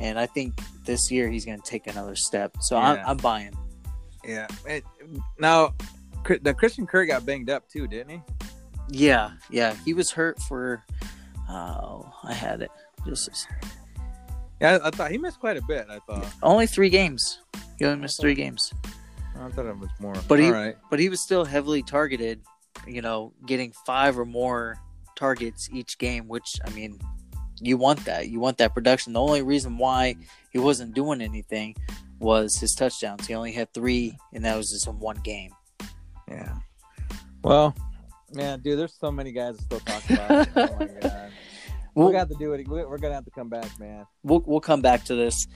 and 0.00 0.18
I 0.18 0.26
think 0.26 0.54
this 0.84 1.10
year 1.10 1.28
he's 1.30 1.44
going 1.44 1.60
to 1.60 1.70
take 1.70 1.86
another 1.86 2.16
step. 2.16 2.56
So 2.60 2.76
Yeah. 2.76 2.90
I'm, 2.90 2.98
I'm 3.06 3.16
buying. 3.16 3.56
Yeah. 4.24 4.46
It, 4.66 4.84
now, 5.38 5.74
the 6.42 6.54
Christian 6.54 6.86
Kirk 6.86 7.08
got 7.08 7.24
banged 7.24 7.50
up 7.50 7.68
too, 7.68 7.86
didn't 7.86 8.10
he? 8.10 8.22
Yeah, 8.88 9.30
yeah, 9.50 9.74
he 9.84 9.94
was 9.94 10.10
hurt 10.10 10.38
for. 10.40 10.84
Oh, 11.52 12.10
I 12.24 12.32
had 12.32 12.62
it. 12.62 12.70
Just 13.06 13.46
Yeah, 14.60 14.78
I, 14.82 14.88
I 14.88 14.90
thought 14.90 15.10
he 15.10 15.18
missed 15.18 15.38
quite 15.40 15.56
a 15.56 15.62
bit. 15.62 15.86
I 15.90 15.98
thought. 16.00 16.24
only 16.42 16.66
three 16.66 16.88
games. 16.88 17.40
He 17.78 17.84
only 17.84 18.00
missed 18.00 18.20
three 18.20 18.34
games, 18.34 18.72
I 19.38 19.48
thought 19.50 19.66
it 19.66 19.76
was 19.78 19.90
more. 19.98 20.14
But 20.28 20.38
he- 20.38 20.46
All 20.46 20.52
right. 20.52 20.76
but 20.90 20.98
he 21.00 21.08
was 21.08 21.20
still 21.20 21.44
heavily 21.44 21.82
targeted. 21.82 22.40
You 22.86 23.02
know, 23.02 23.32
getting 23.46 23.72
five 23.86 24.18
or 24.18 24.24
more 24.24 24.76
targets 25.16 25.68
each 25.72 25.98
game, 25.98 26.26
which 26.26 26.58
I 26.64 26.70
mean, 26.70 26.98
you 27.60 27.76
want 27.76 28.04
that. 28.06 28.28
You 28.28 28.40
want 28.40 28.58
that 28.58 28.72
production. 28.74 29.12
The 29.12 29.20
only 29.20 29.42
reason 29.42 29.78
why 29.78 30.16
he 30.50 30.58
wasn't 30.58 30.94
doing 30.94 31.20
anything 31.20 31.76
was 32.18 32.56
his 32.56 32.74
touchdowns. 32.74 33.26
He 33.26 33.34
only 33.34 33.52
had 33.52 33.72
three, 33.74 34.16
and 34.32 34.44
that 34.44 34.56
was 34.56 34.70
just 34.70 34.86
in 34.88 34.98
one 34.98 35.16
game. 35.22 35.52
Yeah. 36.28 36.56
Well, 37.44 37.74
man, 38.34 38.60
dude, 38.60 38.78
there's 38.78 38.94
so 38.98 39.10
many 39.10 39.32
guys 39.32 39.56
to 39.56 39.62
still 39.62 39.80
talk 39.80 40.10
about. 40.10 40.48
oh 40.56 40.76
my 40.78 40.86
god. 41.00 41.30
We'll, 41.94 42.06
we 42.08 42.12
got 42.14 42.28
to 42.30 42.34
do 42.36 42.52
it. 42.54 42.66
we- 42.68 42.84
We're 42.84 42.98
gonna 42.98 43.14
have 43.14 43.24
to 43.26 43.30
come 43.30 43.48
back, 43.48 43.78
man. 43.78 44.06
we'll 44.22 44.42
we'll 44.46 44.60
come 44.60 44.80
back 44.80 45.04
to 45.04 45.14
this. 45.14 45.46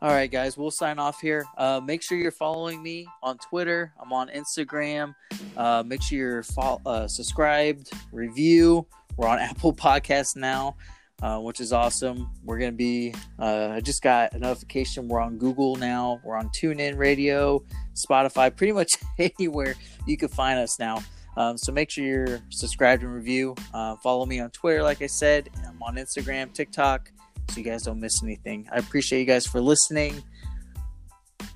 All 0.00 0.10
right, 0.10 0.30
guys, 0.30 0.56
we'll 0.56 0.70
sign 0.70 0.98
off 1.00 1.20
here. 1.20 1.44
Uh, 1.56 1.80
make 1.84 2.02
sure 2.02 2.16
you're 2.18 2.30
following 2.30 2.80
me 2.82 3.06
on 3.22 3.36
Twitter. 3.38 3.92
I'm 4.00 4.12
on 4.12 4.28
Instagram. 4.28 5.12
Uh, 5.56 5.82
make 5.84 6.02
sure 6.02 6.18
you're 6.18 6.42
fol- 6.44 6.80
uh, 6.86 7.08
subscribed, 7.08 7.90
review. 8.12 8.86
We're 9.16 9.26
on 9.26 9.38
Apple 9.40 9.72
Podcasts 9.72 10.36
now, 10.36 10.76
uh, 11.20 11.40
which 11.40 11.58
is 11.60 11.72
awesome. 11.72 12.30
We're 12.44 12.58
gonna 12.58 12.72
be. 12.72 13.12
Uh, 13.40 13.70
I 13.72 13.80
just 13.80 14.00
got 14.02 14.34
a 14.34 14.38
notification. 14.38 15.08
We're 15.08 15.20
on 15.20 15.36
Google 15.38 15.74
now. 15.76 16.20
We're 16.24 16.36
on 16.36 16.48
TuneIn 16.50 16.96
Radio, 16.96 17.64
Spotify, 17.94 18.54
pretty 18.54 18.72
much 18.72 18.90
anywhere 19.18 19.74
you 20.06 20.16
can 20.16 20.28
find 20.28 20.58
us 20.60 20.78
now. 20.78 21.02
Um, 21.38 21.56
so 21.56 21.72
make 21.72 21.88
sure 21.88 22.04
you're 22.04 22.42
subscribed 22.50 23.02
and 23.02 23.14
review. 23.14 23.54
Uh, 23.72 23.96
follow 23.96 24.26
me 24.26 24.40
on 24.40 24.50
Twitter, 24.50 24.82
like 24.82 25.00
I 25.00 25.06
said. 25.06 25.48
I'm 25.66 25.82
on 25.82 25.94
Instagram, 25.94 26.52
TikTok 26.52 27.10
so 27.50 27.58
you 27.58 27.64
guys 27.64 27.82
don't 27.82 28.00
miss 28.00 28.22
anything. 28.22 28.68
I 28.72 28.78
appreciate 28.78 29.20
you 29.20 29.26
guys 29.26 29.46
for 29.46 29.60
listening. 29.60 30.22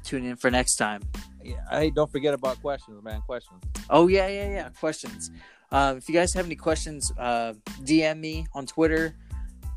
Tune 0.05 0.25
in 0.25 0.37
for 0.37 0.51
next 0.51 0.77
time. 0.77 1.03
Yeah. 1.43 1.57
Hey, 1.71 1.91
don't 1.91 2.11
forget 2.11 2.35
about 2.35 2.61
questions, 2.61 3.03
man. 3.03 3.21
Questions. 3.23 3.63
Oh 3.91 4.09
yeah, 4.09 4.29
yeah, 4.29 4.51
yeah. 4.51 4.69
Questions. 4.71 5.31
Uh, 5.71 5.95
if 5.97 6.09
you 6.09 6.15
guys 6.15 6.33
have 6.35 6.47
any 6.47 6.57
questions, 6.57 7.13
uh, 7.19 7.55
DM 7.83 8.19
me 8.19 8.47
on 8.55 8.67
Twitter 8.67 9.15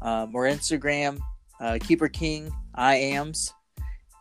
um, 0.01 0.35
or 0.35 0.43
Instagram. 0.43 1.19
Uh, 1.59 1.77
Keeper 1.81 2.09
King 2.09 2.51
I 2.73 2.95
ams. 2.95 3.53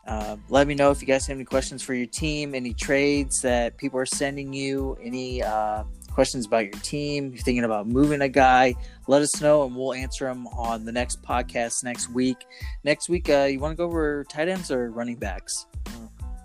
Uh, 0.06 0.36
let 0.50 0.66
me 0.66 0.74
know 0.74 0.90
if 0.90 1.00
you 1.00 1.06
guys 1.06 1.26
have 1.26 1.36
any 1.36 1.44
questions 1.44 1.82
for 1.82 1.94
your 1.94 2.06
team, 2.06 2.54
any 2.54 2.74
trades 2.74 3.40
that 3.42 3.76
people 3.78 3.98
are 3.98 4.06
sending 4.06 4.52
you, 4.52 4.98
any 5.02 5.42
uh, 5.42 5.82
questions 6.12 6.46
about 6.46 6.64
your 6.64 6.82
team. 6.82 7.30
You're 7.32 7.42
thinking 7.42 7.64
about 7.64 7.86
moving 7.88 8.20
a 8.20 8.28
guy. 8.28 8.74
Let 9.06 9.22
us 9.22 9.40
know, 9.40 9.64
and 9.64 9.74
we'll 9.74 9.94
answer 9.94 10.26
them 10.26 10.46
on 10.48 10.84
the 10.84 10.92
next 10.92 11.22
podcast 11.22 11.84
next 11.84 12.10
week. 12.10 12.36
Next 12.84 13.08
week, 13.08 13.30
uh, 13.30 13.44
you 13.50 13.58
want 13.60 13.72
to 13.72 13.76
go 13.76 13.84
over 13.84 14.24
tight 14.24 14.48
ends 14.48 14.70
or 14.70 14.90
running 14.90 15.16
backs, 15.16 15.66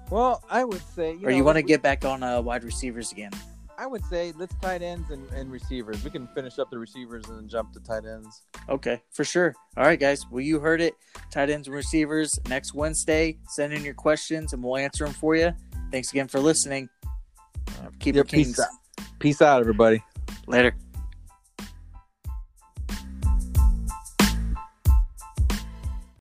Well, 0.09 0.43
I 0.49 0.63
would 0.63 0.81
say. 0.95 1.11
You 1.13 1.27
or 1.27 1.31
know, 1.31 1.37
you 1.37 1.43
want 1.43 1.57
to 1.57 1.63
we- 1.63 1.67
get 1.67 1.81
back 1.81 2.05
on 2.05 2.23
uh, 2.23 2.41
wide 2.41 2.63
receivers 2.63 3.11
again? 3.11 3.31
I 3.79 3.87
would 3.87 4.03
say 4.05 4.33
let's 4.35 4.53
tight 4.55 4.81
ends 4.81 5.09
and, 5.09 5.29
and 5.31 5.49
receivers. 5.49 6.03
We 6.03 6.09
can 6.09 6.27
finish 6.35 6.59
up 6.59 6.69
the 6.69 6.77
receivers 6.77 7.23
and 7.29 7.37
then 7.37 7.47
jump 7.47 7.71
to 7.73 7.79
tight 7.79 8.03
ends. 8.05 8.41
Okay, 8.67 9.01
for 9.11 9.23
sure. 9.23 9.55
All 9.77 9.85
right, 9.85 9.97
guys. 9.99 10.25
Well, 10.29 10.41
you 10.41 10.59
heard 10.59 10.81
it. 10.81 10.95
Tight 11.31 11.49
ends 11.49 11.65
and 11.67 11.75
receivers 11.75 12.37
next 12.49 12.73
Wednesday. 12.73 13.37
Send 13.47 13.71
in 13.71 13.85
your 13.85 13.93
questions 13.93 14.51
and 14.51 14.61
we'll 14.61 14.75
answer 14.75 15.05
them 15.05 15.13
for 15.13 15.35
you. 15.37 15.53
Thanks 15.91 16.11
again 16.11 16.27
for 16.27 16.41
listening. 16.41 16.89
Uh, 17.07 17.87
keep 17.99 18.15
Yeah, 18.15 18.23
kings. 18.23 18.47
peace 18.47 18.59
out. 18.59 19.05
Peace 19.19 19.41
out, 19.41 19.61
everybody. 19.61 20.03
Later. 20.45 20.75